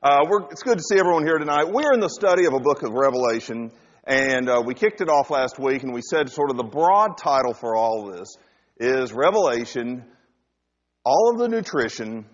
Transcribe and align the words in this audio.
Uh, 0.00 0.20
it's 0.52 0.62
good 0.62 0.78
to 0.78 0.84
see 0.88 0.96
everyone 0.96 1.26
here 1.26 1.38
tonight. 1.38 1.72
We're 1.72 1.92
in 1.92 1.98
the 1.98 2.08
study 2.08 2.46
of 2.46 2.52
a 2.54 2.60
book 2.60 2.84
of 2.84 2.92
Revelation, 2.92 3.72
and 4.04 4.48
uh, 4.48 4.62
we 4.64 4.74
kicked 4.74 5.00
it 5.00 5.08
off 5.08 5.28
last 5.28 5.58
week, 5.58 5.82
and 5.82 5.92
we 5.92 6.02
said 6.08 6.30
sort 6.30 6.50
of 6.50 6.56
the 6.56 6.62
broad 6.62 7.18
title 7.18 7.52
for 7.52 7.74
all 7.74 8.08
of 8.08 8.16
this 8.16 8.28
is 8.78 9.12
Revelation, 9.12 10.04
all 11.04 11.32
of 11.32 11.40
the 11.40 11.48
nutrition, 11.48 12.26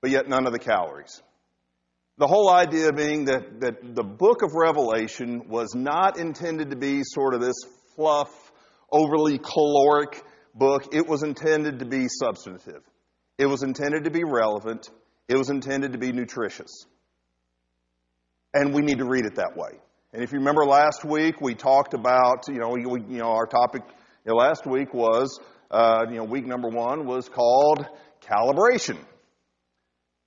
but 0.00 0.10
yet 0.10 0.26
none 0.26 0.46
of 0.46 0.54
the 0.54 0.58
calories. 0.58 1.20
The 2.16 2.26
whole 2.26 2.48
idea 2.48 2.94
being 2.94 3.26
that, 3.26 3.60
that 3.60 3.94
the 3.94 4.02
book 4.02 4.40
of 4.40 4.54
Revelation 4.54 5.50
was 5.50 5.74
not 5.74 6.18
intended 6.18 6.70
to 6.70 6.76
be 6.76 7.02
sort 7.04 7.34
of 7.34 7.42
this 7.42 7.56
fluff, 7.94 8.30
overly 8.90 9.36
caloric 9.36 10.24
book. 10.54 10.94
It 10.94 11.06
was 11.06 11.22
intended 11.22 11.80
to 11.80 11.84
be 11.84 12.06
substantive. 12.08 12.82
It 13.36 13.44
was 13.44 13.62
intended 13.62 14.04
to 14.04 14.10
be 14.10 14.24
relevant. 14.24 14.88
It 15.28 15.36
was 15.36 15.50
intended 15.50 15.92
to 15.92 15.98
be 15.98 16.10
nutritious. 16.12 16.86
And 18.54 18.72
we 18.72 18.80
need 18.80 18.98
to 18.98 19.04
read 19.04 19.26
it 19.26 19.34
that 19.36 19.56
way. 19.56 19.78
And 20.12 20.22
if 20.22 20.32
you 20.32 20.38
remember 20.38 20.64
last 20.64 21.04
week, 21.04 21.40
we 21.40 21.54
talked 21.54 21.92
about, 21.92 22.48
you 22.48 22.58
know, 22.58 22.70
we, 22.70 22.80
you 22.82 23.18
know, 23.18 23.32
our 23.32 23.46
topic 23.46 23.82
you 24.24 24.32
know, 24.32 24.36
last 24.36 24.66
week 24.66 24.94
was, 24.94 25.38
uh, 25.70 26.06
you 26.08 26.16
know, 26.16 26.24
week 26.24 26.46
number 26.46 26.68
one 26.68 27.04
was 27.04 27.28
called 27.28 27.86
calibration. 28.22 28.96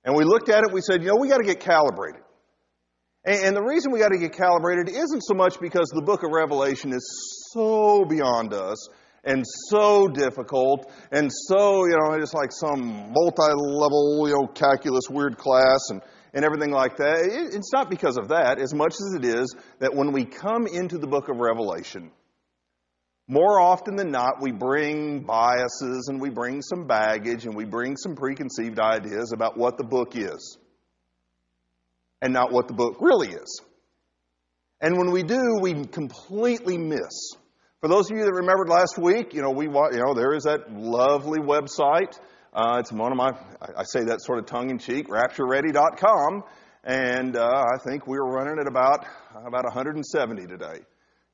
And 0.04 0.16
we 0.16 0.24
looked 0.24 0.48
at 0.48 0.62
it, 0.64 0.72
we 0.72 0.80
said, 0.80 1.02
you 1.02 1.08
know, 1.08 1.16
we 1.16 1.28
got 1.28 1.38
to 1.38 1.44
get 1.44 1.60
calibrated. 1.60 2.22
And, 3.24 3.46
and 3.46 3.56
the 3.56 3.62
reason 3.62 3.90
we 3.90 3.98
got 3.98 4.10
to 4.10 4.18
get 4.18 4.32
calibrated 4.32 4.88
isn't 4.88 5.20
so 5.22 5.34
much 5.34 5.60
because 5.60 5.88
the 5.94 6.02
book 6.02 6.22
of 6.22 6.30
Revelation 6.32 6.92
is 6.92 7.48
so 7.52 8.04
beyond 8.04 8.54
us 8.54 8.88
and 9.24 9.44
so 9.68 10.08
difficult 10.08 10.90
and 11.10 11.30
so, 11.32 11.84
you 11.84 11.96
know, 11.96 12.18
just 12.18 12.34
like 12.34 12.50
some 12.52 13.12
multi-level, 13.12 14.28
you 14.28 14.34
know, 14.34 14.46
calculus 14.46 15.08
weird 15.08 15.38
class 15.38 15.78
and, 15.90 16.02
and 16.34 16.44
everything 16.44 16.70
like 16.70 16.96
that. 16.96 17.18
It, 17.18 17.54
it's 17.54 17.72
not 17.72 17.88
because 17.88 18.16
of 18.16 18.28
that 18.28 18.58
as 18.58 18.74
much 18.74 18.94
as 18.94 19.14
it 19.14 19.24
is 19.24 19.54
that 19.78 19.94
when 19.94 20.12
we 20.12 20.24
come 20.24 20.66
into 20.66 20.98
the 20.98 21.06
book 21.06 21.28
of 21.28 21.38
Revelation, 21.38 22.10
more 23.28 23.60
often 23.60 23.94
than 23.96 24.10
not, 24.10 24.42
we 24.42 24.50
bring 24.50 25.20
biases 25.20 26.08
and 26.08 26.20
we 26.20 26.28
bring 26.28 26.60
some 26.60 26.86
baggage 26.86 27.46
and 27.46 27.54
we 27.54 27.64
bring 27.64 27.96
some 27.96 28.16
preconceived 28.16 28.80
ideas 28.80 29.32
about 29.32 29.56
what 29.56 29.78
the 29.78 29.84
book 29.84 30.16
is 30.16 30.58
and 32.20 32.32
not 32.32 32.52
what 32.52 32.66
the 32.66 32.74
book 32.74 32.96
really 33.00 33.28
is. 33.28 33.60
And 34.80 34.98
when 34.98 35.12
we 35.12 35.22
do, 35.22 35.58
we 35.60 35.84
completely 35.84 36.76
miss. 36.76 37.36
For 37.82 37.88
those 37.88 38.08
of 38.12 38.16
you 38.16 38.22
that 38.22 38.32
remembered 38.32 38.68
last 38.68 38.96
week, 38.96 39.34
you 39.34 39.42
know, 39.42 39.50
we, 39.50 39.64
you 39.64 39.72
know, 39.72 40.14
there 40.14 40.36
is 40.36 40.44
that 40.44 40.72
lovely 40.72 41.40
website. 41.40 42.16
Uh, 42.54 42.76
it's 42.78 42.92
one 42.92 43.10
of 43.10 43.18
my, 43.18 43.30
I 43.76 43.82
say 43.82 44.04
that 44.04 44.22
sort 44.22 44.38
of 44.38 44.46
tongue 44.46 44.70
in 44.70 44.78
cheek, 44.78 45.08
raptureready.com. 45.08 46.44
And, 46.84 47.36
uh, 47.36 47.42
I 47.42 47.78
think 47.84 48.06
we 48.06 48.18
were 48.20 48.30
running 48.30 48.60
at 48.60 48.68
about, 48.68 49.04
about 49.34 49.64
170 49.64 50.46
today. 50.46 50.78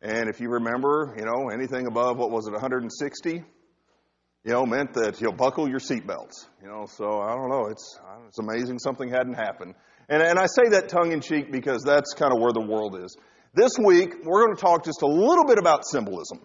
And 0.00 0.30
if 0.30 0.40
you 0.40 0.48
remember, 0.48 1.14
you 1.18 1.26
know, 1.26 1.50
anything 1.52 1.86
above, 1.86 2.16
what 2.16 2.30
was 2.30 2.46
it, 2.46 2.52
160? 2.52 3.30
You 3.30 3.44
know, 4.50 4.64
meant 4.64 4.94
that 4.94 5.20
you'll 5.20 5.32
buckle 5.32 5.68
your 5.68 5.80
seatbelts. 5.80 6.46
You 6.62 6.68
know, 6.68 6.86
so 6.86 7.20
I 7.20 7.34
don't 7.34 7.50
know. 7.50 7.66
It's 7.66 8.00
it's 8.26 8.38
amazing 8.38 8.78
something 8.78 9.10
hadn't 9.10 9.34
happened. 9.34 9.74
And 10.08 10.22
and 10.22 10.38
I 10.38 10.46
say 10.46 10.70
that 10.70 10.88
tongue 10.88 11.12
in 11.12 11.20
cheek 11.20 11.52
because 11.52 11.82
that's 11.82 12.14
kind 12.14 12.32
of 12.32 12.40
where 12.40 12.52
the 12.52 12.64
world 12.66 12.96
is. 13.04 13.14
This 13.54 13.72
week 13.78 14.24
we're 14.24 14.44
going 14.44 14.56
to 14.56 14.60
talk 14.60 14.84
just 14.84 15.02
a 15.02 15.06
little 15.06 15.44
bit 15.44 15.58
about 15.58 15.86
symbolism. 15.86 16.40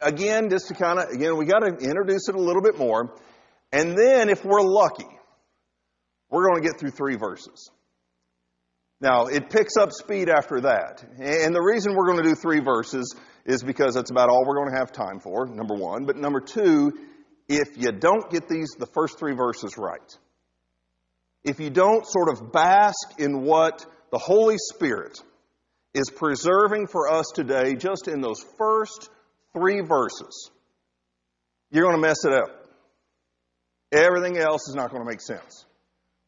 Again, 0.00 0.50
just 0.50 0.68
to 0.68 0.74
kind 0.74 0.98
of 0.98 1.10
again 1.10 1.36
we 1.36 1.46
got 1.46 1.60
to 1.60 1.76
introduce 1.76 2.28
it 2.28 2.34
a 2.34 2.40
little 2.40 2.62
bit 2.62 2.78
more, 2.78 3.14
and 3.72 3.96
then 3.96 4.28
if 4.28 4.44
we're 4.44 4.62
lucky, 4.62 5.08
we're 6.30 6.46
going 6.46 6.62
to 6.62 6.68
get 6.68 6.78
through 6.78 6.90
three 6.90 7.16
verses. 7.16 7.70
Now, 9.00 9.26
it 9.26 9.50
picks 9.50 9.76
up 9.76 9.92
speed 9.92 10.30
after 10.30 10.62
that. 10.62 11.04
And 11.18 11.54
the 11.54 11.60
reason 11.60 11.94
we're 11.94 12.06
going 12.06 12.22
to 12.22 12.28
do 12.30 12.34
three 12.34 12.60
verses 12.60 13.14
is 13.44 13.62
because 13.62 13.94
that's 13.94 14.10
about 14.10 14.30
all 14.30 14.44
we're 14.46 14.56
going 14.56 14.72
to 14.72 14.78
have 14.78 14.90
time 14.90 15.20
for, 15.20 15.46
number 15.46 15.74
one. 15.74 16.06
But 16.06 16.16
number 16.16 16.40
two, 16.40 16.92
if 17.46 17.76
you 17.76 17.92
don't 17.92 18.30
get 18.30 18.48
these, 18.48 18.70
the 18.78 18.86
first 18.86 19.18
three 19.18 19.34
verses 19.34 19.76
right, 19.76 20.18
if 21.44 21.60
you 21.60 21.68
don't 21.68 22.06
sort 22.06 22.30
of 22.30 22.52
bask 22.52 23.18
in 23.18 23.42
what 23.42 23.84
the 24.10 24.18
Holy 24.18 24.56
Spirit 24.58 25.20
is 25.96 26.10
preserving 26.10 26.88
for 26.88 27.10
us 27.10 27.26
today, 27.34 27.74
just 27.74 28.06
in 28.06 28.20
those 28.20 28.44
first 28.58 29.08
three 29.54 29.80
verses, 29.80 30.50
you're 31.70 31.84
going 31.84 31.96
to 31.96 32.06
mess 32.06 32.24
it 32.24 32.34
up. 32.34 32.50
Everything 33.90 34.36
else 34.36 34.68
is 34.68 34.74
not 34.74 34.90
going 34.90 35.02
to 35.02 35.08
make 35.08 35.22
sense. 35.22 35.64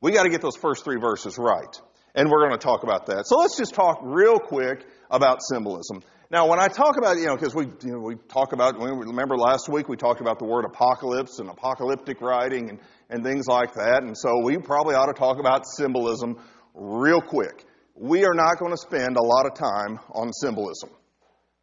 We 0.00 0.12
got 0.12 0.22
to 0.22 0.30
get 0.30 0.40
those 0.40 0.56
first 0.56 0.84
three 0.84 0.98
verses 0.98 1.36
right. 1.36 1.80
And 2.14 2.30
we're 2.30 2.48
going 2.48 2.58
to 2.58 2.64
talk 2.64 2.82
about 2.82 3.06
that. 3.06 3.26
So 3.26 3.36
let's 3.36 3.58
just 3.58 3.74
talk 3.74 4.00
real 4.02 4.38
quick 4.38 4.86
about 5.10 5.40
symbolism. 5.42 6.02
Now, 6.30 6.48
when 6.48 6.58
I 6.60 6.68
talk 6.68 6.96
about, 6.96 7.18
you 7.18 7.26
know, 7.26 7.36
because 7.36 7.54
we, 7.54 7.66
you 7.84 7.92
know, 7.92 8.00
we 8.00 8.16
talk 8.28 8.52
about, 8.52 8.78
remember 8.80 9.36
last 9.36 9.68
week 9.68 9.88
we 9.88 9.96
talked 9.96 10.20
about 10.20 10.38
the 10.38 10.44
word 10.46 10.64
apocalypse 10.64 11.40
and 11.40 11.50
apocalyptic 11.50 12.22
writing 12.22 12.70
and, 12.70 12.78
and 13.10 13.22
things 13.22 13.46
like 13.46 13.74
that. 13.74 14.02
And 14.02 14.16
so 14.16 14.40
we 14.42 14.56
probably 14.56 14.94
ought 14.94 15.06
to 15.06 15.14
talk 15.14 15.38
about 15.38 15.66
symbolism 15.66 16.38
real 16.74 17.20
quick. 17.20 17.64
We 18.00 18.24
are 18.24 18.34
not 18.34 18.58
going 18.60 18.70
to 18.70 18.78
spend 18.78 19.16
a 19.16 19.22
lot 19.22 19.46
of 19.46 19.54
time 19.54 19.98
on 20.12 20.32
symbolism. 20.32 20.90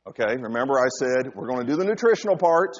Okay? 0.07 0.35
Remember 0.37 0.73
I 0.77 0.89
said 0.99 1.33
we're 1.33 1.47
going 1.47 1.65
to 1.65 1.71
do 1.71 1.77
the 1.77 1.85
nutritional 1.85 2.35
part. 2.35 2.75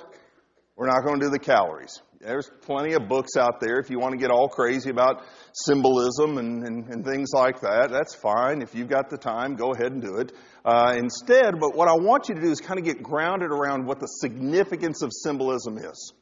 We're 0.76 0.88
not 0.88 1.06
going 1.06 1.22
to 1.22 1.28
do 1.28 1.32
the 1.32 1.40
calories. 1.40 2.02
There's 2.20 2.50
plenty 2.64 2.96
of 2.96 3.08
books 3.08 3.38
out 3.38 3.62
there 3.62 3.80
if 3.80 3.90
you 3.90 3.98
want 3.98 4.12
to 4.12 4.18
get 4.18 4.30
all 4.30 4.50
crazy 4.50 4.90
about 4.90 5.24
symbolism 5.54 6.38
and, 6.38 6.64
and, 6.64 6.90
and 6.90 7.06
things 7.06 7.30
like 7.34 7.62
that. 7.62 7.92
That's 7.92 8.14
fine. 8.14 8.62
If 8.62 8.76
you've 8.76 8.90
got 8.90 9.10
the 9.10 9.18
time, 9.18 9.56
go 9.56 9.72
ahead 9.72 9.94
and 9.94 10.02
do 10.02 10.18
it. 10.18 10.34
Uh, 10.66 10.96
instead, 10.98 11.58
but 11.60 11.76
what 11.76 11.88
I 11.88 11.94
want 11.94 12.28
you 12.28 12.36
to 12.36 12.42
do 12.42 12.52
is 12.52 12.60
kind 12.60 12.78
of 12.78 12.84
get 12.86 13.02
grounded 13.02 13.52
around 13.52 13.86
what 13.86 14.02
the 14.02 14.08
significance 14.08 15.02
of 15.02 15.12
symbolism 15.14 15.78
is. 15.78 16.14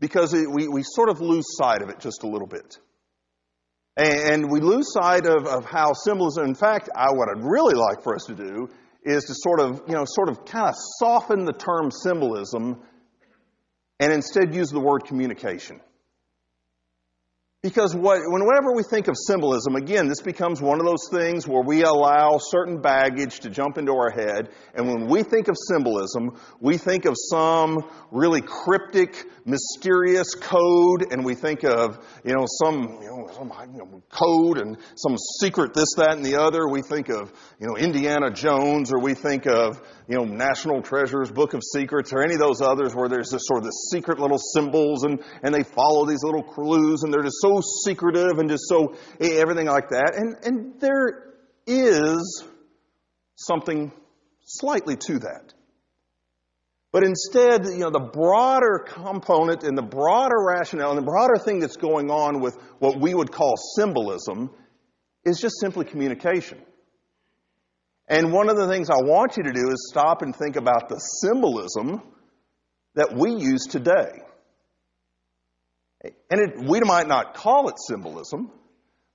Because 0.00 0.32
it, 0.32 0.50
we, 0.50 0.68
we 0.68 0.82
sort 0.84 1.10
of 1.10 1.20
lose 1.20 1.44
sight 1.48 1.82
of 1.82 1.90
it 1.90 1.98
just 2.00 2.22
a 2.22 2.26
little 2.26 2.48
bit. 2.48 2.78
And, 3.96 4.50
we 4.50 4.60
lose 4.60 4.92
sight 4.92 5.26
of, 5.26 5.46
of 5.46 5.64
how 5.66 5.92
symbolism, 5.92 6.44
in 6.44 6.54
fact, 6.54 6.88
I, 6.96 7.12
what 7.12 7.28
I'd 7.28 7.44
really 7.44 7.74
like 7.74 8.02
for 8.02 8.14
us 8.14 8.24
to 8.24 8.34
do 8.34 8.68
is 9.04 9.24
to 9.24 9.34
sort 9.34 9.60
of, 9.60 9.82
you 9.86 9.94
know, 9.94 10.04
sort 10.06 10.28
of 10.28 10.44
kind 10.44 10.68
of 10.68 10.74
soften 10.98 11.44
the 11.44 11.52
term 11.52 11.90
symbolism 11.90 12.80
and 14.00 14.12
instead 14.12 14.54
use 14.54 14.70
the 14.70 14.80
word 14.80 15.04
communication. 15.04 15.80
Because 17.62 17.94
what, 17.94 18.18
whenever 18.24 18.72
we 18.74 18.82
think 18.82 19.06
of 19.06 19.14
symbolism, 19.16 19.76
again, 19.76 20.08
this 20.08 20.20
becomes 20.20 20.60
one 20.60 20.80
of 20.80 20.84
those 20.84 21.08
things 21.12 21.46
where 21.46 21.62
we 21.62 21.84
allow 21.84 22.38
certain 22.40 22.80
baggage 22.80 23.38
to 23.38 23.50
jump 23.50 23.78
into 23.78 23.92
our 23.92 24.10
head. 24.10 24.48
And 24.74 24.88
when 24.88 25.06
we 25.06 25.22
think 25.22 25.46
of 25.46 25.54
symbolism, 25.70 26.40
we 26.58 26.76
think 26.76 27.04
of 27.04 27.14
some 27.30 27.88
really 28.10 28.40
cryptic, 28.40 29.26
mysterious 29.44 30.34
code, 30.34 31.12
and 31.12 31.24
we 31.24 31.36
think 31.36 31.62
of, 31.62 32.04
you 32.24 32.32
know, 32.32 32.44
some, 32.64 32.98
you 33.00 33.08
know, 33.08 33.30
some 33.32 33.52
you 33.72 33.78
know, 33.78 34.02
code 34.10 34.58
and 34.58 34.76
some 34.96 35.16
secret 35.40 35.72
this, 35.72 35.94
that, 35.98 36.16
and 36.16 36.26
the 36.26 36.40
other. 36.40 36.66
We 36.66 36.82
think 36.82 37.10
of, 37.10 37.32
you 37.60 37.68
know, 37.68 37.76
Indiana 37.76 38.32
Jones, 38.32 38.92
or 38.92 38.98
we 38.98 39.14
think 39.14 39.46
of, 39.46 39.80
you 40.08 40.16
know, 40.16 40.24
National 40.24 40.82
Treasures, 40.82 41.30
Book 41.30 41.54
of 41.54 41.60
Secrets, 41.62 42.12
or 42.12 42.24
any 42.24 42.34
of 42.34 42.40
those 42.40 42.60
others 42.60 42.92
where 42.92 43.08
there's 43.08 43.30
this 43.30 43.42
sort 43.46 43.58
of 43.58 43.64
this 43.66 43.88
secret 43.92 44.18
little 44.18 44.38
symbols 44.52 45.04
and, 45.04 45.22
and 45.44 45.54
they 45.54 45.62
follow 45.62 46.04
these 46.04 46.24
little 46.24 46.42
clues 46.42 47.04
and 47.04 47.14
they're 47.14 47.22
just 47.22 47.40
so 47.40 47.51
secretive 47.60 48.38
and 48.38 48.48
just 48.48 48.68
so 48.68 48.94
everything 49.20 49.66
like 49.66 49.90
that. 49.90 50.14
And, 50.16 50.36
and 50.44 50.80
there 50.80 51.34
is 51.66 52.44
something 53.36 53.92
slightly 54.44 54.96
to 54.96 55.18
that. 55.20 55.52
But 56.92 57.04
instead, 57.04 57.64
you 57.64 57.78
know, 57.78 57.90
the 57.90 58.10
broader 58.12 58.84
component 58.86 59.64
and 59.64 59.76
the 59.76 59.82
broader 59.82 60.36
rationale 60.46 60.90
and 60.90 60.98
the 60.98 61.10
broader 61.10 61.36
thing 61.42 61.58
that's 61.58 61.76
going 61.76 62.10
on 62.10 62.40
with 62.40 62.54
what 62.80 63.00
we 63.00 63.14
would 63.14 63.32
call 63.32 63.54
symbolism 63.76 64.50
is 65.24 65.40
just 65.40 65.54
simply 65.58 65.86
communication. 65.86 66.58
And 68.08 68.30
one 68.30 68.50
of 68.50 68.56
the 68.56 68.68
things 68.68 68.90
I 68.90 68.98
want 68.98 69.38
you 69.38 69.44
to 69.44 69.52
do 69.52 69.70
is 69.70 69.88
stop 69.90 70.20
and 70.20 70.36
think 70.36 70.56
about 70.56 70.90
the 70.90 70.98
symbolism 70.98 72.02
that 72.94 73.16
we 73.16 73.36
use 73.36 73.62
today. 73.62 74.20
And 76.02 76.40
it, 76.40 76.58
we 76.58 76.80
might 76.80 77.06
not 77.06 77.34
call 77.34 77.68
it 77.68 77.76
symbolism, 77.78 78.50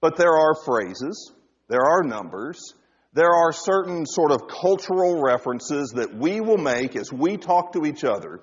but 0.02 0.18
there 0.18 0.34
are 0.34 0.56
phrases, 0.56 1.34
there 1.68 1.84
are 1.84 2.04
numbers, 2.04 2.74
there 3.14 3.34
are 3.34 3.52
certain 3.52 4.06
sort 4.06 4.32
of 4.32 4.48
cultural 4.48 5.22
references 5.22 5.94
that 5.96 6.16
we 6.16 6.40
will 6.40 6.58
make 6.58 6.96
as 6.96 7.12
we 7.12 7.38
talk 7.38 7.74
to 7.74 7.86
each 7.86 8.04
other 8.04 8.42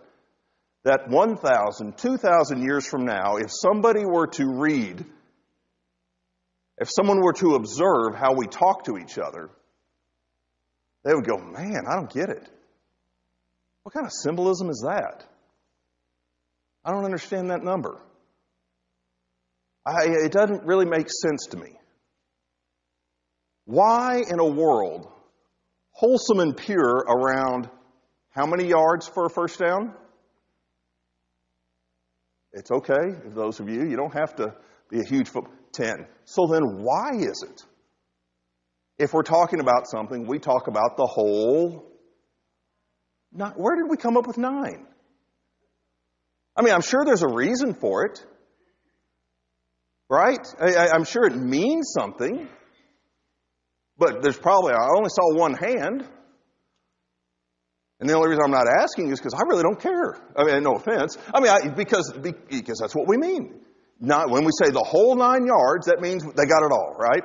that 0.85 1.09
1,000, 1.09 1.97
2,000 1.97 2.63
years 2.63 2.87
from 2.87 3.07
now, 3.07 3.37
if 3.37 3.51
somebody 3.51 4.05
were 4.05 4.27
to 4.27 4.47
read, 4.47 5.05
if 6.77 6.91
someone 6.91 7.21
were 7.21 7.33
to 7.35 7.55
observe 7.55 8.15
how 8.15 8.35
we 8.35 8.47
talk 8.47 8.85
to 8.85 8.99
each 8.99 9.17
other, 9.17 9.49
they 11.05 11.15
would 11.15 11.27
go, 11.27 11.39
Man, 11.39 11.85
I 11.89 11.95
don't 11.95 12.13
get 12.13 12.29
it. 12.29 12.49
What 13.83 13.95
kind 13.95 14.07
of 14.07 14.13
symbolism 14.13 14.69
is 14.71 14.85
that? 14.87 15.25
I 16.85 16.91
don't 16.91 17.05
understand 17.05 17.51
that 17.51 17.63
number. 17.63 18.01
I, 19.87 20.05
it 20.07 20.33
doesn't 20.33 20.65
really 20.65 20.87
make 20.87 21.09
sense 21.11 21.47
to 21.51 21.57
me. 21.57 21.79
Why 23.67 24.23
in 24.29 24.39
a 24.39 24.47
world, 24.47 25.11
wholesome 25.91 26.41
and 26.41 26.57
pure 26.57 27.05
around 27.09 27.69
how 28.31 28.47
many 28.47 28.67
yards 28.67 29.09
for 29.09 29.27
a 29.27 29.31
first 29.31 29.59
down? 29.59 29.95
It's 32.53 32.71
okay, 32.71 33.19
those 33.35 33.61
of 33.61 33.69
you, 33.69 33.85
you 33.85 33.97
don't 33.97 34.15
have 34.15 34.37
to 34.37 34.55
be 34.91 35.01
a 35.01 35.05
huge 35.05 35.29
foot. 35.29 35.47
10. 35.75 36.07
So 36.25 36.47
then 36.47 36.83
why 36.83 37.11
is 37.15 37.45
it? 37.49 37.63
If 38.97 39.13
we're 39.13 39.23
talking 39.23 39.61
about 39.61 39.89
something, 39.89 40.27
we 40.27 40.39
talk 40.39 40.69
about 40.69 40.97
the 40.97 41.07
whole. 41.07 41.85
Not, 43.33 43.59
where 43.59 43.77
did 43.77 43.91
we 43.91 43.97
come 43.97 44.17
up 44.17 44.27
with 44.27 44.39
nine? 44.39 44.87
I 46.57 46.63
mean, 46.63 46.73
I'm 46.73 46.83
sure 46.83 47.05
there's 47.05 47.25
a 47.25 47.29
reason 47.29 47.75
for 47.75 48.07
it. 48.07 48.25
Right? 50.11 50.47
I, 50.61 50.95
am 50.95 51.05
sure 51.05 51.25
it 51.25 51.37
means 51.37 51.93
something. 51.99 52.49
But 53.97 54.23
there's 54.23 54.37
probably, 54.37 54.73
I 54.73 54.89
only 54.97 55.11
saw 55.11 55.39
one 55.39 55.55
hand. 55.55 56.07
And 58.01 58.09
the 58.09 58.15
only 58.15 58.31
reason 58.31 58.45
I'm 58.45 58.51
not 58.51 58.67
asking 58.69 59.11
is 59.13 59.21
because 59.21 59.35
I 59.35 59.43
really 59.49 59.63
don't 59.63 59.81
care. 59.81 60.17
I 60.37 60.45
mean, 60.45 60.63
no 60.63 60.75
offense. 60.75 61.17
I 61.33 61.41
mean, 61.41 61.51
I, 61.51 61.69
because, 61.69 62.13
because 62.13 62.79
that's 62.79 62.95
what 62.95 63.09
we 63.09 63.17
mean. 63.17 63.61
Not, 64.01 64.31
when 64.31 64.45
we 64.45 64.51
say 64.63 64.71
the 64.71 64.83
whole 64.83 65.15
nine 65.17 65.47
yards, 65.47 65.87
that 65.87 66.01
means 66.01 66.25
they 66.25 66.47
got 66.47 66.65
it 66.65 66.73
all, 66.73 66.97
right? 66.99 67.23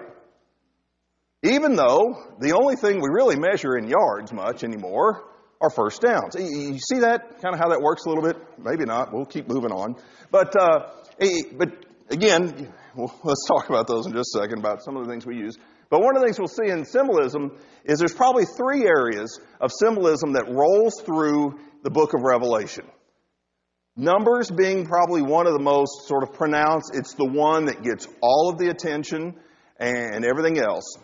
Even 1.44 1.76
though 1.76 2.16
the 2.40 2.54
only 2.54 2.76
thing 2.76 3.02
we 3.02 3.10
really 3.12 3.38
measure 3.38 3.78
in 3.78 3.88
yards 3.88 4.31
much 4.31 4.64
anymore 4.64 5.24
are 5.62 5.70
first 5.70 6.02
downs. 6.02 6.36
You 6.38 6.80
see 6.80 7.00
that, 7.00 7.42
kind 7.42 7.54
of 7.54 7.60
how 7.60 7.70
that 7.70 7.81
works 7.81 8.06
a 8.06 8.10
little 8.10 8.24
bit? 8.24 8.38
Maybe 8.58 8.86
not. 8.86 9.12
We'll 9.12 9.26
keep 9.26 9.48
moving 9.48 9.72
on. 9.72 9.96
But, 10.31 10.56
uh, 10.56 10.92
but 11.58 11.86
again, 12.09 12.71
let's 13.23 13.45
talk 13.47 13.69
about 13.69 13.88
those 13.88 14.06
in 14.06 14.13
just 14.13 14.35
a 14.35 14.39
second, 14.39 14.59
about 14.59 14.83
some 14.83 14.97
of 14.97 15.06
the 15.06 15.11
things 15.11 15.25
we 15.25 15.38
use. 15.38 15.57
But 15.89 16.01
one 16.01 16.15
of 16.15 16.21
the 16.21 16.27
things 16.27 16.38
we'll 16.38 16.47
see 16.47 16.69
in 16.69 16.85
symbolism 16.85 17.57
is 17.83 18.00
there's 18.00 18.13
probably 18.13 18.45
three 18.45 18.85
areas 18.85 19.39
of 19.59 19.71
symbolism 19.71 20.33
that 20.33 20.45
rolls 20.47 21.01
through 21.03 21.59
the 21.83 21.89
book 21.89 22.13
of 22.13 22.21
Revelation. 22.21 22.85
Numbers 23.95 24.51
being 24.51 24.85
probably 24.85 25.21
one 25.21 25.47
of 25.47 25.53
the 25.53 25.59
most 25.59 26.07
sort 26.07 26.23
of 26.23 26.33
pronounced, 26.33 26.91
it's 26.94 27.15
the 27.15 27.25
one 27.25 27.65
that 27.65 27.83
gets 27.83 28.07
all 28.21 28.50
of 28.50 28.57
the 28.57 28.69
attention 28.69 29.35
and 29.77 30.23
everything 30.23 30.59
else. 30.59 30.97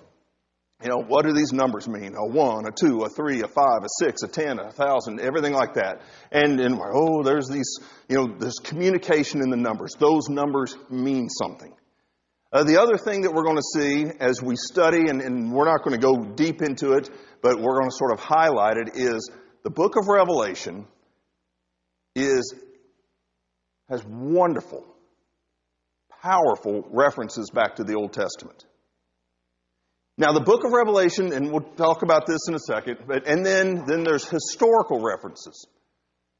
You 0.83 0.89
know, 0.89 1.01
what 1.01 1.25
do 1.25 1.33
these 1.33 1.53
numbers 1.53 1.87
mean? 1.87 2.15
A 2.15 2.25
one, 2.27 2.65
a 2.67 2.71
two, 2.71 3.03
a 3.03 3.09
three, 3.09 3.41
a 3.41 3.47
five, 3.47 3.83
a 3.83 3.87
six, 4.03 4.23
a 4.23 4.27
ten, 4.27 4.59
a 4.59 4.71
thousand, 4.71 5.21
everything 5.21 5.53
like 5.53 5.75
that. 5.75 6.01
And, 6.31 6.59
and 6.59 6.77
oh, 6.93 7.23
there's 7.23 7.47
these, 7.47 7.79
you 8.09 8.17
know, 8.17 8.35
there's 8.37 8.59
communication 8.61 9.41
in 9.41 9.49
the 9.49 9.57
numbers. 9.57 9.93
Those 9.97 10.27
numbers 10.27 10.75
mean 10.89 11.29
something. 11.29 11.73
Uh, 12.51 12.63
the 12.63 12.81
other 12.81 12.97
thing 12.97 13.21
that 13.21 13.33
we're 13.33 13.43
going 13.43 13.57
to 13.57 13.79
see 13.79 14.11
as 14.19 14.41
we 14.41 14.55
study, 14.55 15.09
and, 15.09 15.21
and 15.21 15.51
we're 15.51 15.65
not 15.65 15.83
going 15.83 15.99
to 15.99 16.01
go 16.01 16.17
deep 16.35 16.61
into 16.61 16.93
it, 16.93 17.09
but 17.41 17.59
we're 17.59 17.77
going 17.79 17.89
to 17.89 17.95
sort 17.95 18.11
of 18.11 18.19
highlight 18.19 18.77
it, 18.77 18.91
is 18.95 19.29
the 19.63 19.69
book 19.69 19.95
of 19.97 20.07
Revelation 20.07 20.85
is 22.15 22.53
has 23.89 24.03
wonderful, 24.05 24.85
powerful 26.21 26.87
references 26.91 27.49
back 27.49 27.75
to 27.75 27.83
the 27.83 27.95
Old 27.95 28.13
Testament. 28.13 28.65
Now, 30.17 30.31
the 30.31 30.41
book 30.41 30.63
of 30.63 30.71
Revelation, 30.71 31.33
and 31.33 31.51
we'll 31.51 31.61
talk 31.75 32.01
about 32.01 32.25
this 32.25 32.39
in 32.47 32.55
a 32.55 32.59
second, 32.59 32.99
but, 33.05 33.27
and 33.27 33.45
then, 33.45 33.83
then 33.85 34.03
there's 34.03 34.25
historical 34.25 35.01
references. 35.01 35.67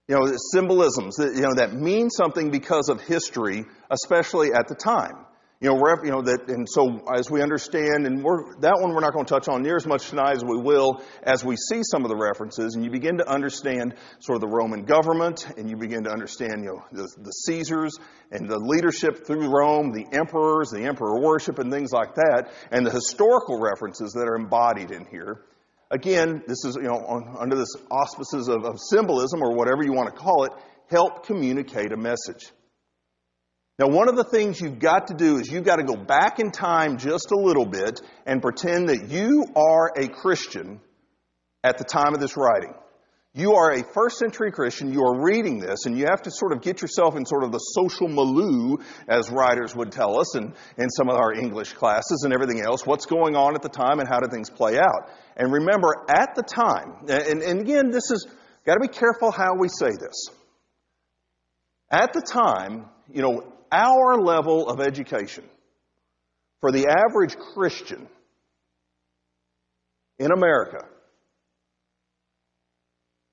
You 0.08 0.16
know, 0.16 0.32
symbolisms 0.54 1.16
that, 1.18 1.34
you 1.36 1.42
know, 1.42 1.56
that 1.56 1.74
mean 1.74 2.10
something 2.10 2.52
because 2.52 2.90
of 2.90 3.02
history, 3.02 3.66
especially 3.90 4.54
at 4.54 4.68
the 4.68 4.76
time. 4.76 5.26
You 5.62 5.70
know, 5.70 5.76
you 6.04 6.12
know 6.12 6.22
that, 6.22 6.50
and 6.50 6.68
so 6.70 7.00
as 7.16 7.32
we 7.32 7.42
understand, 7.42 8.06
and 8.06 8.20
that 8.60 8.78
one 8.78 8.94
we're 8.94 9.00
not 9.00 9.14
going 9.14 9.26
to 9.26 9.34
touch 9.34 9.48
on 9.48 9.64
near 9.64 9.78
as 9.78 9.88
much 9.88 10.10
tonight 10.10 10.36
as 10.36 10.44
we 10.44 10.60
will 10.60 11.02
as 11.24 11.46
we 11.46 11.56
see 11.56 11.82
some 11.82 12.04
of 12.04 12.10
the 12.10 12.18
references, 12.18 12.76
and 12.76 12.84
you 12.84 12.92
begin 12.92 13.18
to 13.20 13.30
understand 13.30 13.96
sort 14.20 14.36
of 14.36 14.42
the 14.42 14.50
Roman 14.50 14.84
government, 14.84 15.48
and 15.58 15.70
you 15.70 15.78
begin 15.78 16.04
to 16.04 16.12
understand, 16.12 16.66
you 16.66 16.74
know, 16.76 16.84
the, 16.92 17.08
the 17.24 17.32
Caesars 17.32 17.98
and 18.32 18.50
the 18.50 18.60
leadership 18.60 19.26
through 19.26 19.48
Rome, 19.48 19.94
the 19.94 20.06
emperors, 20.12 20.72
the 20.72 20.84
emperor 20.84 21.22
worship, 21.22 21.58
and 21.58 21.72
things 21.72 21.94
like 21.94 22.16
that, 22.16 22.52
and 22.72 22.86
the 22.86 22.92
historical 22.92 23.58
references 23.62 24.12
that 24.12 24.28
are 24.28 24.36
embodied 24.36 24.92
in 24.92 25.06
here. 25.06 25.46
Again, 25.90 26.44
this 26.48 26.66
is, 26.66 26.76
you 26.76 26.90
know, 26.90 26.98
on, 26.98 27.38
under 27.40 27.56
this 27.56 27.74
auspices 27.90 28.50
of, 28.50 28.66
of 28.66 28.78
symbolism 28.78 29.42
or 29.42 29.56
whatever 29.56 29.84
you 29.84 29.94
want 29.94 30.14
to 30.14 30.20
call 30.20 30.44
it, 30.44 30.52
help 30.90 31.26
communicate 31.26 31.94
a 31.94 31.98
message. 31.98 32.52
Now, 33.78 33.88
one 33.88 34.08
of 34.08 34.16
the 34.16 34.24
things 34.24 34.62
you've 34.62 34.80
got 34.80 35.08
to 35.08 35.14
do 35.14 35.38
is 35.38 35.52
you've 35.52 35.66
got 35.66 35.78
to 35.78 35.84
go 35.84 35.98
back 35.98 36.40
in 36.40 36.52
time 36.52 36.98
just 36.98 37.32
a 37.32 37.38
little 37.38 37.66
bit 37.66 38.00
and 38.26 38.42
pretend 38.42 38.88
that 38.88 39.10
you 39.10 39.46
are 39.56 39.92
a 39.98 40.08
Christian 40.08 40.80
at 41.62 41.78
the 41.78 41.84
time 41.84 42.14
of 42.14 42.22
this 42.22 42.38
writing. 42.38 42.74
You 43.34 43.56
are 43.56 43.74
a 43.74 43.84
first 43.84 44.18
century 44.18 44.50
Christian, 44.50 44.94
you 44.94 45.02
are 45.02 45.22
reading 45.22 45.60
this, 45.60 45.86
and 45.86 45.98
you 45.98 46.06
have 46.10 46.22
to 46.22 46.32
sort 46.32 46.54
of 46.54 46.62
get 46.62 46.82
yourself 46.82 47.18
in 47.18 47.26
sort 47.26 47.44
of 47.44 47.52
the 47.52 47.58
social 47.58 48.08
milieu, 48.08 48.78
as 49.10 49.30
writers 49.30 49.76
would 49.76 49.92
tell 49.92 50.22
us, 50.22 50.36
and 50.36 50.54
in 50.78 50.90
some 50.90 51.10
of 51.10 51.18
our 51.18 51.34
English 51.34 51.74
classes 51.74 52.22
and 52.24 52.34
everything 52.34 52.62
else, 52.62 52.86
what's 52.86 53.06
going 53.06 53.36
on 53.36 53.54
at 53.56 53.62
the 53.62 53.68
time 53.68 54.00
and 54.00 54.08
how 54.08 54.22
do 54.22 54.30
things 54.30 54.50
play 54.50 54.80
out. 54.80 55.10
And 55.36 55.52
remember, 55.52 55.90
at 56.08 56.34
the 56.36 56.44
time, 56.44 57.08
and, 57.10 57.42
and 57.42 57.60
again, 57.60 57.90
this 57.92 58.10
is, 58.10 58.26
got 58.66 58.76
to 58.76 58.80
be 58.80 58.88
careful 58.88 59.32
how 59.32 59.56
we 59.60 59.68
say 59.68 59.90
this. 60.00 60.30
At 61.92 62.14
the 62.14 62.22
time, 62.22 62.86
you 63.12 63.22
know, 63.22 63.52
our 63.76 64.18
level 64.18 64.70
of 64.70 64.80
education 64.80 65.44
for 66.62 66.72
the 66.72 66.88
average 66.88 67.36
Christian 67.54 68.08
in 70.18 70.32
America, 70.32 70.86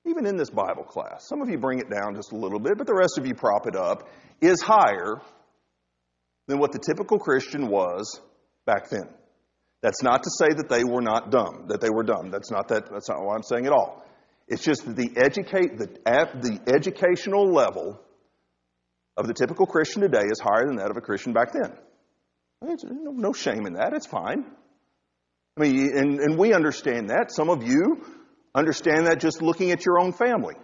even 0.05 0.25
in 0.25 0.35
this 0.35 0.49
Bible 0.49 0.83
class, 0.83 1.27
some 1.27 1.41
of 1.41 1.49
you 1.49 1.57
bring 1.57 1.79
it 1.79 1.89
down 1.89 2.15
just 2.15 2.33
a 2.33 2.35
little 2.35 2.59
bit, 2.59 2.77
but 2.77 2.87
the 2.87 2.93
rest 2.93 3.17
of 3.17 3.25
you 3.25 3.33
prop 3.33 3.67
it 3.67 3.75
up, 3.75 4.09
is 4.41 4.61
higher 4.61 5.21
than 6.47 6.59
what 6.59 6.73
the 6.73 6.79
typical 6.79 7.17
Christian 7.17 7.69
was 7.69 8.19
back 8.65 8.89
then. 8.89 9.07
That's 9.81 10.03
not 10.03 10.23
to 10.23 10.29
say 10.29 10.49
that 10.49 10.69
they 10.69 10.83
were 10.83 11.01
not 11.01 11.31
dumb, 11.31 11.65
that 11.67 11.81
they 11.81 11.89
were 11.89 12.03
dumb. 12.03 12.31
That's 12.31 12.51
not 12.51 12.67
that, 12.69 12.91
that's 12.91 13.09
not 13.09 13.23
what 13.23 13.35
I'm 13.35 13.43
saying 13.43 13.65
at 13.65 13.71
all. 13.71 14.05
It's 14.47 14.63
just 14.63 14.85
that 14.85 14.95
the 14.95 15.11
educate, 15.15 15.77
the, 15.77 15.89
at 16.05 16.41
the 16.41 16.59
educational 16.67 17.51
level 17.51 17.99
of 19.15 19.27
the 19.27 19.33
typical 19.33 19.65
Christian 19.65 20.01
today 20.01 20.23
is 20.23 20.39
higher 20.39 20.65
than 20.65 20.77
that 20.77 20.89
of 20.89 20.97
a 20.97 21.01
Christian 21.01 21.33
back 21.33 21.53
then. 21.53 21.73
no 22.61 23.33
shame 23.33 23.65
in 23.65 23.73
that. 23.73 23.93
It's 23.93 24.07
fine. 24.07 24.45
I 25.57 25.61
mean, 25.61 25.95
and, 25.95 26.19
and 26.19 26.37
we 26.37 26.53
understand 26.53 27.09
that. 27.09 27.31
Some 27.31 27.49
of 27.49 27.63
you 27.63 28.03
understand 28.55 29.07
that 29.07 29.19
just 29.19 29.41
looking 29.41 29.71
at 29.71 29.85
your 29.85 29.99
own 29.99 30.13
family. 30.13 30.55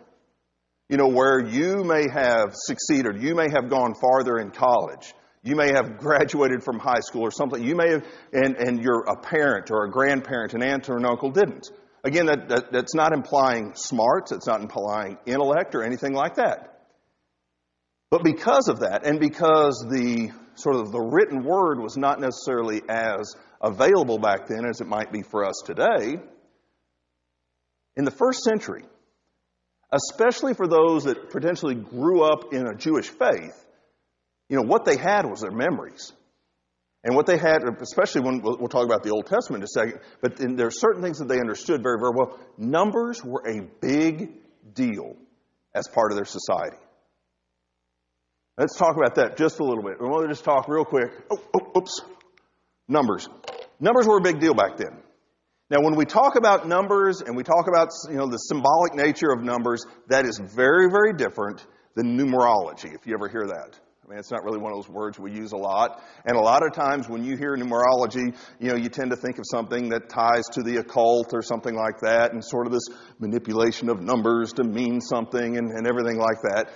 You 0.89 0.97
know, 0.97 1.07
where 1.07 1.39
you 1.39 1.83
may 1.83 2.07
have 2.11 2.53
succeeded, 2.53 3.21
you 3.21 3.35
may 3.35 3.47
have 3.53 3.69
gone 3.69 3.93
farther 3.93 4.39
in 4.39 4.49
college, 4.49 5.13
you 5.43 5.55
may 5.55 5.67
have 5.67 5.99
graduated 5.99 6.63
from 6.63 6.79
high 6.79 6.99
school 7.01 7.21
or 7.21 7.31
something. 7.31 7.63
You 7.63 7.75
may 7.75 7.91
have, 7.91 8.05
and, 8.33 8.55
and 8.57 8.83
you're 8.83 9.05
a 9.07 9.15
parent 9.15 9.69
or 9.71 9.85
a 9.85 9.91
grandparent, 9.91 10.53
an 10.53 10.63
aunt 10.63 10.89
or 10.89 10.97
an 10.97 11.05
uncle 11.05 11.31
didn't. 11.31 11.69
Again, 12.03 12.25
that, 12.25 12.49
that, 12.49 12.71
that's 12.71 12.95
not 12.95 13.13
implying 13.13 13.73
smarts, 13.75 14.31
it's 14.31 14.47
not 14.47 14.61
implying 14.61 15.17
intellect 15.25 15.75
or 15.75 15.83
anything 15.83 16.13
like 16.13 16.35
that. 16.35 16.78
But 18.11 18.23
because 18.23 18.67
of 18.69 18.79
that, 18.79 19.05
and 19.05 19.19
because 19.19 19.85
the 19.89 20.31
sort 20.55 20.75
of 20.75 20.91
the 20.91 20.99
written 20.99 21.43
word 21.43 21.79
was 21.79 21.95
not 21.95 22.19
necessarily 22.19 22.81
as 22.89 23.35
available 23.61 24.17
back 24.17 24.47
then 24.47 24.65
as 24.65 24.81
it 24.81 24.87
might 24.87 25.11
be 25.11 25.21
for 25.21 25.45
us 25.45 25.61
today, 25.65 26.19
in 27.95 28.05
the 28.05 28.11
first 28.11 28.43
century, 28.43 28.83
especially 29.91 30.53
for 30.53 30.67
those 30.67 31.03
that 31.03 31.29
potentially 31.29 31.75
grew 31.75 32.23
up 32.23 32.53
in 32.53 32.65
a 32.65 32.75
Jewish 32.75 33.09
faith, 33.09 33.65
you 34.47 34.57
know, 34.57 34.63
what 34.63 34.85
they 34.85 34.97
had 34.97 35.25
was 35.25 35.41
their 35.41 35.51
memories. 35.51 36.11
And 37.03 37.15
what 37.15 37.27
they 37.27 37.37
had, 37.37 37.59
especially 37.81 38.21
when 38.21 38.41
we'll 38.41 38.67
talk 38.67 38.85
about 38.85 39.03
the 39.03 39.11
Old 39.11 39.27
Testament 39.27 39.61
in 39.61 39.63
a 39.63 39.67
second, 39.67 40.01
but 40.21 40.35
there 40.35 40.67
are 40.67 40.71
certain 40.71 41.01
things 41.01 41.19
that 41.19 41.29
they 41.29 41.39
understood 41.39 41.81
very, 41.81 41.97
very 41.97 42.11
well. 42.13 42.37
Numbers 42.57 43.23
were 43.23 43.43
a 43.47 43.61
big 43.79 44.31
deal 44.73 45.15
as 45.73 45.87
part 45.87 46.11
of 46.11 46.17
their 46.17 46.25
society. 46.25 46.77
Let's 48.59 48.75
talk 48.75 48.97
about 48.97 49.15
that 49.15 49.37
just 49.37 49.61
a 49.61 49.63
little 49.63 49.81
bit. 49.81 50.01
We 50.01 50.07
want 50.09 50.23
to 50.23 50.27
just 50.27 50.43
talk 50.43 50.67
real 50.67 50.83
quick. 50.83 51.11
Oh, 51.31 51.41
oh, 51.55 51.79
oops. 51.79 52.01
Numbers. 52.89 53.29
Numbers 53.79 54.05
were 54.05 54.17
a 54.17 54.21
big 54.21 54.41
deal 54.41 54.53
back 54.53 54.75
then. 54.75 55.01
Now, 55.69 55.77
when 55.81 55.95
we 55.95 56.03
talk 56.03 56.35
about 56.35 56.67
numbers 56.67 57.21
and 57.21 57.37
we 57.37 57.43
talk 57.43 57.69
about, 57.69 57.87
you 58.09 58.17
know, 58.17 58.27
the 58.27 58.35
symbolic 58.35 58.95
nature 58.95 59.31
of 59.31 59.41
numbers, 59.41 59.85
that 60.09 60.25
is 60.25 60.41
very, 60.43 60.89
very 60.91 61.13
different 61.13 61.65
than 61.95 62.17
numerology, 62.17 62.93
if 62.93 63.07
you 63.07 63.13
ever 63.13 63.29
hear 63.29 63.47
that. 63.47 63.79
I 64.03 64.09
mean, 64.09 64.19
it's 64.19 64.31
not 64.31 64.43
really 64.43 64.57
one 64.57 64.73
of 64.73 64.77
those 64.79 64.89
words 64.89 65.19
we 65.19 65.31
use 65.31 65.53
a 65.53 65.57
lot. 65.57 66.03
And 66.25 66.35
a 66.35 66.41
lot 66.41 66.65
of 66.65 66.73
times 66.73 67.07
when 67.07 67.23
you 67.23 67.37
hear 67.37 67.55
numerology, 67.55 68.35
you 68.59 68.69
know, 68.69 68.75
you 68.75 68.89
tend 68.89 69.11
to 69.11 69.15
think 69.15 69.37
of 69.37 69.45
something 69.49 69.89
that 69.89 70.09
ties 70.09 70.43
to 70.53 70.63
the 70.63 70.77
occult 70.77 71.27
or 71.31 71.43
something 71.43 71.75
like 71.75 72.01
that 72.01 72.33
and 72.33 72.43
sort 72.43 72.65
of 72.65 72.73
this 72.73 72.87
manipulation 73.19 73.87
of 73.87 74.01
numbers 74.01 74.51
to 74.53 74.63
mean 74.63 74.99
something 74.99 75.57
and, 75.57 75.69
and 75.71 75.87
everything 75.87 76.17
like 76.17 76.41
that. 76.41 76.71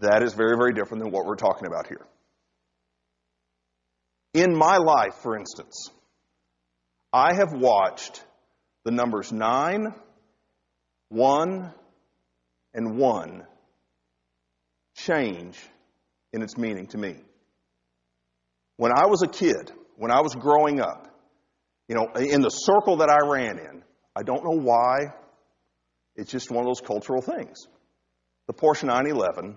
That 0.00 0.22
is 0.22 0.34
very, 0.34 0.56
very 0.56 0.72
different 0.72 1.02
than 1.02 1.12
what 1.12 1.24
we're 1.24 1.36
talking 1.36 1.66
about 1.66 1.86
here. 1.86 2.06
In 4.34 4.54
my 4.56 4.76
life, 4.76 5.14
for 5.22 5.36
instance, 5.36 5.90
I 7.12 7.34
have 7.34 7.52
watched 7.52 8.22
the 8.84 8.90
numbers 8.90 9.32
9, 9.32 9.94
1, 11.08 11.74
and 12.74 12.98
1 12.98 13.46
change 14.96 15.58
in 16.32 16.42
its 16.42 16.58
meaning 16.58 16.86
to 16.88 16.98
me. 16.98 17.16
When 18.76 18.92
I 18.94 19.06
was 19.06 19.22
a 19.22 19.28
kid, 19.28 19.72
when 19.96 20.10
I 20.10 20.20
was 20.20 20.34
growing 20.34 20.80
up, 20.80 21.08
you 21.88 21.94
know, 21.94 22.08
in 22.16 22.42
the 22.42 22.50
circle 22.50 22.98
that 22.98 23.08
I 23.08 23.26
ran 23.26 23.58
in, 23.58 23.82
I 24.14 24.22
don't 24.22 24.44
know 24.44 24.60
why, 24.60 25.14
it's 26.16 26.30
just 26.30 26.50
one 26.50 26.64
of 26.64 26.66
those 26.66 26.86
cultural 26.86 27.22
things. 27.22 27.66
The 28.46 28.52
Porsche 28.52 28.84
911 28.84 29.56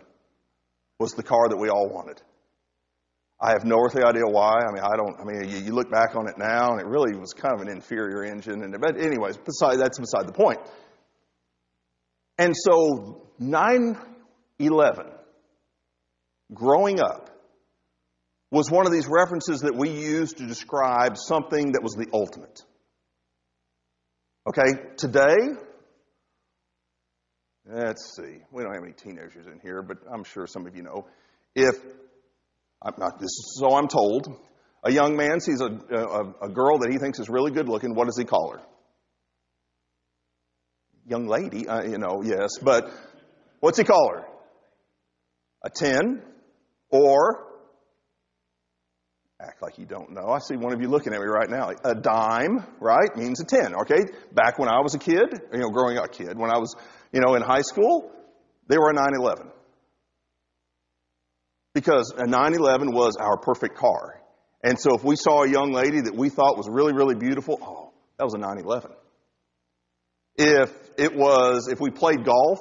was 1.00 1.13
the 1.13 1.24
car 1.24 1.50
that 1.50 1.58
we 1.58 1.70
all 1.70 1.89
wanted. 1.89 2.22
I 3.41 3.51
have 3.51 3.63
no 3.63 3.77
earthly 3.79 4.03
idea 4.03 4.25
why. 4.25 4.60
I 4.68 4.72
mean, 4.74 4.84
I 4.84 4.98
don't, 4.98 5.18
I 5.20 5.24
mean, 5.24 5.50
you, 5.50 5.58
you, 5.60 5.72
look 5.72 5.89
back 5.89 6.15
on 6.15 6.27
it 6.27 6.38
now 6.38 6.74
and 6.74 6.82
it 6.82 6.88
really 6.88 7.18
was 7.18 7.32
kind 7.34 7.56
of 7.56 7.62
an 7.62 7.70
inferior 7.70 8.24
engine. 8.25 8.62
And, 8.63 8.75
but 8.82 9.00
anyways, 9.00 9.38
beside, 9.38 9.77
that's 9.77 9.98
beside 9.98 10.27
the 10.27 10.34
point. 10.34 10.60
And 12.38 12.53
so 12.53 13.22
911, 13.39 15.06
growing 16.53 17.00
up, 17.00 17.29
was 18.51 18.70
one 18.70 18.86
of 18.86 18.91
these 18.91 19.08
references 19.08 19.62
that 19.62 19.75
we 19.75 19.89
used 19.89 20.38
to 20.38 20.48
describe 20.48 21.18
something 21.18 21.74
that 21.74 21.84
was 21.84 21.94
the 21.94 22.08
ultimate. 22.13 22.63
Okay, 24.48 24.72
today, 24.98 25.36
let's 27.72 28.16
see, 28.16 28.40
we 28.52 28.64
don't 28.64 28.74
have 28.74 28.84
any 28.84 28.94
teenagers 28.94 29.46
in 29.46 29.60
here, 29.62 29.82
but 29.82 29.98
I'm 30.12 30.24
sure 30.24 30.48
some 30.48 30.66
of 30.66 30.76
you 30.76 30.84
know. 30.84 31.08
If, 31.56 31.76
I'm 32.82 32.94
not, 32.98 33.20
this 33.20 33.28
is 33.28 33.58
so 33.60 33.76
I'm 33.76 33.88
told, 33.88 34.28
a 34.84 34.92
young 34.92 35.16
man 35.16 35.40
sees 35.40 35.62
a, 35.62 35.66
a, 35.66 36.48
a 36.48 36.50
girl 36.50 36.80
that 36.80 36.90
he 36.92 36.98
thinks 36.98 37.20
is 37.20 37.30
really 37.30 37.52
good 37.52 37.68
looking, 37.68 37.94
what 37.94 38.06
does 38.06 38.18
he 38.18 38.26
call 38.26 38.54
her? 38.54 38.62
Young 41.08 41.28
lady, 41.28 41.68
uh, 41.68 41.84
you 41.84 41.98
know, 41.98 42.22
yes, 42.24 42.58
but 42.62 42.92
what's 43.60 43.78
he 43.78 43.84
call 43.84 44.12
her? 44.14 44.26
A 45.66 45.70
10 45.70 46.22
or 46.92 47.49
Act 49.41 49.62
like 49.62 49.77
you 49.77 49.86
don't 49.86 50.12
know. 50.12 50.27
I 50.27 50.39
see 50.39 50.58
one 50.58 50.74
of 50.74 50.81
you 50.81 50.89
looking 50.89 51.13
at 51.13 51.19
me 51.22 51.25
right 51.25 51.50
now. 51.50 51.72
A 51.86 51.96
dime, 51.96 52.65
right, 52.81 53.15
means 53.15 53.39
a 53.39 53.46
10, 53.46 53.74
okay? 53.84 54.01
Back 54.34 54.60
when 54.60 54.67
I 54.67 54.81
was 54.81 54.96
a 54.96 55.00
kid, 55.00 55.41
you 55.53 55.60
know, 55.60 55.69
growing 55.69 55.98
up 55.98 56.05
a 56.05 56.10
kid, 56.10 56.38
when 56.38 56.51
I 56.51 56.58
was, 56.58 56.75
you 57.13 57.22
know, 57.22 57.36
in 57.36 57.41
high 57.41 57.62
school, 57.62 58.12
they 58.67 58.77
were 58.77 58.89
a 58.89 58.93
911. 58.93 59.50
Because 61.74 62.13
a 62.17 62.27
911 62.27 62.91
was 62.91 63.15
our 63.15 63.38
perfect 63.38 63.77
car. 63.77 64.22
And 64.62 64.77
so 64.77 64.96
if 64.96 65.05
we 65.05 65.15
saw 65.15 65.43
a 65.43 65.50
young 65.50 65.72
lady 65.72 66.01
that 66.01 66.13
we 66.13 66.27
thought 66.27 66.58
was 66.58 66.67
really, 66.69 66.91
really 66.91 67.15
beautiful, 67.15 67.60
oh, 67.62 67.93
that 68.17 68.25
was 68.25 68.34
a 68.34 68.39
911. 68.39 68.91
If 70.36 70.69
it 70.98 71.15
was, 71.15 71.69
if 71.72 71.79
we 71.79 71.91
played 71.91 72.25
golf 72.25 72.60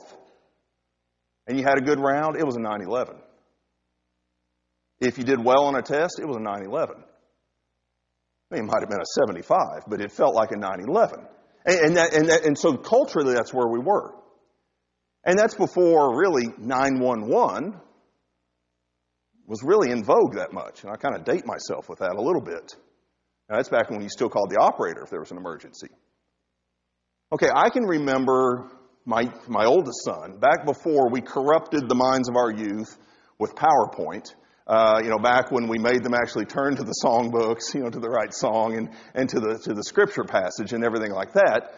and 1.48 1.58
you 1.58 1.64
had 1.64 1.78
a 1.78 1.80
good 1.80 1.98
round, 1.98 2.36
it 2.36 2.44
was 2.44 2.54
a 2.54 2.60
911. 2.60 3.16
If 5.00 5.18
you 5.18 5.24
did 5.24 5.42
well 5.42 5.64
on 5.64 5.76
a 5.76 5.82
test, 5.82 6.18
it 6.20 6.26
was 6.26 6.36
a 6.36 6.40
911. 6.40 6.96
I 8.50 8.54
mean, 8.54 8.64
it 8.64 8.66
might 8.66 8.80
have 8.80 8.88
been 8.88 9.00
a 9.00 9.20
75, 9.20 9.84
but 9.86 10.00
it 10.00 10.10
felt 10.10 10.34
like 10.34 10.50
a 10.52 10.56
911. 10.56 11.26
And, 11.66 11.80
and, 11.80 11.96
that, 11.96 12.14
and, 12.14 12.28
that, 12.30 12.44
and 12.44 12.58
so 12.58 12.76
culturally, 12.76 13.34
that's 13.34 13.52
where 13.52 13.68
we 13.68 13.78
were. 13.78 14.14
And 15.24 15.38
that's 15.38 15.54
before 15.54 16.18
really 16.18 16.48
911 16.58 17.74
was 19.46 19.62
really 19.62 19.90
in 19.90 20.04
vogue 20.04 20.34
that 20.34 20.52
much. 20.52 20.82
And 20.82 20.92
I 20.92 20.96
kind 20.96 21.14
of 21.14 21.24
date 21.24 21.44
myself 21.46 21.88
with 21.88 21.98
that 22.00 22.14
a 22.16 22.20
little 22.20 22.42
bit. 22.42 22.74
Now, 23.48 23.56
that's 23.56 23.68
back 23.68 23.90
when 23.90 24.02
you 24.02 24.08
still 24.08 24.28
called 24.28 24.50
the 24.50 24.60
operator 24.60 25.02
if 25.02 25.10
there 25.10 25.20
was 25.20 25.30
an 25.30 25.38
emergency. 25.38 25.88
Okay, 27.32 27.48
I 27.54 27.70
can 27.70 27.84
remember 27.84 28.70
my, 29.04 29.32
my 29.46 29.64
oldest 29.64 30.04
son, 30.04 30.38
back 30.38 30.66
before 30.66 31.10
we 31.10 31.20
corrupted 31.20 31.88
the 31.88 31.94
minds 31.94 32.28
of 32.28 32.36
our 32.36 32.50
youth 32.50 32.96
with 33.38 33.54
PowerPoint, 33.54 34.34
uh, 34.68 35.00
you 35.02 35.08
know, 35.08 35.18
back 35.18 35.50
when 35.50 35.66
we 35.66 35.78
made 35.78 36.02
them 36.02 36.12
actually 36.12 36.44
turn 36.44 36.76
to 36.76 36.82
the 36.82 36.94
songbooks, 37.02 37.74
you 37.74 37.80
know, 37.80 37.88
to 37.88 37.98
the 37.98 38.08
right 38.08 38.34
song 38.34 38.76
and, 38.76 38.90
and 39.14 39.28
to 39.30 39.40
the, 39.40 39.58
to 39.58 39.72
the 39.72 39.82
scripture 39.82 40.24
passage 40.24 40.74
and 40.74 40.84
everything 40.84 41.10
like 41.10 41.32
that. 41.32 41.72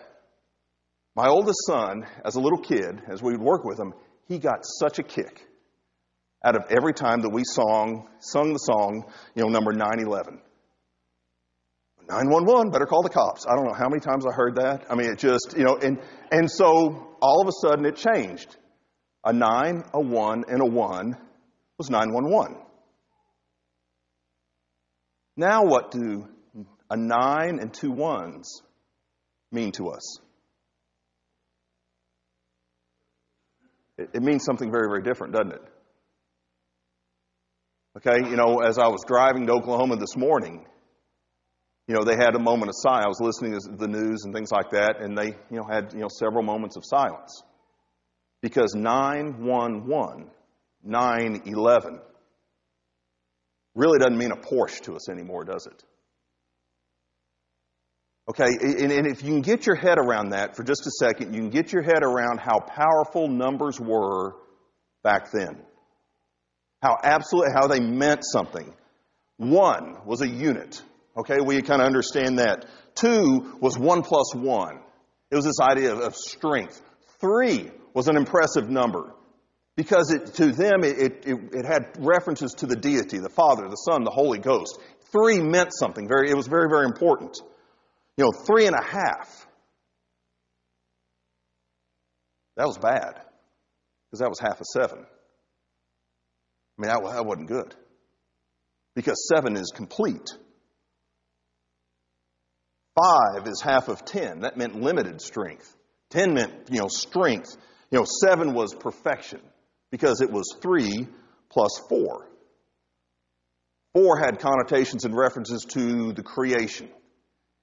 My 1.14 1.28
oldest 1.28 1.58
son, 1.66 2.04
as 2.24 2.34
a 2.34 2.40
little 2.40 2.58
kid, 2.58 3.00
as 3.08 3.22
we 3.22 3.32
would 3.32 3.40
work 3.40 3.64
with 3.64 3.78
him, 3.78 3.94
he 4.26 4.38
got 4.38 4.64
such 4.64 4.98
a 4.98 5.04
kick 5.04 5.46
out 6.44 6.56
of 6.56 6.64
every 6.70 6.92
time 6.92 7.20
that 7.20 7.30
we 7.30 7.44
song, 7.44 8.08
sung 8.18 8.52
the 8.52 8.58
song, 8.58 9.04
you 9.34 9.42
know, 9.42 9.48
number 9.48 9.72
911. 9.72 10.40
911, 12.08 12.72
better 12.72 12.86
call 12.86 13.02
the 13.02 13.08
cops. 13.08 13.46
I 13.46 13.54
don't 13.54 13.66
know 13.66 13.74
how 13.74 13.88
many 13.88 14.00
times 14.00 14.26
I 14.26 14.32
heard 14.34 14.56
that. 14.56 14.86
I 14.90 14.96
mean, 14.96 15.12
it 15.12 15.18
just, 15.18 15.54
you 15.56 15.62
know, 15.62 15.76
and, 15.76 16.00
and 16.32 16.50
so 16.50 17.16
all 17.22 17.40
of 17.40 17.46
a 17.46 17.52
sudden 17.52 17.84
it 17.86 17.96
changed. 17.96 18.56
A 19.24 19.32
9, 19.32 19.84
a 19.92 20.00
1, 20.00 20.44
and 20.48 20.60
a 20.60 20.66
1 20.66 21.16
was 21.78 21.90
911. 21.90 22.56
Now, 25.36 25.64
what 25.64 25.90
do 25.90 26.28
a 26.90 26.96
nine 26.96 27.58
and 27.60 27.72
two 27.72 27.90
ones 27.90 28.62
mean 29.52 29.72
to 29.72 29.90
us? 29.90 30.18
It, 33.98 34.22
means 34.22 34.44
something 34.44 34.70
very, 34.70 34.88
very 34.88 35.02
different, 35.02 35.34
doesn't 35.34 35.52
it? 35.52 35.62
Okay, 37.98 38.30
you 38.30 38.36
know, 38.36 38.60
as 38.60 38.78
I 38.78 38.88
was 38.88 39.02
driving 39.06 39.46
to 39.46 39.52
Oklahoma 39.52 39.96
this 39.96 40.16
morning, 40.16 40.64
you 41.86 41.94
know, 41.94 42.04
they 42.04 42.14
had 42.14 42.34
a 42.34 42.38
moment 42.38 42.68
of 42.68 42.74
silence. 42.76 43.04
I 43.04 43.08
was 43.08 43.20
listening 43.20 43.52
to 43.60 43.76
the 43.76 43.88
news 43.88 44.24
and 44.24 44.32
things 44.32 44.50
like 44.52 44.70
that, 44.70 45.00
and 45.00 45.18
they, 45.18 45.26
you 45.50 45.58
know, 45.58 45.64
had, 45.68 45.92
you 45.92 46.00
know, 46.00 46.08
several 46.08 46.42
moments 46.42 46.76
of 46.76 46.84
silence. 46.84 47.42
Because 48.40 48.74
911, 48.74 50.30
911 50.82 52.00
really 53.74 53.98
doesn't 53.98 54.18
mean 54.18 54.32
a 54.32 54.36
Porsche 54.36 54.80
to 54.82 54.94
us 54.94 55.08
anymore, 55.08 55.44
does 55.44 55.66
it? 55.66 55.84
Okay, 58.28 58.44
and, 58.44 59.06
if 59.08 59.24
you 59.24 59.30
can 59.30 59.40
get 59.40 59.66
your 59.66 59.74
head 59.74 59.98
around 59.98 60.30
that 60.30 60.54
for 60.54 60.62
just 60.62 60.86
a 60.86 60.90
second, 61.00 61.34
you 61.34 61.40
can 61.40 61.50
get 61.50 61.72
your 61.72 61.82
head 61.82 62.04
around 62.04 62.38
how 62.38 62.60
powerful 62.60 63.26
numbers 63.26 63.80
were 63.80 64.36
back 65.02 65.32
then. 65.32 65.60
How 66.80 66.96
absolutely, 67.02 67.52
how 67.54 67.66
they 67.66 67.80
meant 67.80 68.20
something. 68.22 68.72
One 69.36 69.96
was 70.06 70.20
a 70.20 70.28
unit. 70.28 70.80
Okay, 71.16 71.38
we 71.44 71.60
kind 71.62 71.80
of 71.80 71.86
understand 71.86 72.38
that. 72.38 72.66
Two 72.94 73.58
was 73.60 73.76
one 73.76 74.02
plus 74.02 74.32
one. 74.34 74.78
It 75.30 75.36
was 75.36 75.44
this 75.44 75.60
idea 75.60 75.94
of 75.94 76.14
strength. 76.14 76.80
Three 77.20 77.70
was 77.94 78.06
an 78.06 78.16
impressive 78.16 78.70
number. 78.70 79.12
Because 79.76 80.10
it, 80.10 80.34
to 80.34 80.52
them, 80.52 80.84
it, 80.84 80.98
it, 80.98 81.38
it, 81.52 81.64
had 81.64 81.96
references 81.98 82.52
to 82.58 82.66
the 82.66 82.76
deity, 82.76 83.18
the 83.18 83.30
Father, 83.30 83.68
the 83.68 83.76
Son, 83.76 84.04
the 84.04 84.10
Holy 84.10 84.38
Ghost. 84.38 84.78
Three 85.12 85.40
meant 85.40 85.70
something. 85.72 86.08
Very, 86.08 86.30
it 86.30 86.36
was 86.36 86.48
very, 86.48 86.68
very 86.68 86.84
important. 86.84 87.38
You 88.16 88.24
know, 88.24 88.32
three 88.46 88.66
and 88.66 88.76
a 88.76 88.84
half. 88.84 89.46
That 92.56 92.66
was 92.66 92.78
bad. 92.78 93.22
Because 94.10 94.20
that 94.20 94.28
was 94.28 94.40
half 94.40 94.60
of 94.60 94.66
seven. 94.66 94.98
I 94.98 96.82
mean, 96.82 96.88
that, 96.90 97.02
that 97.02 97.24
wasn't 97.24 97.48
good. 97.48 97.74
Because 98.94 99.28
seven 99.32 99.56
is 99.56 99.72
complete. 99.74 100.28
Five 103.00 103.46
is 103.46 103.62
half 103.62 103.88
of 103.88 104.04
ten. 104.04 104.40
That 104.40 104.56
meant 104.56 104.80
limited 104.80 105.22
strength. 105.22 105.74
Ten 106.10 106.34
meant, 106.34 106.52
you 106.70 106.80
know, 106.80 106.88
strength. 106.88 107.56
You 107.90 108.00
know, 108.00 108.04
seven 108.04 108.52
was 108.52 108.74
perfection 108.74 109.40
because 109.90 110.20
it 110.20 110.30
was 110.30 110.56
3 110.60 111.06
plus 111.50 111.80
4. 111.88 112.26
4 113.94 114.18
had 114.18 114.38
connotations 114.38 115.04
and 115.04 115.16
references 115.16 115.64
to 115.70 116.12
the 116.12 116.22
creation 116.22 116.88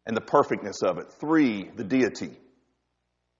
and 0.05 0.15
the 0.15 0.21
perfectness 0.21 0.81
of 0.83 0.97
it. 0.97 1.11
3, 1.19 1.71
the 1.75 1.83
deity. 1.83 2.37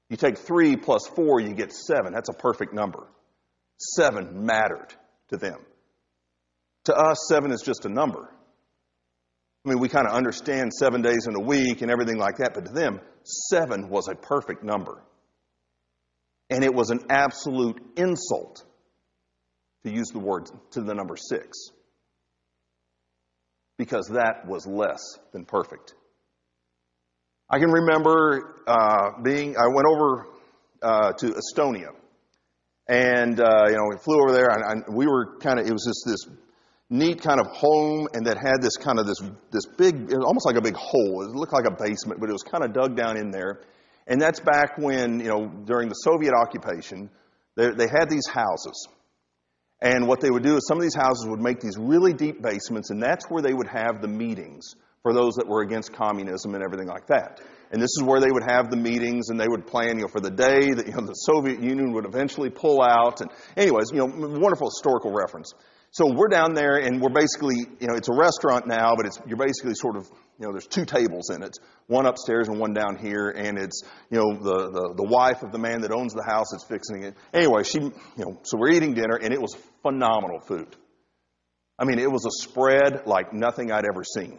You 0.10 0.18
take 0.18 0.38
3 0.38 0.78
plus 0.78 1.08
4, 1.08 1.42
you 1.42 1.54
get 1.54 1.74
7. 1.74 2.14
That's 2.14 2.30
a 2.30 2.34
perfect 2.34 2.74
number. 2.74 3.08
7 3.96 4.46
mattered 4.46 4.94
to 5.30 5.38
them. 5.38 5.60
To 6.86 6.96
us, 6.96 7.28
7 7.28 7.52
is 7.52 7.62
just 7.62 7.86
a 7.86 7.90
number. 7.90 8.30
I 9.68 9.70
mean, 9.70 9.80
we 9.80 9.90
kind 9.90 10.08
of 10.08 10.14
understand 10.14 10.72
seven 10.74 11.02
days 11.02 11.28
in 11.28 11.36
a 11.36 11.42
week 11.42 11.82
and 11.82 11.92
everything 11.92 12.18
like 12.18 12.38
that, 12.38 12.54
but 12.54 12.68
to 12.68 12.72
them, 12.72 13.02
seven 13.24 13.90
was 13.90 14.08
a 14.08 14.16
perfect 14.16 14.64
number. 14.64 15.04
And 16.50 16.64
it 16.64 16.74
was 16.74 16.90
an 16.90 17.00
absolute 17.10 17.82
insult 17.98 18.64
to 19.88 19.96
use 19.96 20.08
the 20.10 20.20
word 20.20 20.50
to 20.72 20.82
the 20.82 20.94
number 20.94 21.16
six 21.18 21.58
because 23.78 24.08
that 24.08 24.48
was 24.48 24.66
less 24.66 25.02
than 25.34 25.46
perfect. 25.46 25.94
I 27.50 27.60
can 27.60 27.72
remember 27.72 28.62
uh, 28.68 29.22
being, 29.24 29.56
I 29.56 29.68
went 29.68 29.88
over 29.88 30.28
uh, 30.82 31.14
to 31.14 31.28
Estonia 31.28 31.90
and, 32.88 33.40
uh, 33.40 33.66
you 33.68 33.76
know, 33.76 33.86
we 33.90 33.98
flew 33.98 34.20
over 34.22 34.34
there 34.34 34.50
and, 34.50 34.84
we 34.94 35.08
were 35.08 35.38
kind 35.40 35.60
of, 35.60 35.68
it 35.68 35.72
was 35.72 35.86
just 35.86 36.04
this, 36.06 36.38
neat 36.90 37.22
kind 37.22 37.42
of 37.42 37.48
home 37.48 38.08
and 38.14 38.26
that 38.28 38.38
had 38.38 38.62
this 38.62 38.78
kind 38.78 38.98
of 38.98 39.06
this, 39.06 39.20
this 39.52 39.66
big, 39.78 40.14
almost 40.14 40.46
like 40.46 40.56
a 40.56 40.62
big 40.62 40.76
hole. 40.76 41.22
It 41.22 41.32
looked 41.32 41.52
like 41.52 41.66
a 41.66 41.72
basement, 41.72 42.20
but 42.20 42.30
it 42.30 42.34
was 42.34 42.44
kind 42.44 42.64
of 42.64 42.74
dug 42.74 42.96
down 42.96 43.18
in 43.18 43.30
there. 43.30 43.62
And 44.08 44.22
that's 44.22 44.40
back 44.40 44.78
when, 44.78 45.20
you 45.20 45.28
know, 45.28 45.48
during 45.66 45.90
the 45.90 45.96
Soviet 45.96 46.34
occupation, 46.34 47.10
they, 47.56 47.72
they 47.72 47.88
had 47.88 48.10
these 48.10 48.26
houses. 48.28 48.88
And 49.82 50.08
what 50.08 50.22
they 50.22 50.32
would 50.32 50.44
do 50.44 50.56
is 50.56 50.66
some 50.68 50.78
of 50.78 50.82
these 50.82 50.96
houses 50.96 51.28
would 51.28 51.40
make 51.40 51.60
these 51.60 51.78
really 51.78 52.14
deep 52.14 52.42
basements, 52.42 52.90
and 52.90 53.02
that's 53.02 53.26
where 53.30 53.44
they 53.44 53.54
would 53.54 53.68
have 53.68 54.02
the 54.02 54.08
meetings 54.08 54.76
for 55.04 55.14
those 55.14 55.36
that 55.36 55.48
were 55.48 55.62
against 55.62 55.94
communism 55.94 56.56
and 56.56 56.64
everything 56.64 56.88
like 56.88 57.08
that. 57.08 57.40
And 57.72 57.82
this 57.82 57.92
is 57.98 58.04
where 58.04 58.20
they 58.20 58.32
would 58.32 58.50
have 58.50 58.72
the 58.72 58.78
meetings, 58.78 59.30
and 59.30 59.40
they 59.40 59.48
would 59.48 59.68
plan, 59.68 59.98
you 59.98 60.04
know, 60.04 60.08
for 60.08 60.22
the 60.22 60.32
day 60.32 60.72
that 60.72 60.88
you 60.88 60.94
know 60.94 61.06
the 61.06 61.14
Soviet 61.14 61.62
Union 61.62 61.94
would 61.94 62.06
eventually 62.06 62.50
pull 62.50 62.82
out. 62.82 63.22
And 63.22 63.30
anyways, 63.56 63.92
you 63.92 64.00
know, 64.00 64.08
wonderful 64.08 64.70
historical 64.70 65.12
reference. 65.12 65.54
So 65.92 66.14
we're 66.14 66.28
down 66.28 66.54
there 66.54 66.78
and 66.78 67.02
we're 67.02 67.10
basically, 67.10 67.56
you 67.80 67.88
know, 67.88 67.96
it's 67.96 68.10
a 68.10 68.14
restaurant 68.14 68.68
now, 68.68 68.96
but 68.96 69.06
it's, 69.06 69.20
you're 69.26 69.38
basically 69.38 69.74
sort 69.74 69.96
of, 69.96 70.08
you 70.40 70.46
know, 70.46 70.52
there's 70.52 70.68
two 70.68 70.86
tables 70.86 71.30
in 71.32 71.42
it, 71.42 71.58
one 71.88 72.06
upstairs 72.06 72.48
and 72.50 72.60
one 72.60 72.74
down 72.74 72.98
here, 72.98 73.30
and 73.30 73.58
it's, 73.58 73.82
you 74.12 74.18
know, 74.18 74.38
the, 74.38 74.70
the, 74.70 74.94
the 74.98 75.04
wife 75.04 75.42
of 75.42 75.52
the 75.52 75.58
man 75.58 75.82
that 75.82 75.92
owns 75.92 76.14
the 76.14 76.26
house 76.28 76.54
is 76.54 76.64
fixing 76.68 77.04
it. 77.04 77.16
Anyway, 77.34 77.64
she, 77.64 77.80
you 77.80 77.94
know, 78.18 78.38
so 78.44 78.58
we're 78.58 78.72
eating 78.72 78.94
dinner 78.94 79.16
and 79.16 79.34
it 79.34 79.42
was 79.42 79.56
phenomenal 79.82 80.40
food. 80.40 80.76
I 81.80 81.86
mean, 81.86 82.00
it 82.00 82.12
was 82.12 82.26
a 82.26 82.44
spread 82.44 83.08
like 83.08 83.34
nothing 83.34 83.72
I'd 83.72 83.86
ever 83.86 84.04
seen. 84.04 84.38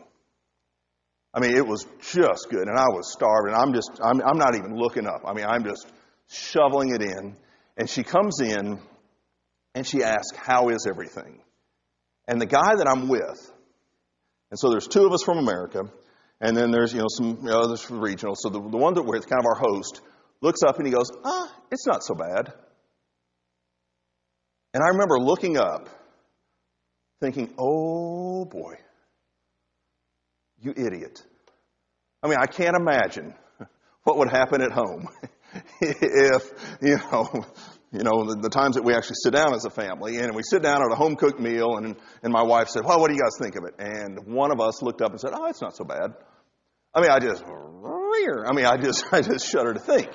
I 1.32 1.40
mean, 1.40 1.56
it 1.56 1.66
was 1.66 1.86
just 2.00 2.48
good, 2.50 2.66
and 2.66 2.78
I 2.78 2.86
was 2.88 3.12
starving. 3.12 3.54
I'm 3.54 3.72
just, 3.72 4.00
I'm, 4.02 4.20
I'm 4.22 4.38
not 4.38 4.54
even 4.54 4.76
looking 4.76 5.06
up. 5.06 5.22
I 5.24 5.34
mean, 5.34 5.44
I'm 5.44 5.62
just 5.62 5.86
shoveling 6.28 6.90
it 6.94 7.02
in. 7.02 7.36
And 7.76 7.88
she 7.88 8.02
comes 8.02 8.40
in 8.40 8.80
and 9.78 9.86
she 9.86 10.02
asks, 10.02 10.36
How 10.36 10.70
is 10.70 10.86
everything? 10.88 11.38
And 12.26 12.40
the 12.40 12.46
guy 12.46 12.74
that 12.74 12.88
I'm 12.88 13.06
with, 13.06 13.52
and 14.50 14.58
so 14.58 14.70
there's 14.70 14.88
two 14.88 15.06
of 15.06 15.12
us 15.12 15.22
from 15.22 15.38
America, 15.38 15.82
and 16.40 16.56
then 16.56 16.72
there's, 16.72 16.92
you 16.92 16.98
know, 16.98 17.06
some 17.08 17.38
you 17.42 17.50
know, 17.50 17.60
others 17.60 17.80
from 17.80 17.98
the 17.98 18.02
regional. 18.02 18.34
So 18.34 18.48
the, 18.48 18.58
the 18.58 18.76
one 18.76 18.94
that 18.94 19.04
we're 19.04 19.20
kind 19.20 19.38
of 19.38 19.46
our 19.46 19.54
host, 19.54 20.00
looks 20.40 20.64
up 20.66 20.78
and 20.78 20.86
he 20.86 20.92
goes, 20.92 21.12
Ah, 21.24 21.48
it's 21.70 21.86
not 21.86 22.02
so 22.02 22.16
bad. 22.16 22.52
And 24.74 24.82
I 24.82 24.88
remember 24.88 25.20
looking 25.20 25.56
up, 25.56 25.88
thinking, 27.20 27.54
Oh 27.56 28.46
boy, 28.46 28.78
you 30.60 30.72
idiot. 30.76 31.22
I 32.20 32.26
mean, 32.26 32.38
I 32.40 32.46
can't 32.46 32.74
imagine 32.74 33.32
what 34.02 34.18
would 34.18 34.28
happen 34.28 34.60
at 34.60 34.72
home 34.72 35.06
if, 35.80 36.52
you 36.82 36.96
know, 36.96 37.46
you 37.90 38.02
know, 38.02 38.24
the, 38.24 38.36
the, 38.42 38.50
times 38.50 38.74
that 38.74 38.84
we 38.84 38.94
actually 38.94 39.16
sit 39.22 39.32
down 39.32 39.54
as 39.54 39.64
a 39.64 39.70
family, 39.70 40.18
and 40.18 40.34
we 40.34 40.42
sit 40.42 40.62
down 40.62 40.82
at 40.82 40.92
a 40.92 40.94
home 40.94 41.16
cooked 41.16 41.40
meal, 41.40 41.76
and, 41.76 41.96
and 42.22 42.32
my 42.32 42.42
wife 42.42 42.68
said, 42.68 42.84
Well, 42.84 43.00
what 43.00 43.08
do 43.08 43.14
you 43.14 43.20
guys 43.20 43.38
think 43.40 43.56
of 43.56 43.64
it? 43.64 43.74
And 43.78 44.26
one 44.26 44.52
of 44.52 44.60
us 44.60 44.82
looked 44.82 45.00
up 45.00 45.12
and 45.12 45.20
said, 45.20 45.30
Oh, 45.32 45.46
it's 45.46 45.62
not 45.62 45.74
so 45.74 45.84
bad. 45.84 46.12
I 46.94 47.00
mean, 47.00 47.10
I 47.10 47.18
just, 47.18 47.42
I 47.44 48.52
mean, 48.52 48.66
I 48.66 48.76
just, 48.76 49.06
I 49.12 49.22
just 49.22 49.50
shudder 49.50 49.72
to 49.72 49.80
think. 49.80 50.10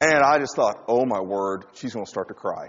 And 0.00 0.22
I 0.22 0.38
just 0.38 0.54
thought, 0.54 0.84
Oh 0.86 1.04
my 1.04 1.20
word, 1.20 1.64
she's 1.74 1.92
going 1.92 2.04
to 2.04 2.10
start 2.10 2.28
to 2.28 2.34
cry. 2.34 2.68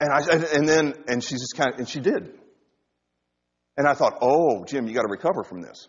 And 0.00 0.10
I, 0.10 0.56
and 0.56 0.66
then, 0.66 0.94
and 1.06 1.22
she 1.22 1.34
just 1.34 1.54
kind 1.56 1.74
of, 1.74 1.78
and 1.78 1.88
she 1.88 2.00
did. 2.00 2.32
And 3.76 3.86
I 3.86 3.92
thought, 3.92 4.18
Oh, 4.22 4.64
Jim, 4.64 4.88
you 4.88 4.94
got 4.94 5.02
to 5.02 5.10
recover 5.10 5.44
from 5.44 5.60
this. 5.60 5.86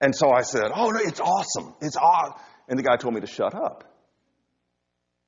And 0.00 0.16
so 0.16 0.30
I 0.30 0.40
said, 0.40 0.70
Oh, 0.74 0.88
no, 0.88 1.00
it's 1.02 1.20
awesome. 1.20 1.74
It's 1.82 1.96
awesome. 1.96 2.40
And 2.66 2.78
the 2.78 2.82
guy 2.82 2.96
told 2.96 3.12
me 3.12 3.20
to 3.20 3.26
shut 3.26 3.54
up. 3.54 3.84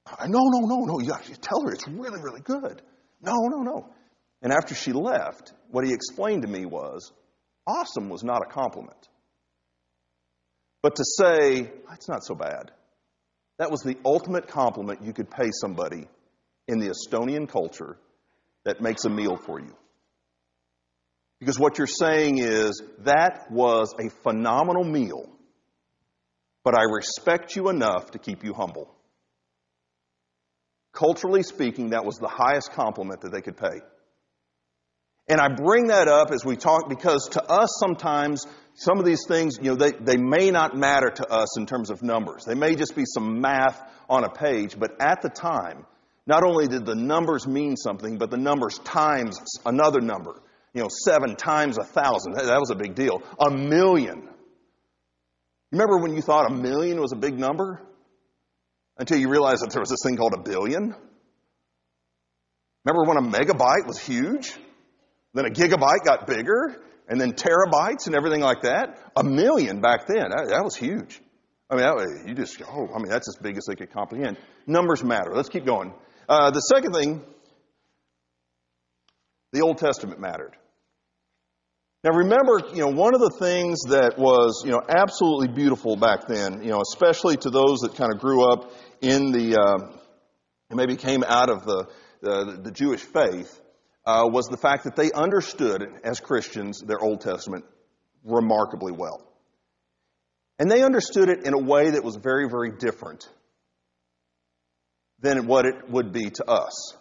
Uh, 0.07 0.27
no, 0.27 0.41
no, 0.43 0.67
no, 0.67 0.85
no. 0.85 1.01
You 1.01 1.13
tell 1.41 1.63
her 1.63 1.73
it's 1.73 1.87
really, 1.87 2.21
really 2.21 2.41
good. 2.41 2.83
No, 3.23 3.35
no, 3.49 3.63
no. 3.63 3.91
And 4.43 4.53
after 4.53 4.75
she 4.75 4.93
left, 4.93 5.53
what 5.71 5.85
he 5.85 5.93
explained 5.93 6.43
to 6.43 6.49
me 6.49 6.65
was 6.65 7.13
awesome 7.67 8.09
was 8.09 8.25
not 8.25 8.43
a 8.43 8.53
compliment. 8.53 9.09
But 10.83 10.97
to 10.97 11.05
say, 11.05 11.71
it's 11.93 12.09
not 12.09 12.25
so 12.25 12.35
bad, 12.35 12.71
that 13.59 13.71
was 13.71 13.81
the 13.81 13.99
ultimate 14.05 14.49
compliment 14.49 15.05
you 15.05 15.13
could 15.13 15.31
pay 15.31 15.51
somebody 15.53 16.09
in 16.67 16.79
the 16.79 16.89
Estonian 16.89 17.47
culture 17.49 17.99
that 18.65 18.81
makes 18.81 19.05
a 19.05 19.11
meal 19.11 19.37
for 19.37 19.61
you. 19.61 19.75
Because 21.39 21.59
what 21.59 21.79
you're 21.79 21.87
saying 21.87 22.39
is, 22.39 22.83
that 23.01 23.51
was 23.51 23.95
a 23.99 24.09
phenomenal 24.23 24.85
meal, 24.85 25.29
but 26.65 26.79
I 26.79 26.83
respect 26.85 27.57
you 27.57 27.69
enough 27.69 28.11
to 28.13 28.19
keep 28.19 28.45
you 28.45 28.53
humble. 28.55 28.95
Culturally 30.93 31.43
speaking, 31.43 31.91
that 31.91 32.05
was 32.05 32.17
the 32.17 32.29
highest 32.29 32.73
compliment 32.73 33.21
that 33.23 33.33
they 33.33 33.41
could 33.41 33.57
pay. 33.57 33.81
And 35.29 35.41
I 35.41 35.49
bring 35.49 35.89
that 35.89 36.09
up 36.09 36.33
as 36.33 36.45
we 36.45 36.57
talk 36.57 36.89
because 36.89 37.29
to 37.33 37.45
us 37.45 37.77
sometimes 37.79 38.47
some 38.75 38.99
of 38.99 39.05
these 39.05 39.25
things, 39.29 39.59
you 39.63 39.71
know, 39.71 39.77
they, 39.77 39.93
they 39.93 40.17
may 40.17 40.51
not 40.51 40.77
matter 40.77 41.11
to 41.11 41.31
us 41.31 41.57
in 41.57 41.67
terms 41.67 41.91
of 41.91 42.03
numbers. 42.03 42.45
They 42.45 42.55
may 42.55 42.75
just 42.75 42.97
be 42.97 43.05
some 43.07 43.41
math 43.41 43.81
on 44.09 44.25
a 44.25 44.29
page, 44.29 44.77
but 44.79 45.01
at 45.01 45.23
the 45.23 45.29
time, 45.29 45.87
not 46.27 46.43
only 46.43 46.67
did 46.67 46.85
the 46.85 46.95
numbers 46.95 47.47
mean 47.47 47.77
something, 47.77 48.19
but 48.19 48.31
the 48.31 48.37
numbers 48.37 48.79
times 48.79 49.39
another 49.65 50.01
number. 50.01 50.41
You 50.75 50.83
know, 50.83 50.89
seven 50.89 51.37
times 51.37 51.79
a 51.79 51.85
thousand. 51.85 52.35
That, 52.35 52.47
that 52.47 52.59
was 52.59 52.71
a 52.71 52.77
big 52.77 52.95
deal. 52.95 53.23
A 53.39 53.51
million. 53.51 54.29
Remember 55.73 55.99
when 55.99 56.15
you 56.15 56.23
thought 56.23 56.51
a 56.51 56.55
million 56.55 57.01
was 57.01 57.13
a 57.13 57.17
big 57.17 57.39
number? 57.39 57.81
Until 59.01 59.19
you 59.19 59.31
realize 59.31 59.61
that 59.61 59.71
there 59.71 59.81
was 59.81 59.89
this 59.89 60.01
thing 60.05 60.17
called 60.17 60.35
a 60.35 60.43
billion. 60.43 60.95
Remember 62.85 63.05
when 63.09 63.17
a 63.17 63.23
megabyte 63.23 63.87
was 63.87 63.99
huge? 63.99 64.55
Then 65.33 65.47
a 65.47 65.51
gigabyte 65.51 66.05
got 66.05 66.27
bigger, 66.27 66.77
and 67.09 67.19
then 67.19 67.33
terabytes 67.33 68.07
and 68.07 68.15
everything 68.15 68.43
like 68.43 68.63
that. 68.63 68.99
A 69.17 69.25
million 69.25 69.81
back 69.81 70.07
then, 70.07 70.31
that, 70.31 70.49
that 70.51 70.63
was 70.63 70.77
huge. 70.77 71.19
I 71.71 71.77
mean, 71.77 71.85
that, 71.85 72.25
you 72.29 72.35
just, 72.35 72.61
oh, 72.63 72.89
I 72.95 72.99
mean, 72.99 73.09
that's 73.09 73.29
as 73.29 73.37
big 73.41 73.57
as 73.57 73.65
they 73.65 73.75
could 73.75 73.91
comprehend. 73.91 74.37
Numbers 74.67 75.03
matter. 75.03 75.33
Let's 75.35 75.49
keep 75.49 75.65
going. 75.65 75.95
Uh, 76.29 76.51
the 76.51 76.61
second 76.61 76.93
thing, 76.93 77.23
the 79.53 79.63
Old 79.63 79.79
Testament 79.79 80.21
mattered. 80.21 80.57
Now 82.03 82.17
remember, 82.17 82.63
you 82.73 82.81
know, 82.81 82.89
one 82.89 83.15
of 83.15 83.21
the 83.21 83.37
things 83.39 83.83
that 83.89 84.19
was, 84.19 84.63
you 84.65 84.71
know, 84.71 84.81
absolutely 84.89 85.49
beautiful 85.49 85.97
back 85.97 86.27
then, 86.27 86.63
you 86.63 86.71
know, 86.71 86.81
especially 86.81 87.37
to 87.37 87.51
those 87.51 87.81
that 87.81 87.95
kind 87.95 88.11
of 88.13 88.21
grew 88.21 88.51
up 88.51 88.73
in 89.01 89.33
the, 89.33 89.61
uh, 89.61 89.93
maybe 90.71 90.97
came 90.97 91.25
out 91.25 91.51
of 91.51 91.65
the, 91.65 91.89
the, 92.21 92.61
the 92.63 92.71
Jewish 92.71 93.01
faith, 93.01 93.61
uh, 94.07 94.29
was 94.31 94.47
the 94.47 94.57
fact 94.57 94.85
that 94.85 94.97
they 94.97 95.13
understood, 95.13 95.87
as 96.05 96.21
Christians, 96.21 96.81
their 96.81 97.01
Old 97.01 97.21
Testament 97.21 97.65
remarkably 98.25 98.93
well. 98.93 99.27
And 100.59 100.71
they 100.71 100.83
understood 100.83 101.29
it 101.29 101.47
in 101.47 101.55
a 101.55 101.59
way 101.59 101.91
that 101.91 102.05
was 102.05 102.17
very, 102.17 102.49
very 102.49 102.71
different 102.71 103.29
than 105.21 105.47
what 105.47 105.67
it 105.67 105.89
would 105.89 106.13
be 106.13 106.31
to 106.31 106.45
us. 106.51 106.95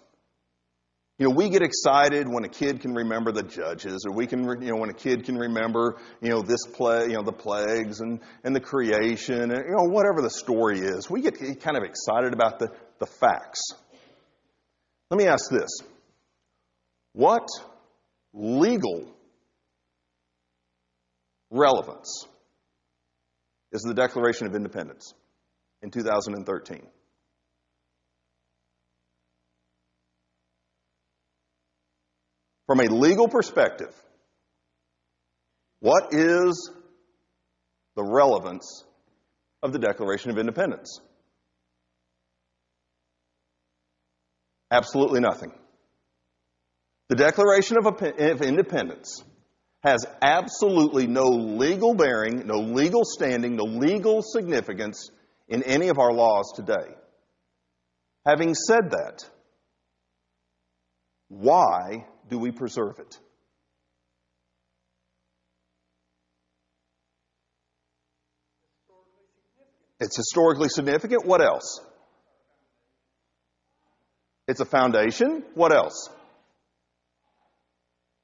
You 1.20 1.28
know, 1.28 1.36
we 1.36 1.50
get 1.50 1.62
excited 1.62 2.30
when 2.30 2.46
a 2.46 2.50
kid 2.50 2.80
can 2.80 2.94
remember 2.94 3.34
the 3.34 3.44
judges, 3.44 4.06
or 4.08 4.14
we 4.14 4.26
can, 4.26 4.46
you 4.62 4.72
know, 4.72 4.78
when 4.78 4.90
a 4.90 4.94
kid 4.94 5.26
can 5.26 5.36
remember, 5.36 5.98
you 6.22 6.30
know, 6.30 6.42
this 6.42 6.66
play, 6.66 7.08
you 7.08 7.16
know, 7.16 7.24
the 7.24 7.34
plagues 7.34 8.00
and, 8.00 8.22
and 8.46 8.56
the 8.56 8.62
creation, 8.62 9.52
and, 9.52 9.52
you 9.52 9.76
know, 9.76 9.84
whatever 9.84 10.22
the 10.22 10.30
story 10.30 10.80
is. 10.80 11.10
We 11.10 11.22
get 11.22 11.38
kind 11.60 11.76
of 11.76 11.84
excited 11.84 12.34
about 12.34 12.60
the, 12.60 12.70
the 13.00 13.06
facts. 13.06 13.74
Let 15.12 15.18
me 15.18 15.28
ask 15.28 15.50
this. 15.52 15.70
What 17.12 17.50
legal 18.34 19.06
relevance 21.52 22.26
is 23.74 23.82
the 23.82 23.94
Declaration 23.94 24.48
of 24.48 24.56
Independence 24.56 25.14
in 25.82 25.92
2013? 25.92 26.88
From 32.70 32.82
a 32.82 32.84
legal 32.84 33.28
perspective, 33.28 33.92
what 35.80 36.14
is 36.14 36.70
the 37.96 38.04
relevance 38.04 38.84
of 39.64 39.74
the 39.74 39.80
Declaration 39.80 40.30
of 40.30 40.38
Independence? 40.38 41.02
Absolutely 44.70 45.20
nothing. 45.20 45.52
The 47.08 47.16
Declaration 47.16 47.78
of 47.80 48.42
Independence 48.44 49.24
has 49.82 50.06
absolutely 50.22 51.08
no 51.08 51.30
legal 51.30 51.96
bearing, 51.96 52.46
no 52.46 52.60
legal 52.60 53.02
standing, 53.04 53.56
no 53.56 53.64
legal 53.64 54.22
significance 54.22 55.10
in 55.48 55.64
any 55.64 55.88
of 55.88 55.98
our 55.98 56.14
laws 56.14 56.54
today. 56.56 56.94
Having 58.28 58.54
said 58.54 58.92
that, 58.92 59.28
why 61.30 62.06
do 62.30 62.38
we 62.38 62.52
preserve 62.52 63.00
it? 63.00 63.20
It's 70.00 70.16
historically 70.16 70.70
significant. 70.70 71.26
What 71.26 71.42
else? 71.42 71.82
It's 74.48 74.62
a 74.62 74.66
foundation. 74.66 75.44
What 75.56 75.74
else? 75.74 76.10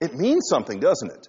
it 0.05 0.13
means 0.13 0.47
something, 0.49 0.79
doesn't 0.79 1.11
it? 1.11 1.27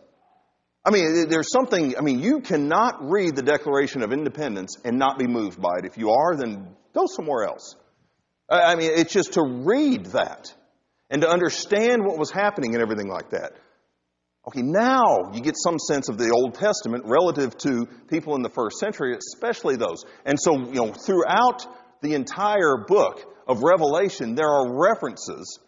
I 0.84 0.90
mean, 0.90 1.28
there's 1.28 1.50
something, 1.50 1.96
I 1.98 2.00
mean, 2.00 2.20
you 2.20 2.40
cannot 2.40 3.10
read 3.10 3.34
the 3.34 3.42
Declaration 3.42 4.02
of 4.02 4.12
Independence 4.12 4.76
and 4.84 4.98
not 4.98 5.18
be 5.18 5.26
moved 5.26 5.60
by 5.60 5.78
it. 5.78 5.84
If 5.84 5.98
you 5.98 6.10
are, 6.10 6.36
then 6.36 6.76
go 6.94 7.06
somewhere 7.06 7.44
else. 7.44 7.74
I 8.48 8.76
mean, 8.76 8.92
it's 8.94 9.12
just 9.12 9.32
to 9.32 9.42
read 9.42 10.06
that 10.06 10.54
and 11.10 11.22
to 11.22 11.28
understand 11.28 12.04
what 12.04 12.18
was 12.18 12.30
happening 12.30 12.74
and 12.74 12.82
everything 12.82 13.08
like 13.08 13.30
that. 13.30 13.52
Okay, 14.48 14.62
now 14.62 15.32
you 15.32 15.40
get 15.40 15.56
some 15.56 15.78
sense 15.78 16.08
of 16.08 16.18
the 16.18 16.30
Old 16.30 16.54
Testament 16.54 17.04
relative 17.06 17.56
to 17.58 17.86
people 18.08 18.36
in 18.36 18.42
the 18.42 18.48
first 18.48 18.78
century, 18.78 19.16
especially 19.16 19.76
those. 19.76 20.04
And 20.24 20.38
so, 20.38 20.56
you 20.56 20.74
know, 20.74 20.92
throughout 20.92 21.66
the 22.00 22.14
entire 22.14 22.76
book 22.86 23.24
of 23.48 23.62
Revelation, 23.62 24.36
there 24.36 24.48
are 24.48 24.72
references. 24.72 25.58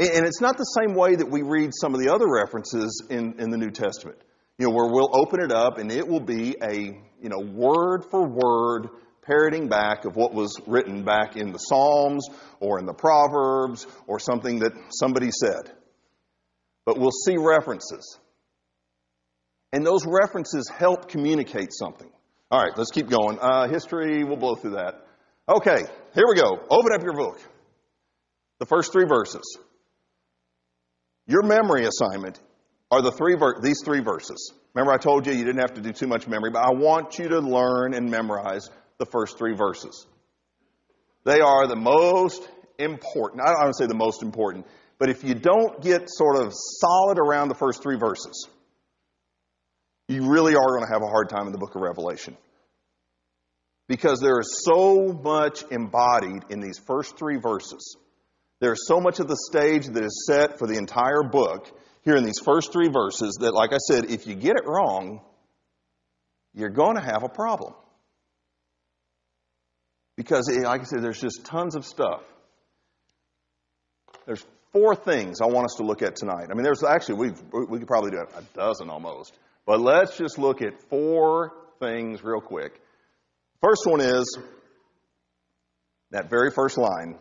And 0.00 0.26
it's 0.26 0.40
not 0.40 0.56
the 0.56 0.64
same 0.64 0.96
way 0.96 1.14
that 1.14 1.30
we 1.30 1.42
read 1.42 1.70
some 1.72 1.94
of 1.94 2.00
the 2.00 2.12
other 2.12 2.26
references 2.28 3.04
in, 3.08 3.38
in 3.38 3.50
the 3.50 3.56
New 3.56 3.70
Testament. 3.70 4.18
You 4.58 4.66
know, 4.66 4.74
where 4.74 4.90
we'll 4.90 5.16
open 5.16 5.40
it 5.40 5.52
up 5.52 5.78
and 5.78 5.92
it 5.92 6.06
will 6.06 6.20
be 6.20 6.56
a, 6.60 6.74
you 6.74 7.28
know, 7.28 7.38
word 7.38 8.04
for 8.10 8.26
word 8.26 8.88
parroting 9.28 9.68
back 9.68 10.04
of 10.04 10.16
what 10.16 10.34
was 10.34 10.56
written 10.66 11.04
back 11.04 11.36
in 11.36 11.52
the 11.52 11.58
Psalms 11.58 12.26
or 12.58 12.80
in 12.80 12.86
the 12.86 12.94
Proverbs 12.94 13.86
or 14.06 14.18
something 14.18 14.58
that 14.60 14.72
somebody 14.90 15.30
said 15.30 15.72
but 16.88 16.98
we'll 16.98 17.10
see 17.10 17.36
references. 17.36 18.18
And 19.74 19.84
those 19.84 20.06
references 20.06 20.70
help 20.74 21.10
communicate 21.10 21.68
something. 21.70 22.08
All 22.50 22.62
right, 22.62 22.72
let's 22.78 22.90
keep 22.90 23.10
going. 23.10 23.38
Uh, 23.38 23.68
history, 23.68 24.24
we'll 24.24 24.38
blow 24.38 24.54
through 24.54 24.70
that. 24.70 25.06
Okay, 25.46 25.82
here 26.14 26.24
we 26.26 26.40
go. 26.40 26.58
Open 26.70 26.94
up 26.94 27.02
your 27.02 27.12
book. 27.12 27.42
The 28.58 28.64
first 28.64 28.90
three 28.90 29.04
verses. 29.06 29.58
Your 31.26 31.42
memory 31.42 31.84
assignment 31.84 32.40
are 32.90 33.02
the 33.02 33.12
three 33.12 33.34
ver- 33.34 33.60
these 33.60 33.82
three 33.84 34.00
verses. 34.00 34.54
Remember, 34.72 34.94
I 34.94 34.96
told 34.96 35.26
you 35.26 35.34
you 35.34 35.44
didn't 35.44 35.60
have 35.60 35.74
to 35.74 35.82
do 35.82 35.92
too 35.92 36.06
much 36.06 36.26
memory, 36.26 36.50
but 36.50 36.64
I 36.64 36.70
want 36.70 37.18
you 37.18 37.28
to 37.28 37.40
learn 37.40 37.92
and 37.92 38.10
memorize 38.10 38.70
the 38.98 39.06
first 39.06 39.38
three 39.38 39.54
verses. 39.54 40.06
They 41.24 41.40
are 41.40 41.66
the 41.66 41.76
most 41.76 42.48
important. 42.78 43.42
I 43.42 43.46
don't 43.46 43.60
want 43.60 43.74
to 43.76 43.82
say 43.82 43.86
the 43.86 43.94
most 43.94 44.22
important. 44.22 44.66
But 44.98 45.10
if 45.10 45.22
you 45.22 45.34
don't 45.34 45.80
get 45.80 46.08
sort 46.08 46.36
of 46.36 46.52
solid 46.54 47.18
around 47.18 47.48
the 47.48 47.54
first 47.54 47.82
three 47.82 47.98
verses, 47.98 48.48
you 50.08 50.30
really 50.30 50.54
are 50.54 50.68
going 50.68 50.84
to 50.84 50.92
have 50.92 51.02
a 51.02 51.06
hard 51.06 51.28
time 51.28 51.46
in 51.46 51.52
the 51.52 51.58
book 51.58 51.74
of 51.74 51.82
Revelation. 51.82 52.36
Because 53.86 54.20
there 54.20 54.40
is 54.40 54.62
so 54.64 55.12
much 55.12 55.64
embodied 55.70 56.44
in 56.50 56.60
these 56.60 56.78
first 56.78 57.16
three 57.16 57.38
verses. 57.38 57.96
There's 58.60 58.86
so 58.86 59.00
much 59.00 59.20
of 59.20 59.28
the 59.28 59.36
stage 59.48 59.86
that 59.86 60.04
is 60.04 60.26
set 60.26 60.58
for 60.58 60.66
the 60.66 60.76
entire 60.76 61.22
book 61.22 61.70
here 62.04 62.16
in 62.16 62.24
these 62.24 62.40
first 62.40 62.72
three 62.72 62.88
verses 62.88 63.38
that, 63.40 63.54
like 63.54 63.72
I 63.72 63.78
said, 63.78 64.10
if 64.10 64.26
you 64.26 64.34
get 64.34 64.56
it 64.56 64.66
wrong, 64.66 65.20
you're 66.54 66.70
going 66.70 66.96
to 66.96 67.02
have 67.02 67.22
a 67.22 67.28
problem. 67.28 67.74
Because, 70.18 70.50
eh, 70.52 70.66
like 70.66 70.80
I 70.80 70.84
said, 70.84 71.00
there's 71.00 71.20
just 71.20 71.44
tons 71.44 71.76
of 71.76 71.86
stuff. 71.86 72.22
There's 74.26 74.44
four 74.72 74.96
things 74.96 75.40
I 75.40 75.46
want 75.46 75.66
us 75.66 75.76
to 75.76 75.84
look 75.84 76.02
at 76.02 76.16
tonight. 76.16 76.48
I 76.50 76.54
mean, 76.54 76.64
there's 76.64 76.82
actually, 76.82 77.30
we 77.52 77.66
we 77.68 77.78
could 77.78 77.86
probably 77.86 78.10
do 78.10 78.18
a 78.18 78.42
dozen 78.52 78.90
almost. 78.90 79.38
But 79.64 79.78
let's 79.80 80.18
just 80.18 80.36
look 80.36 80.60
at 80.60 80.72
four 80.90 81.52
things 81.78 82.24
real 82.24 82.40
quick. 82.40 82.80
First 83.62 83.82
one 83.86 84.00
is 84.00 84.36
that 86.10 86.28
very 86.28 86.50
first 86.50 86.78
line 86.78 87.16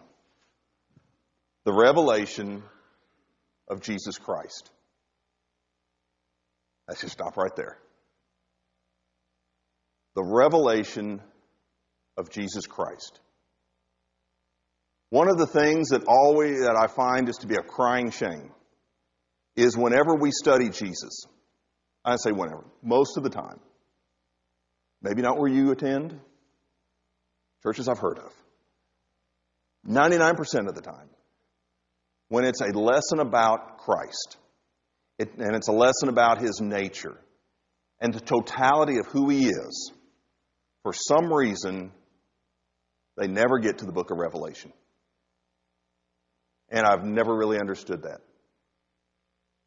the 1.66 1.74
revelation 1.74 2.64
of 3.68 3.82
Jesus 3.82 4.18
Christ. 4.18 4.72
Let's 6.88 7.02
just 7.02 7.14
stop 7.14 7.38
right 7.38 7.56
there. 7.56 7.78
The 10.16 10.24
revelation 10.24 11.22
of 12.18 12.30
Jesus 12.30 12.66
Christ. 12.66 13.20
One 15.10 15.30
of 15.30 15.38
the 15.38 15.48
things 15.48 15.90
that 15.90 16.04
always 16.08 16.60
that 16.62 16.76
I 16.76 16.88
find 16.88 17.30
is 17.30 17.38
to 17.38 17.48
be 17.48 17.56
a 17.56 17.62
crying 17.62 18.12
shame 18.12 18.52
is 19.56 19.78
whenever 19.78 20.16
we 20.16 20.32
study 20.32 20.70
Jesus. 20.70 21.26
I 22.04 22.16
say 22.18 22.32
whenever, 22.32 22.66
most 22.84 23.18
of 23.18 23.24
the 23.24 23.30
time. 23.30 23.60
Maybe 25.02 25.22
not 25.22 25.38
where 25.38 25.50
you 25.50 25.72
attend, 25.72 26.20
churches 27.64 27.88
I've 27.88 28.00
heard 28.00 28.18
of. 28.18 28.34
99% 29.88 30.68
of 30.68 30.76
the 30.76 30.82
time, 30.82 31.10
when 32.30 32.44
it's 32.44 32.62
a 32.62 32.78
lesson 32.78 33.20
about 33.20 33.78
Christ, 33.78 34.38
it, 35.18 35.34
and 35.38 35.56
it's 35.56 35.70
a 35.70 35.74
lesson 35.74 36.10
about 36.10 36.42
his 36.42 36.60
nature 36.60 37.18
and 38.00 38.14
the 38.14 38.20
totality 38.20 38.98
of 38.98 39.06
who 39.08 39.30
he 39.30 39.48
is, 39.48 39.92
for 40.84 40.94
some 40.94 41.32
reason, 41.32 41.92
they 43.18 43.28
never 43.28 43.60
get 43.60 43.80
to 43.80 43.86
the 43.86 43.92
book 43.92 44.12
of 44.12 44.18
Revelation. 44.18 44.72
And 46.70 46.86
I've 46.86 47.04
never 47.04 47.36
really 47.36 47.60
understood 47.60 48.04
that. 48.04 48.22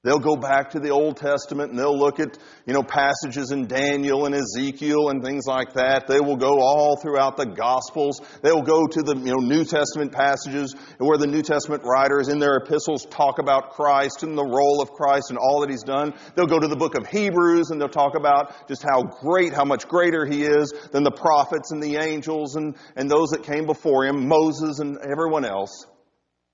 They'll 0.02 0.18
go 0.18 0.34
back 0.34 0.70
to 0.70 0.80
the 0.80 0.88
Old 0.88 1.18
Testament 1.18 1.70
and 1.70 1.78
they'll 1.78 1.98
look 1.98 2.20
at, 2.20 2.38
you 2.64 2.72
know, 2.72 2.82
passages 2.82 3.50
in 3.50 3.66
Daniel 3.66 4.24
and 4.24 4.34
Ezekiel 4.34 5.10
and 5.10 5.22
things 5.22 5.44
like 5.46 5.74
that. 5.74 6.06
They 6.06 6.20
will 6.20 6.38
go 6.38 6.58
all 6.58 6.96
throughout 6.96 7.36
the 7.36 7.44
Gospels. 7.44 8.18
They 8.40 8.50
will 8.50 8.62
go 8.62 8.86
to 8.86 9.02
the, 9.02 9.14
you 9.16 9.32
know, 9.32 9.46
New 9.46 9.62
Testament 9.62 10.12
passages 10.12 10.74
where 10.96 11.18
the 11.18 11.26
New 11.26 11.42
Testament 11.42 11.82
writers 11.84 12.28
in 12.28 12.38
their 12.38 12.56
epistles 12.56 13.04
talk 13.10 13.38
about 13.38 13.72
Christ 13.72 14.22
and 14.22 14.38
the 14.38 14.44
role 14.44 14.80
of 14.80 14.90
Christ 14.92 15.28
and 15.28 15.38
all 15.38 15.60
that 15.60 15.68
He's 15.68 15.82
done. 15.82 16.14
They'll 16.34 16.46
go 16.46 16.58
to 16.58 16.68
the 16.68 16.76
book 16.76 16.96
of 16.96 17.06
Hebrews 17.06 17.68
and 17.68 17.78
they'll 17.78 17.90
talk 17.90 18.16
about 18.16 18.68
just 18.68 18.82
how 18.82 19.02
great, 19.02 19.52
how 19.52 19.66
much 19.66 19.86
greater 19.86 20.24
He 20.24 20.44
is 20.44 20.72
than 20.92 21.02
the 21.02 21.10
prophets 21.10 21.72
and 21.72 21.82
the 21.82 21.96
angels 21.96 22.56
and, 22.56 22.74
and 22.96 23.10
those 23.10 23.28
that 23.30 23.42
came 23.42 23.66
before 23.66 24.06
Him, 24.06 24.28
Moses 24.28 24.78
and 24.78 24.96
everyone 24.98 25.44
else 25.44 25.86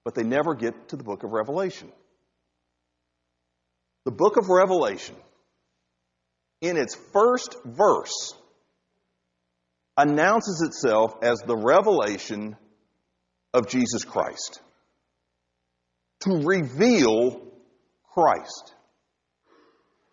but 0.04 0.14
they 0.14 0.22
never 0.22 0.54
get 0.54 0.88
to 0.90 0.96
the 0.96 1.02
book 1.02 1.24
of 1.24 1.32
Revelation. 1.32 1.90
The 4.06 4.12
book 4.12 4.36
of 4.36 4.48
Revelation, 4.48 5.16
in 6.60 6.76
its 6.76 6.94
first 7.12 7.56
verse, 7.64 8.34
announces 9.96 10.62
itself 10.62 11.16
as 11.22 11.40
the 11.40 11.56
revelation 11.56 12.54
of 13.52 13.66
Jesus 13.68 14.04
Christ. 14.04 14.60
To 16.20 16.36
reveal 16.36 17.42
Christ. 18.14 18.75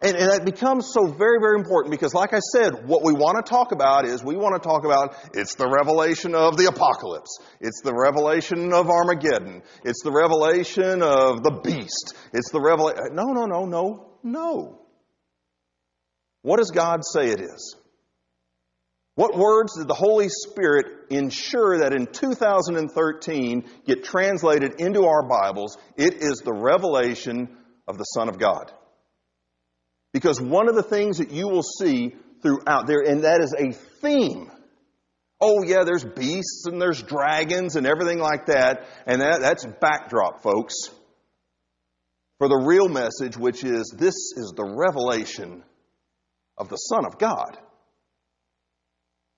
And, 0.03 0.17
and 0.17 0.29
that 0.29 0.43
becomes 0.43 0.91
so 0.91 1.07
very, 1.07 1.39
very 1.39 1.57
important 1.57 1.91
because, 1.91 2.13
like 2.13 2.33
I 2.33 2.39
said, 2.39 2.85
what 2.85 3.03
we 3.03 3.13
want 3.13 3.43
to 3.43 3.49
talk 3.49 3.71
about 3.71 4.05
is 4.05 4.21
we 4.21 4.35
want 4.35 4.61
to 4.61 4.67
talk 4.67 4.83
about 4.83 5.15
it's 5.33 5.55
the 5.55 5.69
revelation 5.69 6.35
of 6.35 6.57
the 6.57 6.65
apocalypse. 6.65 7.39
It's 7.61 7.81
the 7.81 7.93
revelation 7.93 8.73
of 8.73 8.89
Armageddon. 8.89 9.63
It's 9.85 10.03
the 10.03 10.11
revelation 10.11 11.01
of 11.01 11.41
the 11.41 11.61
beast. 11.63 12.15
It's 12.33 12.51
the 12.51 12.59
revelation. 12.59 13.15
No, 13.15 13.27
no, 13.27 13.45
no, 13.45 13.63
no, 13.63 14.11
no. 14.23 14.81
What 16.41 16.57
does 16.57 16.71
God 16.71 17.05
say 17.05 17.29
it 17.29 17.39
is? 17.39 17.77
What 19.15 19.37
words 19.37 19.77
did 19.77 19.87
the 19.87 19.93
Holy 19.93 20.27
Spirit 20.27 20.85
ensure 21.11 21.77
that 21.77 21.93
in 21.93 22.07
2013 22.07 23.63
get 23.85 24.03
translated 24.03 24.81
into 24.81 25.05
our 25.05 25.23
Bibles? 25.23 25.77
It 25.95 26.15
is 26.15 26.39
the 26.39 26.53
revelation 26.53 27.55
of 27.87 27.97
the 27.97 28.03
Son 28.03 28.27
of 28.27 28.37
God. 28.37 28.73
Because 30.23 30.39
one 30.39 30.69
of 30.69 30.75
the 30.75 30.83
things 30.83 31.17
that 31.17 31.31
you 31.31 31.49
will 31.49 31.63
see 31.63 32.15
throughout 32.41 32.87
there, 32.87 33.01
and 33.01 33.25
that 33.25 33.41
is 33.41 33.53
a 33.59 33.73
theme. 33.73 34.49
Oh 35.41 35.63
yeah, 35.65 35.83
there's 35.83 36.05
beasts 36.05 36.63
and 36.65 36.81
there's 36.81 37.03
dragons 37.03 37.75
and 37.75 37.85
everything 37.85 38.19
like 38.19 38.45
that, 38.45 38.85
and 39.05 39.21
that, 39.21 39.41
that's 39.41 39.65
backdrop, 39.81 40.41
folks. 40.41 40.75
For 42.37 42.47
the 42.47 42.63
real 42.65 42.87
message, 42.87 43.35
which 43.35 43.65
is 43.65 43.93
this 43.97 44.13
is 44.37 44.53
the 44.55 44.63
revelation 44.63 45.61
of 46.57 46.69
the 46.69 46.77
Son 46.77 47.05
of 47.05 47.17
God 47.17 47.57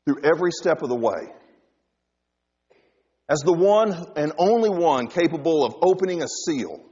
through 0.05 0.21
every 0.23 0.51
step 0.51 0.83
of 0.83 0.89
the 0.89 0.95
way. 0.95 1.33
As 3.27 3.39
the 3.39 3.53
one 3.53 4.05
and 4.15 4.33
only 4.37 4.69
one 4.69 5.07
capable 5.07 5.65
of 5.65 5.77
opening 5.81 6.21
a 6.21 6.27
seal 6.27 6.84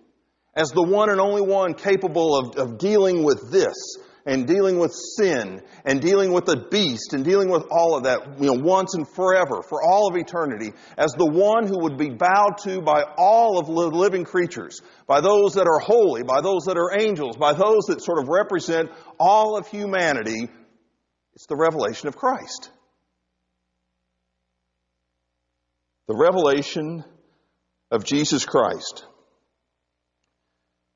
as 0.55 0.69
the 0.69 0.83
one 0.83 1.09
and 1.09 1.19
only 1.19 1.41
one 1.41 1.73
capable 1.73 2.37
of, 2.37 2.55
of 2.57 2.77
dealing 2.77 3.23
with 3.23 3.51
this 3.51 3.97
and 4.25 4.47
dealing 4.47 4.79
with 4.79 4.93
sin 5.17 5.61
and 5.83 5.99
dealing 5.99 6.31
with 6.31 6.45
the 6.45 6.67
beast 6.71 7.13
and 7.13 7.25
dealing 7.25 7.49
with 7.49 7.65
all 7.71 7.97
of 7.97 8.03
that, 8.03 8.39
you 8.39 8.45
know, 8.45 8.63
once 8.63 8.93
and 8.93 9.07
forever, 9.07 9.61
for 9.67 9.81
all 9.83 10.07
of 10.07 10.15
eternity, 10.15 10.71
as 10.97 11.11
the 11.13 11.25
one 11.25 11.67
who 11.67 11.81
would 11.81 11.97
be 11.97 12.09
bowed 12.09 12.57
to 12.63 12.81
by 12.81 13.03
all 13.17 13.59
of 13.59 13.65
the 13.65 13.71
living 13.71 14.23
creatures, 14.23 14.81
by 15.07 15.19
those 15.19 15.55
that 15.55 15.67
are 15.67 15.79
holy, 15.79 16.23
by 16.23 16.39
those 16.41 16.63
that 16.65 16.77
are 16.77 16.97
angels, 16.97 17.35
by 17.35 17.53
those 17.53 17.85
that 17.87 18.01
sort 18.01 18.19
of 18.19 18.29
represent 18.29 18.89
all 19.19 19.57
of 19.57 19.67
humanity, 19.67 20.47
it's 21.33 21.47
the 21.47 21.57
revelation 21.57 22.07
of 22.07 22.15
Christ. 22.15 22.69
The 26.07 26.15
revelation 26.15 27.03
of 27.91 28.03
Jesus 28.05 28.45
Christ 28.45 29.05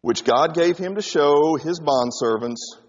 which 0.07 0.23
God 0.23 0.53
gave 0.53 0.77
him 0.77 0.95
to 0.95 1.01
show 1.01 1.57
his 1.57 1.81
bondservants 1.81 2.79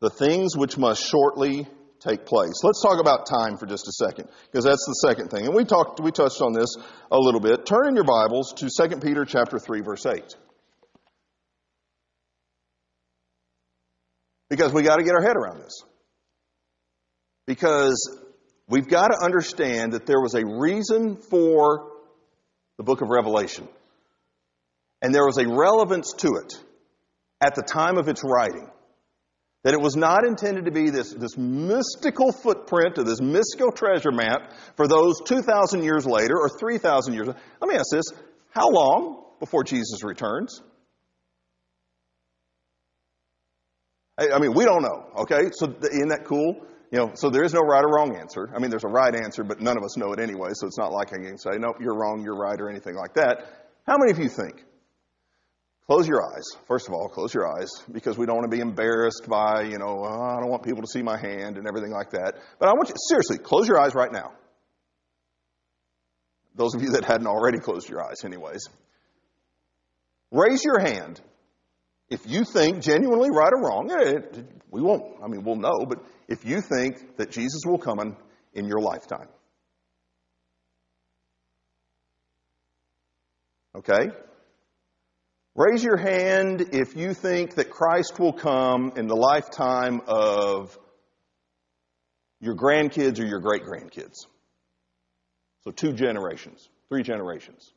the 0.00 0.10
things 0.10 0.56
which 0.56 0.76
must 0.76 1.00
shortly 1.00 1.68
take 2.00 2.26
place. 2.26 2.54
Let's 2.64 2.82
talk 2.82 3.00
about 3.00 3.24
time 3.24 3.56
for 3.56 3.66
just 3.66 3.86
a 3.86 3.92
second, 3.92 4.28
because 4.50 4.64
that's 4.64 4.84
the 4.84 4.94
second 5.06 5.28
thing. 5.28 5.46
And 5.46 5.54
we 5.54 5.64
talked, 5.64 6.00
we 6.00 6.10
touched 6.10 6.40
on 6.40 6.54
this 6.54 6.74
a 7.12 7.16
little 7.16 7.38
bit. 7.38 7.66
Turn 7.66 7.86
in 7.86 7.94
your 7.94 8.02
Bibles 8.02 8.52
to 8.54 8.68
2 8.68 8.96
Peter 8.96 9.24
chapter 9.24 9.60
3, 9.60 9.80
verse 9.82 10.04
8. 10.06 10.24
Because 14.50 14.72
we 14.72 14.82
got 14.82 14.96
to 14.96 15.04
get 15.04 15.14
our 15.14 15.22
head 15.22 15.36
around 15.36 15.60
this. 15.60 15.84
Because 17.46 18.18
we've 18.66 18.88
got 18.88 19.12
to 19.12 19.24
understand 19.24 19.92
that 19.92 20.04
there 20.04 20.20
was 20.20 20.34
a 20.34 20.44
reason 20.44 21.14
for 21.14 21.92
the 22.76 22.82
book 22.82 23.02
of 23.02 23.08
Revelation. 23.08 23.68
And 25.02 25.14
there 25.14 25.24
was 25.24 25.38
a 25.38 25.48
relevance 25.48 26.12
to 26.18 26.28
it 26.42 26.54
at 27.40 27.54
the 27.54 27.62
time 27.62 27.98
of 27.98 28.08
its 28.08 28.22
writing. 28.24 28.68
That 29.64 29.74
it 29.74 29.80
was 29.80 29.96
not 29.96 30.24
intended 30.24 30.66
to 30.66 30.70
be 30.70 30.90
this, 30.90 31.12
this 31.12 31.36
mystical 31.36 32.32
footprint 32.32 32.98
or 32.98 33.04
this 33.04 33.20
mystical 33.20 33.72
treasure 33.72 34.12
map 34.12 34.52
for 34.76 34.86
those 34.86 35.20
2,000 35.24 35.82
years 35.82 36.06
later 36.06 36.34
or 36.38 36.48
3,000 36.48 37.12
years 37.12 37.26
later. 37.26 37.40
Let 37.60 37.68
me 37.68 37.74
ask 37.74 37.86
this. 37.90 38.04
How 38.50 38.70
long 38.70 39.24
before 39.40 39.64
Jesus 39.64 40.02
returns? 40.04 40.62
I 44.18 44.38
mean, 44.40 44.52
we 44.52 44.64
don't 44.64 44.82
know, 44.82 45.22
okay? 45.22 45.50
So 45.52 45.66
isn't 45.80 46.08
that 46.08 46.24
cool? 46.24 46.66
You 46.90 46.98
know, 46.98 47.12
so 47.14 47.30
there 47.30 47.44
is 47.44 47.54
no 47.54 47.60
right 47.60 47.84
or 47.84 47.94
wrong 47.94 48.16
answer. 48.16 48.48
I 48.54 48.58
mean, 48.58 48.70
there's 48.70 48.84
a 48.84 48.88
right 48.88 49.14
answer, 49.14 49.44
but 49.44 49.60
none 49.60 49.76
of 49.76 49.84
us 49.84 49.96
know 49.96 50.12
it 50.12 50.18
anyway, 50.18 50.48
so 50.54 50.66
it's 50.66 50.78
not 50.78 50.92
like 50.92 51.12
I 51.12 51.18
can 51.18 51.38
say, 51.38 51.50
nope, 51.58 51.76
you're 51.80 51.94
wrong, 51.94 52.22
you're 52.24 52.36
right, 52.36 52.60
or 52.60 52.68
anything 52.68 52.96
like 52.96 53.14
that. 53.14 53.68
How 53.86 53.96
many 53.96 54.10
of 54.10 54.18
you 54.18 54.28
think? 54.28 54.64
Close 55.88 56.06
your 56.06 56.22
eyes. 56.22 56.44
First 56.66 56.86
of 56.86 56.94
all, 56.94 57.08
close 57.08 57.32
your 57.32 57.48
eyes 57.48 57.68
because 57.90 58.18
we 58.18 58.26
don't 58.26 58.36
want 58.36 58.50
to 58.50 58.54
be 58.54 58.60
embarrassed 58.60 59.26
by, 59.26 59.62
you 59.62 59.78
know, 59.78 60.04
oh, 60.04 60.22
I 60.22 60.38
don't 60.38 60.50
want 60.50 60.62
people 60.62 60.82
to 60.82 60.86
see 60.86 61.02
my 61.02 61.18
hand 61.18 61.56
and 61.56 61.66
everything 61.66 61.90
like 61.90 62.10
that. 62.10 62.34
But 62.58 62.68
I 62.68 62.72
want 62.72 62.90
you, 62.90 62.94
seriously, 63.08 63.38
close 63.38 63.66
your 63.66 63.80
eyes 63.80 63.94
right 63.94 64.12
now. 64.12 64.32
Those 66.54 66.74
of 66.74 66.82
you 66.82 66.90
that 66.90 67.04
hadn't 67.04 67.26
already 67.26 67.58
closed 67.58 67.88
your 67.88 68.04
eyes, 68.04 68.24
anyways. 68.24 68.68
Raise 70.30 70.62
your 70.62 70.78
hand 70.78 71.22
if 72.10 72.26
you 72.26 72.44
think 72.44 72.82
genuinely 72.82 73.30
right 73.30 73.52
or 73.52 73.62
wrong, 73.62 73.90
eh, 73.90 74.40
we 74.70 74.80
won't, 74.80 75.22
I 75.22 75.28
mean, 75.28 75.44
we'll 75.44 75.56
know, 75.56 75.84
but 75.86 75.98
if 76.26 76.44
you 76.44 76.60
think 76.60 77.16
that 77.16 77.30
Jesus 77.30 77.62
will 77.66 77.78
come 77.78 78.00
in, 78.00 78.16
in 78.54 78.66
your 78.66 78.80
lifetime. 78.80 79.28
Okay? 83.76 84.10
Raise 85.58 85.82
your 85.82 85.96
hand 85.96 86.68
if 86.70 86.94
you 86.94 87.14
think 87.14 87.56
that 87.56 87.68
Christ 87.68 88.20
will 88.20 88.32
come 88.32 88.92
in 88.94 89.08
the 89.08 89.16
lifetime 89.16 90.00
of 90.06 90.78
your 92.40 92.54
grandkids 92.54 93.18
or 93.18 93.24
your 93.24 93.40
great 93.40 93.64
grandkids. 93.64 94.26
So, 95.64 95.72
two 95.72 95.94
generations, 95.94 96.68
three 96.88 97.02
generations. 97.02 97.72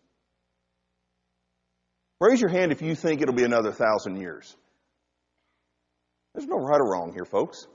Raise 2.19 2.39
your 2.39 2.51
hand 2.51 2.71
if 2.71 2.83
you 2.83 2.93
think 2.93 3.23
it'll 3.23 3.33
be 3.33 3.45
another 3.45 3.71
thousand 3.71 4.21
years. 4.21 4.55
There's 6.35 6.47
no 6.47 6.57
right 6.57 6.79
or 6.79 6.87
wrong 6.87 7.13
here, 7.13 7.25
folks. 7.25 7.65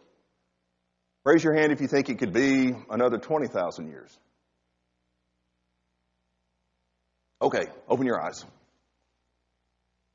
Raise 1.24 1.42
your 1.42 1.54
hand 1.54 1.72
if 1.72 1.80
you 1.80 1.88
think 1.88 2.10
it 2.10 2.20
could 2.20 2.32
be 2.32 2.72
another 2.90 3.18
20,000 3.18 3.88
years. 3.88 4.16
Okay, 7.42 7.66
open 7.88 8.06
your 8.06 8.24
eyes. 8.24 8.44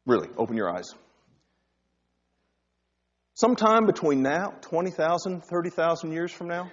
Really, 0.05 0.27
open 0.37 0.57
your 0.57 0.75
eyes. 0.75 0.93
Sometime 3.35 3.85
between 3.85 4.21
now, 4.21 4.53
20,000, 4.61 5.41
30,000 5.41 6.11
years 6.11 6.31
from 6.31 6.47
now, 6.47 6.71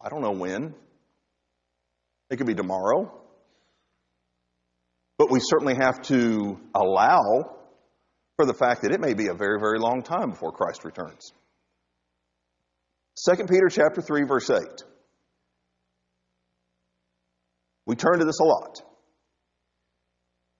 I 0.00 0.08
don't 0.08 0.22
know 0.22 0.32
when. 0.32 0.74
It 2.30 2.36
could 2.36 2.46
be 2.46 2.54
tomorrow. 2.54 3.12
But 5.18 5.30
we 5.30 5.40
certainly 5.40 5.74
have 5.80 6.02
to 6.02 6.60
allow 6.74 7.56
for 8.36 8.44
the 8.44 8.54
fact 8.54 8.82
that 8.82 8.92
it 8.92 9.00
may 9.00 9.14
be 9.14 9.28
a 9.28 9.34
very, 9.34 9.58
very 9.58 9.78
long 9.78 10.02
time 10.02 10.30
before 10.30 10.52
Christ 10.52 10.84
returns. 10.84 11.32
2 13.24 13.44
Peter 13.46 13.68
chapter 13.70 14.02
3 14.02 14.24
verse 14.24 14.50
8. 14.50 14.60
We 17.86 17.96
turn 17.96 18.18
to 18.18 18.24
this 18.24 18.40
a 18.40 18.44
lot. 18.44 18.82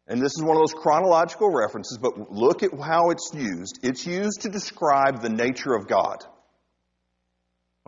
And 0.08 0.20
this 0.20 0.32
is 0.32 0.42
one 0.42 0.56
of 0.56 0.62
those 0.62 0.74
chronological 0.74 1.50
references, 1.50 1.98
but 2.00 2.30
look 2.30 2.62
at 2.62 2.70
how 2.80 3.10
it's 3.10 3.30
used. 3.34 3.80
It's 3.82 4.06
used 4.06 4.42
to 4.42 4.48
describe 4.48 5.20
the 5.20 5.28
nature 5.28 5.74
of 5.74 5.88
God. 5.88 6.24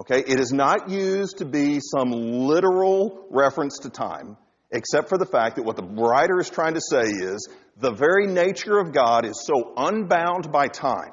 Okay? 0.01 0.19
It 0.21 0.41
is 0.41 0.53
not 0.53 0.91
used 0.91 1.39
to 1.39 1.45
be 1.45 1.81
some 1.81 2.11
literal 2.11 3.27
reference 3.31 3.79
to 3.81 3.91
time 3.91 4.37
except 4.71 5.09
for 5.09 5.17
the 5.17 5.27
fact 5.27 5.57
that 5.57 5.63
what 5.63 5.77
the 5.77 5.83
writer 5.83 6.39
is 6.41 6.51
trying 6.51 6.75
to 6.75 6.81
say 6.81 7.03
is 7.03 7.49
the 7.79 7.93
very 7.93 8.27
nature 8.27 8.79
of 8.79 8.93
God 8.93 9.25
is 9.25 9.47
so 9.47 9.73
unbound 9.77 10.53
by 10.53 10.69
time. 10.69 11.13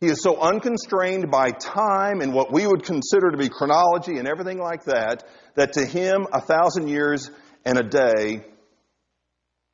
He 0.00 0.08
is 0.08 0.22
so 0.22 0.38
unconstrained 0.40 1.30
by 1.30 1.52
time 1.52 2.20
and 2.20 2.34
what 2.34 2.52
we 2.52 2.66
would 2.66 2.82
consider 2.82 3.30
to 3.30 3.36
be 3.36 3.48
chronology 3.48 4.18
and 4.18 4.28
everything 4.28 4.58
like 4.58 4.84
that, 4.84 5.24
that 5.54 5.74
to 5.74 5.86
him 5.86 6.26
a 6.32 6.40
thousand 6.40 6.88
years 6.88 7.30
and 7.64 7.78
a 7.78 7.82
day 7.82 8.44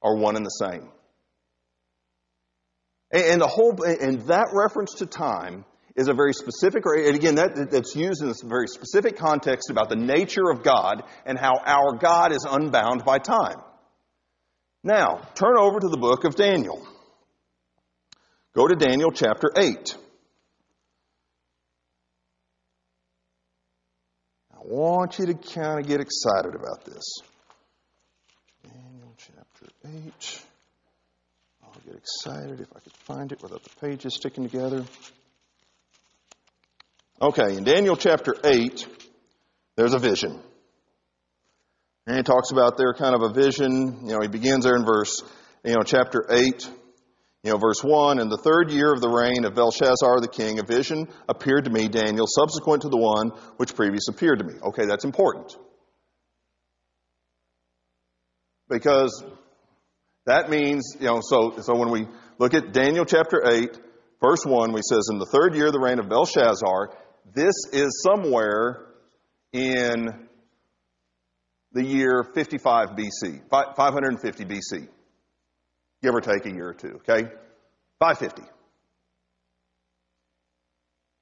are 0.03 0.17
one 0.17 0.37
and 0.37 0.45
the 0.45 0.51
same. 0.51 0.89
And 3.13 3.41
the 3.41 3.47
whole, 3.47 3.83
and 3.83 4.23
that 4.23 4.49
reference 4.53 4.95
to 4.95 5.07
time 5.07 5.65
is 5.95 6.09
a 6.09 6.15
very 6.15 6.33
specific, 6.33 6.85
and 6.87 7.15
again, 7.15 7.35
that, 7.35 7.71
that's 7.71 7.95
used 7.95 8.23
in 8.23 8.29
this 8.29 8.43
very 8.43 8.67
specific 8.67 9.19
context 9.19 9.71
about 9.71 9.91
the 9.91 9.97
nature 9.97 10.51
of 10.51 10.63
God 10.63 11.03
and 11.27 11.39
how 11.39 11.59
our 11.65 11.99
God 11.99 12.33
is 12.33 12.47
unbound 12.49 13.05
by 13.05 13.19
time. 13.19 13.61
Now, 14.83 15.29
turn 15.35 15.57
over 15.59 15.79
to 15.79 15.89
the 15.89 15.99
book 15.99 16.25
of 16.25 16.35
Daniel. 16.35 16.87
Go 18.55 18.67
to 18.67 18.75
Daniel 18.75 19.11
chapter 19.11 19.51
8. 19.57 19.97
I 24.53 24.59
want 24.65 25.19
you 25.19 25.27
to 25.27 25.35
kind 25.35 25.81
of 25.81 25.87
get 25.87 26.01
excited 26.01 26.55
about 26.55 26.85
this. 26.85 27.21
8. 29.85 30.43
I'll 31.65 31.81
get 31.87 31.97
excited 31.97 32.61
if 32.61 32.69
I 32.75 32.81
could 32.81 32.93
find 33.05 33.33
it 33.33 33.43
without 33.43 33.63
the 33.63 33.71
pages 33.81 34.15
sticking 34.15 34.49
together. 34.49 34.85
Okay, 37.21 37.57
in 37.57 37.65
Daniel 37.65 37.97
chapter 37.97 38.35
8, 38.45 38.87
there's 39.77 39.95
a 39.95 39.99
vision. 39.99 40.41
And 42.07 42.17
he 42.17 42.23
talks 42.23 42.51
about 42.51 42.77
there 42.77 42.93
kind 42.95 43.15
of 43.15 43.23
a 43.23 43.33
vision. 43.33 44.01
You 44.03 44.15
know, 44.15 44.21
he 44.21 44.29
begins 44.29 44.65
there 44.65 44.75
in 44.75 44.85
verse, 44.85 45.23
you 45.65 45.75
know, 45.75 45.83
chapter 45.85 46.27
8, 46.29 46.69
you 47.45 47.51
know, 47.53 47.59
verse 47.59 47.83
1. 47.83 48.19
In 48.19 48.29
the 48.29 48.39
third 48.39 48.73
year 48.73 48.93
of 48.93 49.01
the 49.01 49.09
reign 49.09 49.45
of 49.45 49.55
Belshazzar 49.55 50.21
the 50.21 50.29
king, 50.29 50.59
a 50.59 50.65
vision 50.65 51.09
appeared 51.29 51.67
to 51.67 51.71
me, 51.71 51.89
Daniel, 51.89 52.27
subsequent 52.27 52.83
to 52.83 52.89
the 52.89 52.99
one 52.99 53.29
which 53.57 53.75
previous 53.75 54.09
appeared 54.09 54.41
to 54.41 54.45
me. 54.45 54.55
Okay, 54.61 54.87
that's 54.87 55.05
important. 55.05 55.57
Because 58.69 59.25
that 60.27 60.51
means, 60.51 60.97
you 61.01 61.07
know, 61.07 61.21
so, 61.23 61.61
so 61.61 61.77
when 61.77 61.91
we 61.91 62.07
look 62.39 62.55
at 62.55 62.73
Daniel 62.73 63.05
chapter 63.05 63.43
8, 63.49 63.79
verse 64.21 64.45
1, 64.45 64.73
we 64.73 64.81
says, 64.89 65.09
In 65.11 65.19
the 65.19 65.27
third 65.27 65.55
year 65.55 65.67
of 65.67 65.73
the 65.73 65.81
reign 65.81 65.99
of 65.99 66.09
Belshazzar, 66.09 66.97
this 67.35 67.55
is 67.73 68.03
somewhere 68.03 68.87
in 69.53 70.29
the 71.73 71.85
year 71.85 72.25
55 72.35 72.91
BC, 72.91 73.41
550 73.51 74.45
BC, 74.45 74.89
give 76.03 76.15
or 76.15 76.21
take 76.21 76.47
a 76.47 76.51
year 76.51 76.69
or 76.69 76.75
two, 76.75 77.01
okay? 77.09 77.29
550. 77.99 78.43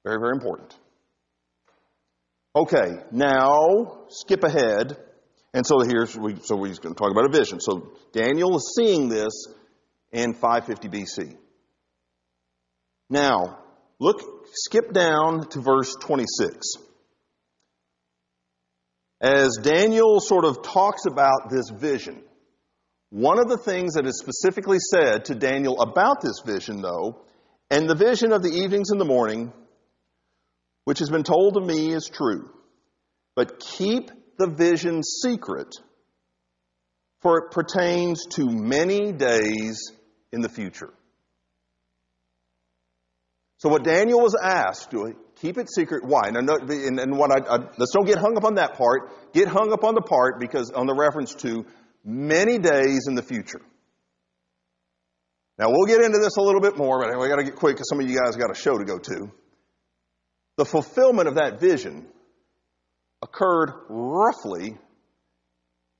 Very, 0.03 0.19
very 0.19 0.33
important. 0.33 0.75
Okay, 2.55 3.01
now 3.11 4.05
skip 4.09 4.43
ahead. 4.43 4.97
And 5.53 5.65
so 5.65 5.79
here's, 5.81 6.17
we, 6.17 6.35
so 6.43 6.55
we're 6.55 6.73
going 6.75 6.95
to 6.95 6.99
talk 6.99 7.11
about 7.11 7.25
a 7.25 7.37
vision. 7.37 7.59
So 7.59 7.91
Daniel 8.13 8.55
is 8.55 8.73
seeing 8.77 9.09
this 9.09 9.47
in 10.11 10.33
550 10.33 10.87
BC. 10.89 11.35
Now, 13.09 13.61
Look, 14.01 14.47
skip 14.53 14.93
down 14.93 15.47
to 15.49 15.61
verse 15.61 15.95
26. 16.01 16.57
As 19.21 19.59
Daniel 19.61 20.19
sort 20.19 20.43
of 20.43 20.63
talks 20.63 21.05
about 21.05 21.51
this 21.51 21.69
vision, 21.69 22.23
one 23.11 23.37
of 23.37 23.47
the 23.47 23.59
things 23.59 23.93
that 23.93 24.07
is 24.07 24.17
specifically 24.17 24.79
said 24.79 25.25
to 25.25 25.35
Daniel 25.35 25.79
about 25.79 26.19
this 26.19 26.41
vision, 26.43 26.81
though, 26.81 27.21
and 27.69 27.87
the 27.87 27.93
vision 27.93 28.31
of 28.31 28.41
the 28.41 28.49
evenings 28.49 28.89
and 28.89 28.99
the 28.99 29.05
morning, 29.05 29.53
which 30.85 30.97
has 30.97 31.11
been 31.11 31.21
told 31.21 31.53
to 31.53 31.61
me, 31.61 31.93
is 31.93 32.09
true. 32.11 32.49
But 33.35 33.59
keep 33.59 34.09
the 34.41 34.47
vision 34.47 35.03
secret, 35.03 35.75
for 37.21 37.37
it 37.37 37.51
pertains 37.51 38.25
to 38.31 38.49
many 38.49 39.11
days 39.11 39.91
in 40.31 40.41
the 40.41 40.49
future. 40.49 40.91
So 43.57 43.69
what 43.69 43.83
Daniel 43.83 44.19
was 44.19 44.35
asked, 44.41 44.89
to 44.91 45.13
keep 45.39 45.59
it 45.59 45.67
secret. 45.71 46.03
Why? 46.03 46.29
And, 46.29 46.99
and 46.99 47.17
what 47.17 47.31
I, 47.31 47.55
I, 47.55 47.57
let's 47.77 47.93
don't 47.93 48.07
get 48.07 48.17
hung 48.17 48.35
up 48.35 48.43
on 48.43 48.55
that 48.55 48.73
part. 48.75 49.33
Get 49.33 49.47
hung 49.47 49.71
up 49.71 49.83
on 49.83 49.93
the 49.93 50.01
part 50.01 50.39
because 50.39 50.71
on 50.71 50.87
the 50.87 50.95
reference 50.95 51.35
to 51.35 51.65
many 52.03 52.57
days 52.57 53.05
in 53.07 53.13
the 53.13 53.21
future. 53.21 53.61
Now 55.59 55.67
we'll 55.69 55.85
get 55.85 56.01
into 56.01 56.17
this 56.17 56.37
a 56.37 56.41
little 56.41 56.61
bit 56.61 56.75
more, 56.75 57.03
but 57.03 57.19
we 57.19 57.27
got 57.27 57.35
to 57.35 57.43
get 57.43 57.55
quick 57.55 57.75
because 57.75 57.87
some 57.87 57.99
of 57.99 58.09
you 58.09 58.17
guys 58.17 58.35
got 58.35 58.49
a 58.49 58.55
show 58.55 58.79
to 58.79 58.85
go 58.85 58.97
to. 58.97 59.31
The 60.57 60.65
fulfillment 60.65 61.27
of 61.27 61.35
that 61.35 61.59
vision 61.59 62.07
occurred 63.21 63.71
roughly 63.89 64.77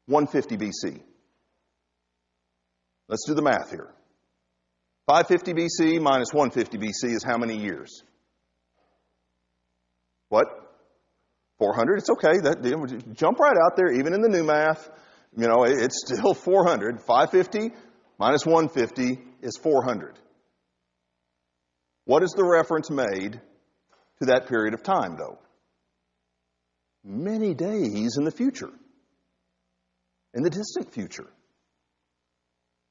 150 0.07 0.57
BC. 0.57 1.01
Let's 3.07 3.25
do 3.27 3.33
the 3.33 3.41
math 3.41 3.71
here. 3.71 3.93
550 5.07 5.53
BC 5.53 6.01
minus 6.01 6.33
150 6.33 6.77
BC 6.77 7.13
is 7.15 7.23
how 7.23 7.37
many 7.37 7.57
years? 7.57 8.03
What? 10.29 10.47
400? 11.59 11.97
It's 11.97 12.09
okay. 12.09 12.39
That, 12.39 13.13
jump 13.13 13.39
right 13.39 13.57
out 13.65 13.75
there, 13.75 13.91
even 13.91 14.13
in 14.13 14.21
the 14.21 14.29
new 14.29 14.43
math. 14.43 14.89
You 15.35 15.47
know, 15.47 15.63
it's 15.63 16.03
still 16.05 16.33
400. 16.33 17.01
550 17.01 17.75
minus 18.17 18.45
150 18.45 19.21
is 19.41 19.57
400. 19.57 20.17
What 22.05 22.23
is 22.23 22.31
the 22.31 22.45
reference 22.45 22.89
made 22.89 23.41
to 24.19 24.25
that 24.27 24.47
period 24.47 24.73
of 24.73 24.83
time, 24.83 25.17
though? 25.17 25.37
Many 27.03 27.53
days 27.53 28.17
in 28.17 28.23
the 28.23 28.31
future, 28.31 28.71
in 30.33 30.43
the 30.43 30.49
distant 30.49 30.93
future. 30.93 31.27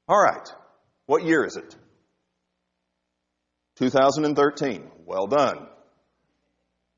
All 0.07 0.21
right, 0.21 0.47
what 1.05 1.23
year 1.23 1.45
is 1.45 1.55
it? 1.55 1.75
2013. 3.77 4.91
Well 5.05 5.27
done. 5.27 5.67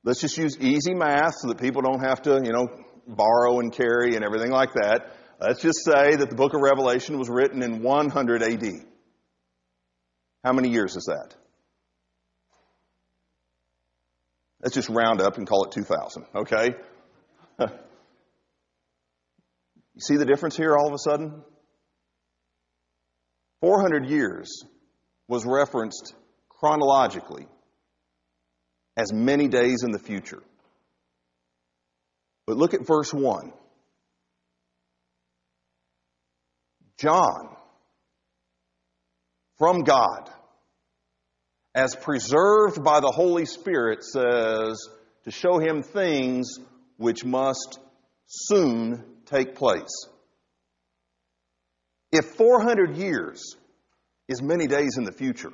Let's 0.04 0.20
just 0.20 0.38
use 0.38 0.58
easy 0.60 0.94
math 0.94 1.36
so 1.36 1.48
that 1.48 1.60
people 1.60 1.82
don't 1.82 2.04
have 2.06 2.24
to, 2.24 2.42
you 2.44 2.52
know, 2.52 2.68
borrow 3.08 3.60
and 3.60 3.72
carry 3.72 4.16
and 4.16 4.26
everything 4.26 4.52
like 4.52 4.74
that. 4.74 5.16
Let's 5.40 5.62
just 5.62 5.84
say 5.86 6.16
that 6.16 6.30
the 6.30 6.36
book 6.36 6.54
of 6.54 6.62
Revelation 6.62 7.18
was 7.18 7.30
written 7.30 7.64
in 7.64 7.82
100 7.82 8.44
AD. 8.44 8.66
How 10.44 10.52
many 10.52 10.70
years 10.70 10.96
is 10.96 11.06
that? 11.06 11.36
Let's 14.62 14.76
just 14.76 14.90
round 14.90 15.22
up 15.22 15.38
and 15.38 15.48
call 15.48 15.66
it 15.66 15.72
2000, 15.72 16.26
okay? 16.36 16.70
you 19.96 20.02
see 20.02 20.18
the 20.18 20.26
difference 20.26 20.58
here 20.58 20.76
all 20.76 20.88
of 20.88 20.94
a 20.94 21.00
sudden? 21.00 21.44
400 23.62 24.08
years 24.08 24.66
was 25.28 25.46
referenced 25.46 26.14
chronologically 26.50 27.48
as 28.98 29.14
many 29.14 29.48
days 29.48 29.84
in 29.84 29.92
the 29.92 30.00
future. 30.00 30.42
But 32.46 32.58
look 32.58 32.74
at 32.74 32.86
verse 32.86 33.14
1. 33.14 33.54
John, 36.98 37.50
from 39.58 39.84
God, 39.84 40.30
as 41.76 41.96
preserved 41.96 42.84
by 42.84 43.00
the 43.00 43.12
Holy 43.12 43.46
Spirit, 43.46 44.04
says 44.04 44.88
to 45.24 45.32
show 45.32 45.58
him 45.58 45.84
things 45.84 46.60
which 46.98 47.26
must 47.26 47.80
soon 48.28 49.04
take 49.26 49.56
place. 49.56 50.08
If 52.12 52.26
400 52.36 52.96
years 52.96 53.56
is 54.28 54.42
many 54.42 54.68
days 54.68 54.98
in 54.98 55.04
the 55.04 55.12
future, 55.12 55.52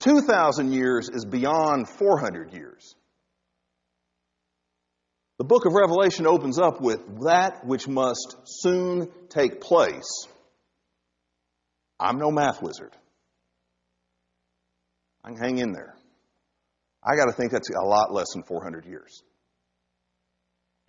2,000 0.00 0.72
years 0.72 1.10
is 1.12 1.24
beyond 1.24 1.88
400 1.88 2.54
years. 2.54 2.94
The 5.38 5.44
book 5.44 5.66
of 5.66 5.72
Revelation 5.72 6.26
opens 6.26 6.58
up 6.58 6.80
with 6.80 7.00
that 7.24 7.64
which 7.64 7.86
must 7.86 8.36
soon 8.44 9.08
take 9.28 9.60
place. 9.60 10.26
I'm 12.00 12.18
no 12.18 12.30
math 12.30 12.62
wizard. 12.62 12.96
I 15.24 15.30
can 15.30 15.38
hang 15.38 15.58
in 15.58 15.72
there. 15.72 15.94
I 17.02 17.16
got 17.16 17.26
to 17.26 17.32
think 17.32 17.52
that's 17.52 17.70
a 17.70 17.86
lot 17.86 18.12
less 18.12 18.32
than 18.34 18.42
400 18.42 18.84
years. 18.86 19.22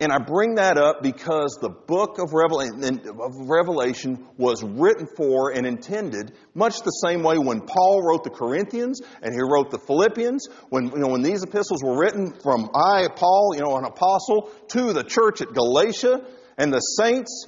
And 0.02 0.10
I 0.10 0.18
bring 0.18 0.54
that 0.54 0.78
up 0.78 1.02
because 1.02 1.58
the 1.60 1.68
book 1.68 2.18
of 2.18 2.32
Revelation 2.32 4.26
was 4.38 4.62
written 4.62 5.06
for 5.14 5.52
and 5.52 5.66
intended 5.66 6.32
much 6.54 6.80
the 6.80 6.90
same 7.06 7.22
way 7.22 7.36
when 7.36 7.60
Paul 7.60 8.02
wrote 8.02 8.24
the 8.24 8.30
Corinthians 8.30 9.02
and 9.20 9.34
he 9.34 9.40
wrote 9.42 9.70
the 9.70 9.78
Philippians. 9.78 10.48
When, 10.70 10.86
you 10.86 11.00
know, 11.00 11.08
when 11.08 11.20
these 11.20 11.42
epistles 11.42 11.82
were 11.82 11.98
written 11.98 12.32
from 12.42 12.70
I, 12.74 13.08
Paul, 13.14 13.52
you 13.54 13.60
know, 13.60 13.76
an 13.76 13.84
apostle, 13.84 14.50
to 14.68 14.94
the 14.94 15.04
church 15.04 15.42
at 15.42 15.52
Galatia 15.52 16.24
and 16.56 16.72
the 16.72 16.80
saints, 16.80 17.46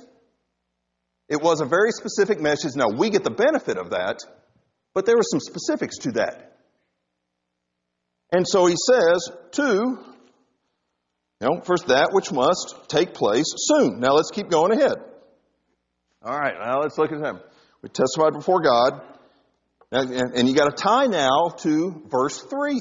it 1.30 1.40
was 1.40 1.62
a 1.62 1.64
very 1.64 1.92
specific 1.92 2.38
message. 2.38 2.76
Now, 2.76 2.90
we 2.90 3.08
get 3.08 3.24
the 3.24 3.30
benefit 3.30 3.78
of 3.78 3.90
that, 3.90 4.18
but 4.92 5.06
there 5.06 5.16
were 5.16 5.22
some 5.22 5.40
specifics 5.40 5.96
to 6.00 6.12
that. 6.12 6.51
And 8.32 8.48
so 8.48 8.66
he 8.66 8.74
says, 8.76 9.30
to 9.52 9.98
you 11.42 11.48
know, 11.48 11.60
first 11.64 11.88
that 11.88 12.10
which 12.12 12.30
must 12.30 12.88
take 12.88 13.14
place 13.14 13.46
soon. 13.56 13.98
Now 14.00 14.12
let's 14.12 14.30
keep 14.30 14.48
going 14.48 14.72
ahead. 14.72 14.96
All 16.24 16.38
right, 16.38 16.54
now 16.56 16.80
let's 16.80 16.96
look 16.96 17.10
at 17.10 17.20
them. 17.20 17.40
We 17.82 17.88
testified 17.88 18.32
before 18.32 18.60
God, 18.60 19.02
and, 19.90 20.10
and, 20.12 20.34
and 20.36 20.48
you 20.48 20.54
got 20.54 20.74
to 20.74 20.82
tie 20.82 21.06
now 21.06 21.48
to 21.58 22.02
verse 22.08 22.40
3. 22.42 22.80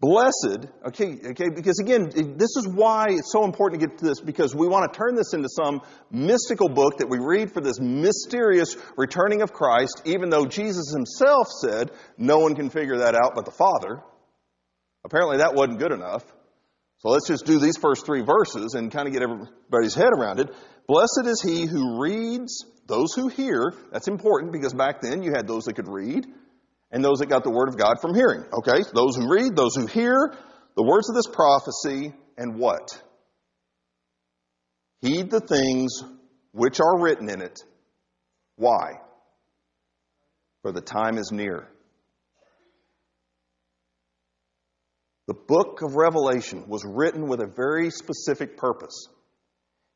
Blessed, 0.00 0.66
okay, 0.86 1.18
okay, 1.32 1.50
because 1.54 1.78
again, 1.78 2.10
this 2.14 2.56
is 2.56 2.66
why 2.66 3.08
it's 3.10 3.30
so 3.30 3.44
important 3.44 3.82
to 3.82 3.86
get 3.86 3.98
to 3.98 4.04
this, 4.06 4.18
because 4.18 4.54
we 4.54 4.66
want 4.66 4.90
to 4.90 4.98
turn 4.98 5.14
this 5.14 5.34
into 5.34 5.48
some 5.50 5.82
mystical 6.10 6.70
book 6.70 6.98
that 6.98 7.08
we 7.10 7.18
read 7.18 7.52
for 7.52 7.60
this 7.60 7.78
mysterious 7.78 8.76
returning 8.96 9.42
of 9.42 9.52
Christ, 9.52 10.00
even 10.06 10.30
though 10.30 10.46
Jesus 10.46 10.90
himself 10.90 11.48
said 11.48 11.90
no 12.16 12.38
one 12.38 12.54
can 12.54 12.70
figure 12.70 12.98
that 12.98 13.14
out 13.14 13.34
but 13.34 13.44
the 13.44 13.50
Father. 13.50 14.02
Apparently 15.04 15.36
that 15.36 15.54
wasn't 15.54 15.78
good 15.78 15.92
enough. 15.92 16.24
So 17.00 17.10
let's 17.10 17.28
just 17.28 17.44
do 17.44 17.58
these 17.58 17.76
first 17.76 18.06
three 18.06 18.22
verses 18.22 18.72
and 18.72 18.90
kind 18.90 19.06
of 19.06 19.12
get 19.12 19.22
everybody's 19.22 19.94
head 19.94 20.12
around 20.16 20.40
it. 20.40 20.48
Blessed 20.86 21.26
is 21.26 21.42
he 21.42 21.66
who 21.66 22.00
reads, 22.00 22.64
those 22.86 23.12
who 23.12 23.28
hear. 23.28 23.74
That's 23.92 24.08
important 24.08 24.52
because 24.52 24.72
back 24.72 25.02
then 25.02 25.22
you 25.22 25.32
had 25.34 25.46
those 25.46 25.64
that 25.64 25.76
could 25.76 25.88
read 25.88 26.26
and 26.90 27.04
those 27.04 27.18
that 27.18 27.28
got 27.28 27.44
the 27.44 27.50
word 27.50 27.68
of 27.68 27.76
God 27.76 28.00
from 28.00 28.14
hearing. 28.14 28.44
Okay, 28.52 28.82
so 28.82 28.90
those 28.94 29.16
who 29.16 29.32
read, 29.32 29.54
those 29.54 29.76
who 29.76 29.86
hear 29.86 30.34
the 30.76 30.82
words 30.82 31.08
of 31.08 31.14
this 31.14 31.26
prophecy, 31.26 32.12
and 32.36 32.56
what? 32.56 33.02
Heed 35.02 35.30
the 35.30 35.40
things 35.40 36.02
which 36.52 36.80
are 36.80 37.00
written 37.00 37.28
in 37.28 37.40
it. 37.40 37.60
Why? 38.56 39.00
For 40.62 40.72
the 40.72 40.80
time 40.80 41.16
is 41.16 41.30
near. 41.32 41.68
The 45.26 45.34
book 45.34 45.80
of 45.82 45.94
Revelation 45.94 46.68
was 46.68 46.84
written 46.84 47.28
with 47.28 47.40
a 47.40 47.46
very 47.46 47.90
specific 47.90 48.56
purpose. 48.56 49.06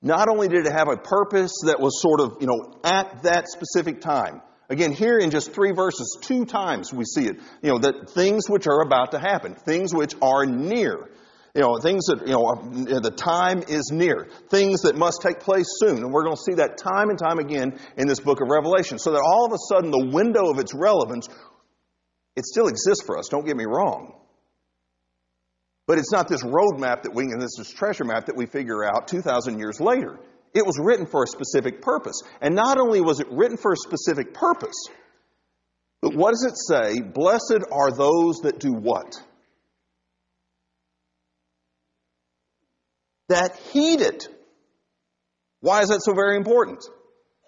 Not 0.00 0.28
only 0.28 0.48
did 0.48 0.66
it 0.66 0.72
have 0.72 0.88
a 0.88 0.96
purpose 0.96 1.52
that 1.64 1.80
was 1.80 2.00
sort 2.00 2.20
of, 2.20 2.36
you 2.40 2.46
know, 2.46 2.78
at 2.84 3.24
that 3.24 3.48
specific 3.48 4.00
time. 4.00 4.42
Again, 4.70 4.92
here 4.92 5.18
in 5.18 5.30
just 5.30 5.52
three 5.52 5.72
verses, 5.72 6.18
two 6.22 6.46
times 6.46 6.92
we 6.92 7.04
see 7.04 7.26
it. 7.26 7.36
You 7.62 7.72
know, 7.72 7.78
that 7.78 8.10
things 8.10 8.48
which 8.48 8.66
are 8.66 8.80
about 8.80 9.10
to 9.10 9.18
happen, 9.18 9.54
things 9.54 9.94
which 9.94 10.14
are 10.22 10.46
near. 10.46 11.10
You 11.54 11.62
know, 11.62 11.78
things 11.78 12.06
that, 12.06 12.26
you 12.26 12.32
know, 12.32 12.98
the 13.00 13.12
time 13.12 13.62
is 13.68 13.90
near. 13.92 14.26
Things 14.48 14.80
that 14.82 14.96
must 14.96 15.22
take 15.22 15.40
place 15.40 15.66
soon. 15.78 15.98
And 15.98 16.12
we're 16.12 16.24
going 16.24 16.36
to 16.36 16.42
see 16.42 16.54
that 16.54 16.78
time 16.78 17.10
and 17.10 17.18
time 17.18 17.38
again 17.38 17.78
in 17.96 18.08
this 18.08 18.18
book 18.18 18.40
of 18.40 18.48
Revelation. 18.48 18.98
So 18.98 19.12
that 19.12 19.22
all 19.24 19.46
of 19.46 19.52
a 19.52 19.58
sudden 19.68 19.90
the 19.90 20.10
window 20.12 20.50
of 20.50 20.58
its 20.58 20.74
relevance, 20.74 21.28
it 22.34 22.44
still 22.44 22.66
exists 22.66 23.04
for 23.04 23.18
us, 23.18 23.28
don't 23.28 23.46
get 23.46 23.56
me 23.56 23.66
wrong. 23.66 24.14
But 25.86 25.98
it's 25.98 26.10
not 26.10 26.26
this 26.26 26.42
roadmap 26.42 27.02
that 27.02 27.14
we, 27.14 27.24
and 27.24 27.40
this 27.40 27.58
is 27.58 27.70
treasure 27.70 28.04
map 28.04 28.26
that 28.26 28.36
we 28.36 28.46
figure 28.46 28.82
out 28.82 29.06
2,000 29.08 29.58
years 29.58 29.78
later. 29.80 30.18
It 30.54 30.64
was 30.64 30.78
written 30.78 31.06
for 31.06 31.24
a 31.24 31.26
specific 31.26 31.82
purpose. 31.82 32.22
And 32.40 32.54
not 32.54 32.78
only 32.78 33.00
was 33.00 33.20
it 33.20 33.26
written 33.30 33.56
for 33.56 33.72
a 33.72 33.76
specific 33.76 34.32
purpose, 34.32 34.86
but 36.00 36.14
what 36.14 36.30
does 36.30 36.44
it 36.44 36.56
say? 36.56 37.00
Blessed 37.00 37.64
are 37.72 37.90
those 37.90 38.36
that 38.42 38.60
do 38.60 38.72
what? 38.72 39.20
That 43.28 43.56
heed 43.72 44.00
it. 44.00 44.28
Why 45.60 45.82
is 45.82 45.88
that 45.88 46.02
so 46.02 46.12
very 46.12 46.36
important? 46.36 46.84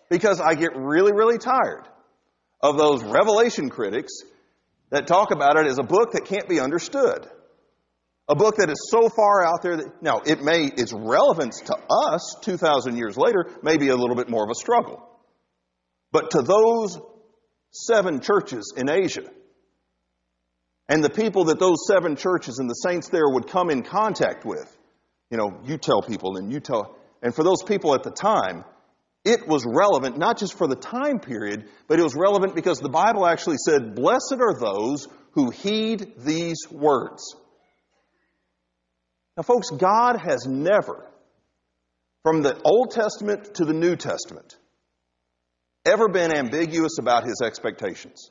Because 0.08 0.40
I 0.40 0.54
get 0.54 0.74
really, 0.74 1.12
really 1.12 1.38
tired 1.38 1.86
of 2.62 2.78
those 2.78 3.04
revelation 3.04 3.68
critics 3.68 4.12
that 4.90 5.06
talk 5.06 5.30
about 5.30 5.58
it 5.58 5.66
as 5.66 5.78
a 5.78 5.82
book 5.82 6.12
that 6.12 6.24
can't 6.24 6.48
be 6.48 6.58
understood. 6.58 7.28
A 8.28 8.34
book 8.34 8.56
that 8.56 8.70
is 8.70 8.88
so 8.90 9.08
far 9.08 9.46
out 9.46 9.62
there 9.62 9.76
that, 9.76 10.02
now, 10.02 10.20
it 10.26 10.42
may, 10.42 10.64
its 10.64 10.92
relevance 10.92 11.60
to 11.66 11.76
us 11.88 12.36
2,000 12.42 12.96
years 12.96 13.16
later 13.16 13.48
may 13.62 13.76
be 13.76 13.88
a 13.88 13.96
little 13.96 14.16
bit 14.16 14.28
more 14.28 14.42
of 14.42 14.50
a 14.50 14.54
struggle. 14.54 15.02
but 16.12 16.30
to 16.30 16.40
those 16.40 16.98
seven 17.72 18.20
churches 18.20 18.72
in 18.76 18.88
Asia. 18.88 19.28
And 20.88 21.02
the 21.02 21.10
people 21.10 21.44
that 21.46 21.58
those 21.58 21.86
seven 21.86 22.16
churches 22.16 22.58
and 22.58 22.70
the 22.70 22.74
saints 22.74 23.08
there 23.08 23.28
would 23.28 23.48
come 23.48 23.70
in 23.70 23.82
contact 23.82 24.44
with. 24.44 24.74
You 25.30 25.36
know, 25.36 25.60
you 25.64 25.76
tell 25.76 26.00
people 26.02 26.36
and 26.36 26.52
you 26.52 26.60
tell, 26.60 26.96
and 27.22 27.34
for 27.34 27.42
those 27.42 27.62
people 27.64 27.94
at 27.94 28.02
the 28.02 28.10
time, 28.10 28.64
it 29.24 29.46
was 29.48 29.66
relevant 29.66 30.16
not 30.16 30.38
just 30.38 30.56
for 30.56 30.68
the 30.68 30.76
time 30.76 31.18
period, 31.18 31.68
but 31.88 31.98
it 31.98 32.02
was 32.02 32.14
relevant 32.14 32.54
because 32.54 32.78
the 32.78 32.88
Bible 32.88 33.26
actually 33.26 33.56
said, 33.58 33.96
Blessed 33.96 34.36
are 34.38 34.58
those 34.58 35.08
who 35.32 35.50
heed 35.50 36.12
these 36.18 36.58
words. 36.70 37.34
Now, 39.36 39.42
folks, 39.42 39.70
God 39.70 40.18
has 40.18 40.46
never, 40.46 41.06
from 42.22 42.42
the 42.42 42.60
Old 42.62 42.90
Testament 42.90 43.54
to 43.56 43.64
the 43.64 43.74
New 43.74 43.96
Testament, 43.96 44.56
ever 45.84 46.08
been 46.08 46.32
ambiguous 46.32 46.98
about 46.98 47.24
his 47.24 47.40
expectations. 47.44 48.30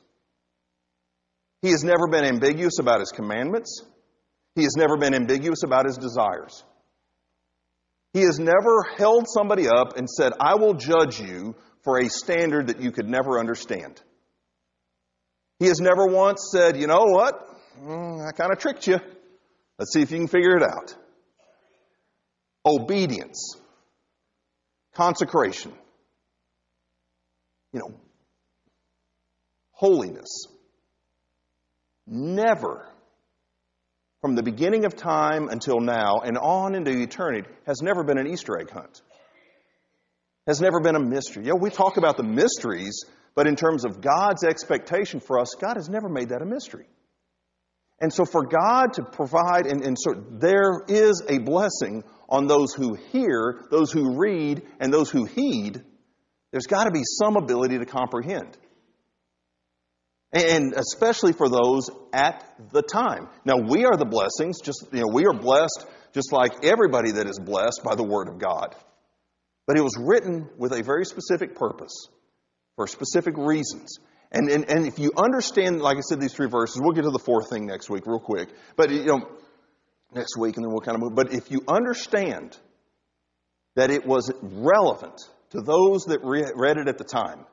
He 1.62 1.70
has 1.70 1.84
never 1.84 2.08
been 2.08 2.24
ambiguous 2.24 2.78
about 2.80 3.00
his 3.00 3.12
commandments. 3.12 3.82
He 4.56 4.64
has 4.64 4.74
never 4.76 4.96
been 4.96 5.14
ambiguous 5.14 5.62
about 5.64 5.86
his 5.86 5.96
desires. 5.96 6.64
He 8.12 8.22
has 8.22 8.38
never 8.38 8.82
held 8.96 9.26
somebody 9.28 9.68
up 9.68 9.96
and 9.96 10.08
said, 10.08 10.32
I 10.40 10.54
will 10.56 10.74
judge 10.74 11.20
you 11.20 11.54
for 11.84 11.98
a 11.98 12.08
standard 12.08 12.68
that 12.68 12.80
you 12.80 12.90
could 12.90 13.08
never 13.08 13.38
understand. 13.38 14.00
He 15.58 15.66
has 15.66 15.80
never 15.80 16.06
once 16.06 16.48
said, 16.52 16.76
you 16.76 16.86
know 16.86 17.04
what? 17.04 17.48
Mm, 17.80 18.26
I 18.26 18.32
kind 18.32 18.52
of 18.52 18.58
tricked 18.58 18.86
you. 18.86 18.98
Let's 19.78 19.92
see 19.92 20.02
if 20.02 20.10
you 20.10 20.18
can 20.18 20.28
figure 20.28 20.56
it 20.56 20.62
out. 20.62 20.94
Obedience. 22.64 23.56
Consecration. 24.94 25.72
You 27.72 27.80
know, 27.80 28.00
holiness. 29.72 30.46
Never 32.06 32.86
from 34.22 34.34
the 34.34 34.42
beginning 34.42 34.86
of 34.86 34.96
time 34.96 35.48
until 35.48 35.80
now 35.80 36.20
and 36.24 36.38
on 36.38 36.74
into 36.74 36.90
eternity 36.90 37.46
has 37.66 37.82
never 37.82 38.02
been 38.02 38.18
an 38.18 38.26
Easter 38.26 38.58
egg 38.58 38.70
hunt. 38.70 39.02
Has 40.46 40.60
never 40.60 40.80
been 40.80 40.96
a 40.96 41.00
mystery. 41.00 41.44
Yeah, 41.44 41.54
we 41.60 41.70
talk 41.70 41.96
about 41.96 42.16
the 42.16 42.22
mysteries, 42.22 43.04
but 43.34 43.46
in 43.46 43.56
terms 43.56 43.84
of 43.84 44.00
God's 44.00 44.44
expectation 44.44 45.20
for 45.20 45.38
us, 45.38 45.54
God 45.60 45.76
has 45.76 45.88
never 45.88 46.08
made 46.08 46.30
that 46.30 46.40
a 46.40 46.46
mystery. 46.46 46.86
And 48.00 48.12
so 48.12 48.24
for 48.24 48.46
God 48.46 48.94
to 48.94 49.02
provide, 49.02 49.66
and, 49.66 49.82
and 49.82 49.96
so 49.98 50.12
there 50.30 50.82
is 50.88 51.22
a 51.28 51.38
blessing 51.38 52.04
on 52.28 52.46
those 52.46 52.74
who 52.74 52.94
hear, 53.12 53.64
those 53.70 53.90
who 53.90 54.16
read, 54.18 54.62
and 54.80 54.92
those 54.92 55.10
who 55.10 55.24
heed. 55.24 55.82
There's 56.52 56.66
got 56.66 56.84
to 56.84 56.90
be 56.90 57.02
some 57.04 57.36
ability 57.36 57.78
to 57.78 57.86
comprehend 57.86 58.56
and 60.32 60.74
especially 60.74 61.32
for 61.32 61.48
those 61.48 61.90
at 62.12 62.44
the 62.70 62.82
time. 62.82 63.28
Now, 63.44 63.56
we 63.56 63.84
are 63.84 63.96
the 63.96 64.04
blessings, 64.04 64.60
just, 64.60 64.86
you 64.92 65.00
know, 65.00 65.08
we 65.12 65.24
are 65.26 65.32
blessed 65.32 65.86
just 66.12 66.32
like 66.32 66.64
everybody 66.64 67.12
that 67.12 67.26
is 67.26 67.38
blessed 67.38 67.82
by 67.84 67.94
the 67.94 68.02
Word 68.02 68.28
of 68.28 68.38
God. 68.38 68.74
But 69.66 69.78
it 69.78 69.82
was 69.82 69.96
written 69.98 70.48
with 70.58 70.72
a 70.72 70.82
very 70.82 71.04
specific 71.04 71.56
purpose, 71.56 72.08
for 72.76 72.86
specific 72.86 73.36
reasons. 73.36 73.98
And, 74.36 74.50
and, 74.50 74.70
and 74.70 74.86
if 74.86 74.98
you 74.98 75.12
understand, 75.16 75.80
like 75.80 75.96
I 75.96 76.00
said, 76.00 76.20
these 76.20 76.34
three 76.34 76.46
verses, 76.46 76.78
we'll 76.78 76.92
get 76.92 77.04
to 77.04 77.10
the 77.10 77.18
fourth 77.18 77.48
thing 77.48 77.64
next 77.64 77.88
week 77.88 78.06
real 78.06 78.20
quick. 78.20 78.50
But, 78.76 78.90
you 78.90 79.06
know, 79.06 79.26
next 80.12 80.36
week 80.36 80.56
and 80.56 80.64
then 80.64 80.72
we'll 80.72 80.82
kind 80.82 80.94
of 80.94 81.00
move. 81.00 81.14
But 81.14 81.32
if 81.32 81.50
you 81.50 81.62
understand 81.66 82.54
that 83.76 83.90
it 83.90 84.04
was 84.04 84.30
relevant 84.42 85.18
to 85.52 85.62
those 85.62 86.04
that 86.08 86.20
re- 86.22 86.52
read 86.54 86.76
it 86.76 86.86
at 86.86 86.98
the 86.98 87.04
time, 87.04 87.46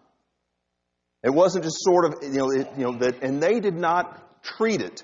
it 1.23 1.29
wasn't 1.29 1.63
just 1.63 1.77
sort 1.79 2.03
of, 2.03 2.15
you 2.21 2.37
know, 2.37 2.51
it, 2.51 2.67
you 2.77 2.83
know 2.83 2.97
that, 2.97 3.23
and 3.23 3.41
they 3.41 3.61
did 3.61 3.75
not 3.75 4.43
treat 4.43 4.81
it 4.81 5.03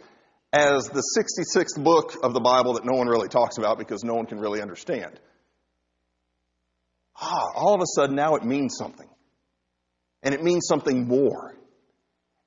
as 0.52 0.90
the 0.90 1.04
66th 1.18 1.82
book 1.82 2.14
of 2.22 2.34
the 2.34 2.42
Bible 2.42 2.74
that 2.74 2.84
no 2.84 2.98
one 2.98 3.08
really 3.08 3.30
talks 3.30 3.58
about 3.58 3.78
because 3.78 4.04
no 4.04 4.16
one 4.16 4.26
can 4.26 4.38
really 4.38 4.62
understand. 4.62 5.18
Ah, 7.16 7.46
all 7.56 7.74
of 7.74 7.80
a 7.80 7.88
sudden 7.96 8.18
now 8.18 8.36
it 8.36 8.44
means 8.44 8.76
something. 8.78 9.08
And 10.24 10.36
it 10.36 10.44
means 10.44 10.68
something 10.68 11.08
more. 11.08 11.56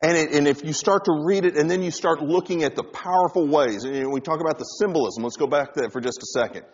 And, 0.03 0.17
it, 0.17 0.33
and 0.33 0.49
if 0.49 0.65
you 0.65 0.73
start 0.73 1.05
to 1.05 1.23
read 1.25 1.45
it 1.45 1.57
and 1.57 1.71
then 1.71 1.83
you 1.83 1.93
start 1.93 2.21
looking 2.21 2.65
at 2.65 2.75
the 2.75 2.83
powerful 2.83 3.47
ways, 3.47 3.85
and 3.85 4.13
we 4.13 4.21
talk 4.21 4.41
about 4.41 4.59
the 4.59 4.65
symbolism, 4.65 5.23
let's 5.23 5.37
go 5.37 5.47
back 5.47 5.75
to 5.75 5.83
that 5.83 5.93
for 5.93 6.01
just 6.01 6.19
a 6.19 6.27
second. 6.27 6.65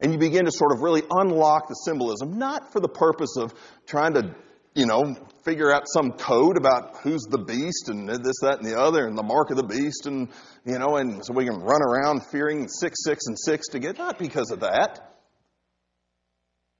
And 0.00 0.12
you 0.12 0.18
begin 0.18 0.46
to 0.46 0.50
sort 0.50 0.72
of 0.72 0.80
really 0.80 1.02
unlock 1.10 1.68
the 1.68 1.74
symbolism, 1.74 2.38
not 2.38 2.72
for 2.72 2.80
the 2.80 2.88
purpose 2.88 3.36
of 3.36 3.52
trying 3.86 4.14
to 4.14 4.34
you 4.74 4.86
know, 4.86 5.16
figure 5.44 5.72
out 5.72 5.82
some 5.86 6.12
code 6.12 6.56
about 6.56 6.98
who's 7.02 7.22
the 7.28 7.38
beast 7.38 7.88
and 7.88 8.08
this, 8.08 8.36
that, 8.42 8.58
and 8.58 8.64
the 8.64 8.78
other, 8.78 9.04
and 9.06 9.18
the 9.18 9.22
mark 9.22 9.50
of 9.50 9.56
the 9.56 9.64
beast, 9.64 10.06
and, 10.06 10.28
you 10.64 10.78
know, 10.78 10.96
and 10.96 11.24
so 11.24 11.34
we 11.34 11.44
can 11.44 11.56
run 11.56 11.82
around 11.82 12.24
fearing 12.26 12.68
six, 12.68 13.02
six, 13.04 13.26
and 13.26 13.36
six 13.38 13.68
to 13.68 13.80
get, 13.80 13.98
not 13.98 14.18
because 14.18 14.50
of 14.52 14.60
that. 14.60 15.16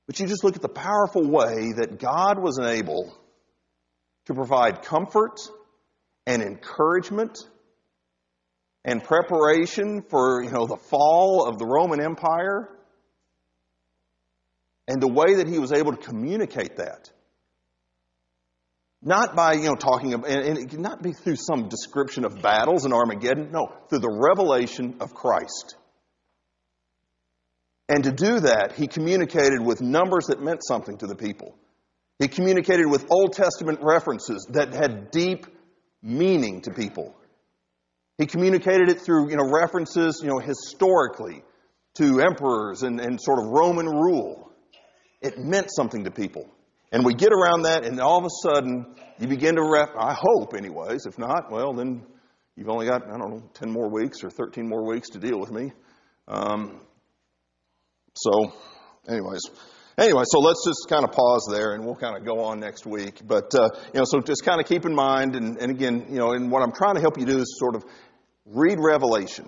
But 0.06 0.20
you 0.20 0.26
just 0.26 0.44
look 0.44 0.54
at 0.56 0.62
the 0.62 0.68
powerful 0.68 1.28
way 1.28 1.72
that 1.76 1.98
God 1.98 2.40
was 2.40 2.60
able 2.60 3.16
to 4.26 4.34
provide 4.34 4.82
comfort 4.82 5.40
and 6.26 6.42
encouragement 6.42 7.38
and 8.84 9.02
preparation 9.02 10.02
for, 10.02 10.42
you 10.42 10.50
know, 10.50 10.66
the 10.66 10.76
fall 10.76 11.46
of 11.46 11.58
the 11.58 11.66
Roman 11.66 12.00
Empire 12.00 12.68
and 14.88 15.00
the 15.00 15.08
way 15.08 15.36
that 15.36 15.48
he 15.48 15.58
was 15.58 15.72
able 15.72 15.92
to 15.92 15.98
communicate 15.98 16.76
that. 16.76 17.10
Not 19.02 19.34
by, 19.34 19.54
you 19.54 19.64
know, 19.64 19.74
talking 19.74 20.12
about, 20.12 20.28
and 20.28 20.58
it 20.58 20.68
could 20.70 20.80
not 20.80 21.02
be 21.02 21.12
through 21.12 21.36
some 21.36 21.68
description 21.68 22.24
of 22.24 22.42
battles 22.42 22.84
and 22.84 22.92
Armageddon. 22.92 23.50
No, 23.50 23.72
through 23.88 24.00
the 24.00 24.10
revelation 24.10 24.96
of 25.00 25.14
Christ. 25.14 25.76
And 27.88 28.04
to 28.04 28.12
do 28.12 28.40
that, 28.40 28.72
he 28.76 28.86
communicated 28.86 29.60
with 29.60 29.80
numbers 29.80 30.26
that 30.26 30.42
meant 30.42 30.60
something 30.66 30.98
to 30.98 31.06
the 31.06 31.16
people. 31.16 31.56
He 32.18 32.28
communicated 32.28 32.86
with 32.86 33.06
Old 33.10 33.32
Testament 33.32 33.80
references 33.82 34.46
that 34.50 34.74
had 34.74 35.10
deep 35.10 35.46
meaning 36.02 36.62
to 36.62 36.70
people. 36.70 37.14
He 38.18 38.26
communicated 38.26 38.88
it 38.88 39.00
through, 39.00 39.30
you 39.30 39.36
know, 39.36 39.50
references, 39.50 40.20
you 40.22 40.28
know, 40.28 40.38
historically 40.38 41.42
to 41.94 42.20
emperors 42.20 42.82
and, 42.82 43.00
and 43.00 43.20
sort 43.20 43.38
of 43.38 43.46
Roman 43.46 43.86
rule. 43.86 44.52
It 45.20 45.38
meant 45.38 45.68
something 45.74 46.04
to 46.04 46.10
people. 46.10 46.48
And 46.92 47.04
we 47.04 47.14
get 47.14 47.32
around 47.32 47.62
that, 47.62 47.84
and 47.84 48.00
all 48.00 48.18
of 48.18 48.24
a 48.24 48.30
sudden, 48.42 48.94
you 49.18 49.28
begin 49.28 49.56
to 49.56 49.62
rep. 49.62 49.90
I 49.96 50.16
hope, 50.18 50.54
anyways. 50.54 51.06
If 51.06 51.18
not, 51.18 51.50
well, 51.50 51.72
then 51.72 52.02
you've 52.56 52.68
only 52.68 52.86
got, 52.86 53.04
I 53.06 53.16
don't 53.16 53.30
know, 53.30 53.50
10 53.54 53.70
more 53.70 53.88
weeks 53.88 54.24
or 54.24 54.30
13 54.30 54.68
more 54.68 54.86
weeks 54.86 55.10
to 55.10 55.18
deal 55.18 55.38
with 55.38 55.50
me. 55.50 55.72
Um, 56.26 56.80
so, 58.14 58.52
anyways. 59.08 59.42
Anyway, 60.00 60.22
so 60.24 60.38
let's 60.38 60.64
just 60.66 60.88
kind 60.88 61.04
of 61.04 61.12
pause 61.12 61.46
there 61.50 61.74
and 61.74 61.84
we'll 61.84 61.94
kind 61.94 62.16
of 62.16 62.24
go 62.24 62.40
on 62.40 62.58
next 62.58 62.86
week. 62.86 63.20
But, 63.22 63.54
uh, 63.54 63.68
you 63.92 64.00
know, 64.00 64.04
so 64.06 64.20
just 64.20 64.46
kind 64.46 64.58
of 64.58 64.66
keep 64.66 64.86
in 64.86 64.94
mind, 64.94 65.36
and, 65.36 65.58
and 65.58 65.70
again, 65.70 66.06
you 66.08 66.16
know, 66.16 66.32
and 66.32 66.50
what 66.50 66.62
I'm 66.62 66.72
trying 66.72 66.94
to 66.94 67.02
help 67.02 67.18
you 67.18 67.26
do 67.26 67.38
is 67.38 67.58
sort 67.58 67.74
of 67.74 67.84
read 68.46 68.78
Revelation 68.80 69.46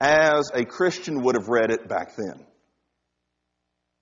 as 0.00 0.50
a 0.52 0.64
Christian 0.64 1.22
would 1.22 1.36
have 1.36 1.46
read 1.46 1.70
it 1.70 1.88
back 1.88 2.16
then. 2.16 2.44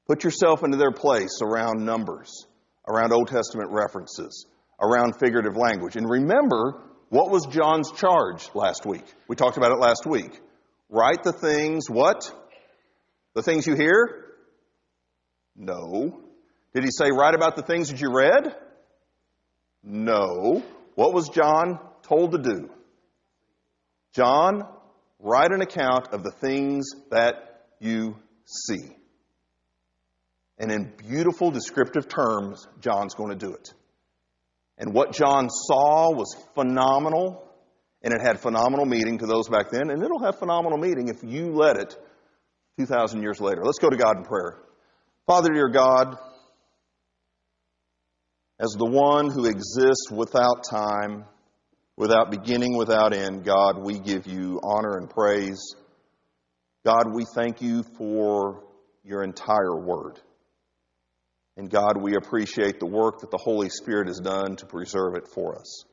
Put 0.09 0.25
yourself 0.25 0.65
into 0.65 0.79
their 0.79 0.93
place 0.93 1.41
around 1.43 1.85
numbers, 1.85 2.47
around 2.89 3.13
Old 3.13 3.29
Testament 3.29 3.71
references, 3.73 4.47
around 4.81 5.19
figurative 5.21 5.57
language. 5.57 5.97
And 5.97 6.09
remember, 6.09 6.81
what 7.11 7.31
was 7.31 7.45
John's 7.45 7.93
charge 7.93 8.49
last 8.55 8.87
week? 8.87 9.05
We 9.29 9.37
talked 9.37 9.59
about 9.59 9.73
it 9.73 9.79
last 9.81 10.07
week. 10.07 10.41
Write 10.89 11.25
the 11.25 11.33
things, 11.33 11.91
what? 11.91 12.33
The 13.35 13.43
things 13.43 13.67
you 13.67 13.75
hear? 13.75 14.23
No. 15.57 16.21
Did 16.75 16.85
he 16.85 16.91
say 16.91 17.11
write 17.11 17.35
about 17.35 17.57
the 17.57 17.63
things 17.63 17.89
that 17.89 18.01
you 18.01 18.13
read? 18.13 18.55
No. 19.83 20.63
What 20.95 21.15
was 21.15 21.29
John 21.29 21.79
told 22.03 22.33
to 22.33 22.39
do? 22.39 22.71
John, 24.13 24.67
write 25.21 25.53
an 25.53 25.63
account 25.63 26.09
of 26.13 26.23
the 26.23 26.31
things 26.31 26.91
that 27.11 27.65
you 27.81 28.17
see. 28.45 28.97
And 30.59 30.73
in 30.73 30.93
beautiful 30.97 31.51
descriptive 31.51 32.09
terms, 32.09 32.67
John's 32.81 33.15
going 33.15 33.31
to 33.31 33.37
do 33.37 33.53
it. 33.53 33.73
And 34.79 34.93
what 34.93 35.13
John 35.13 35.49
saw 35.51 36.13
was 36.13 36.37
phenomenal, 36.55 37.47
and 38.03 38.13
it 38.13 38.21
had 38.21 38.41
phenomenal 38.41 38.87
meaning 38.87 39.19
to 39.19 39.27
those 39.27 39.49
back 39.49 39.71
then, 39.71 39.91
and 39.91 40.03
it'll 40.03 40.23
have 40.23 40.39
phenomenal 40.39 40.79
meaning 40.79 41.09
if 41.09 41.23
you 41.23 41.53
let 41.53 41.77
it 41.77 41.97
2,000 42.79 43.23
years 43.23 43.41
later. 43.41 43.63
Let's 43.65 43.79
go 43.79 43.89
to 43.89 43.97
God 43.97 44.19
in 44.19 44.25
prayer. 44.25 44.59
Father, 45.27 45.53
dear 45.53 45.69
God, 45.69 46.17
as 48.61 48.71
the 48.79 48.87
one 48.87 49.29
who 49.29 49.47
exists 49.47 50.09
without 50.09 50.63
time, 50.71 51.25
without 51.97 52.31
beginning, 52.31 52.77
without 52.77 53.13
end, 53.13 53.45
God, 53.45 53.85
we 53.85 53.99
give 53.99 54.29
you 54.29 54.61
honor 54.63 54.99
and 54.99 55.11
praise. 55.11 55.75
God, 56.85 57.13
we 57.13 57.25
thank 57.35 57.61
you 57.61 57.83
for 57.99 58.63
your 59.03 59.25
entire 59.25 59.75
word. 59.75 60.21
And 61.57 61.69
God, 61.69 62.01
we 62.01 62.15
appreciate 62.15 62.79
the 62.79 62.87
work 62.87 63.19
that 63.23 63.33
the 63.33 63.43
Holy 63.43 63.69
Spirit 63.69 64.07
has 64.07 64.21
done 64.21 64.55
to 64.55 64.67
preserve 64.67 65.17
it 65.17 65.27
for 65.35 65.59
us. 65.59 65.87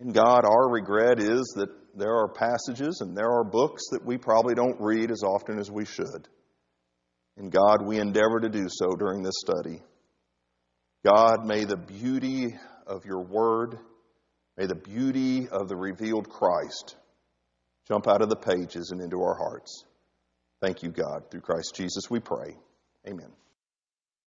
And 0.00 0.12
God, 0.12 0.44
our 0.44 0.70
regret 0.70 1.18
is 1.18 1.54
that 1.56 1.70
there 1.96 2.14
are 2.14 2.28
passages 2.28 3.00
and 3.00 3.16
there 3.16 3.30
are 3.30 3.44
books 3.44 3.84
that 3.92 4.04
we 4.04 4.18
probably 4.18 4.54
don't 4.54 4.78
read 4.82 5.10
as 5.10 5.22
often 5.22 5.58
as 5.58 5.70
we 5.70 5.86
should. 5.86 6.28
And 7.38 7.52
God, 7.52 7.86
we 7.86 8.00
endeavor 8.00 8.40
to 8.40 8.48
do 8.48 8.66
so 8.68 8.96
during 8.96 9.22
this 9.22 9.36
study. 9.38 9.80
God, 11.06 11.46
may 11.46 11.64
the 11.64 11.76
beauty 11.76 12.56
of 12.86 13.04
your 13.04 13.22
word, 13.22 13.78
may 14.56 14.66
the 14.66 14.74
beauty 14.74 15.48
of 15.48 15.68
the 15.68 15.76
revealed 15.76 16.28
Christ 16.28 16.96
jump 17.86 18.08
out 18.08 18.22
of 18.22 18.28
the 18.28 18.36
pages 18.36 18.90
and 18.90 19.00
into 19.00 19.22
our 19.22 19.36
hearts. 19.36 19.84
Thank 20.60 20.82
you, 20.82 20.90
God. 20.90 21.30
Through 21.30 21.42
Christ 21.42 21.74
Jesus 21.76 22.10
we 22.10 22.18
pray. 22.18 22.56
Amen. 23.06 23.30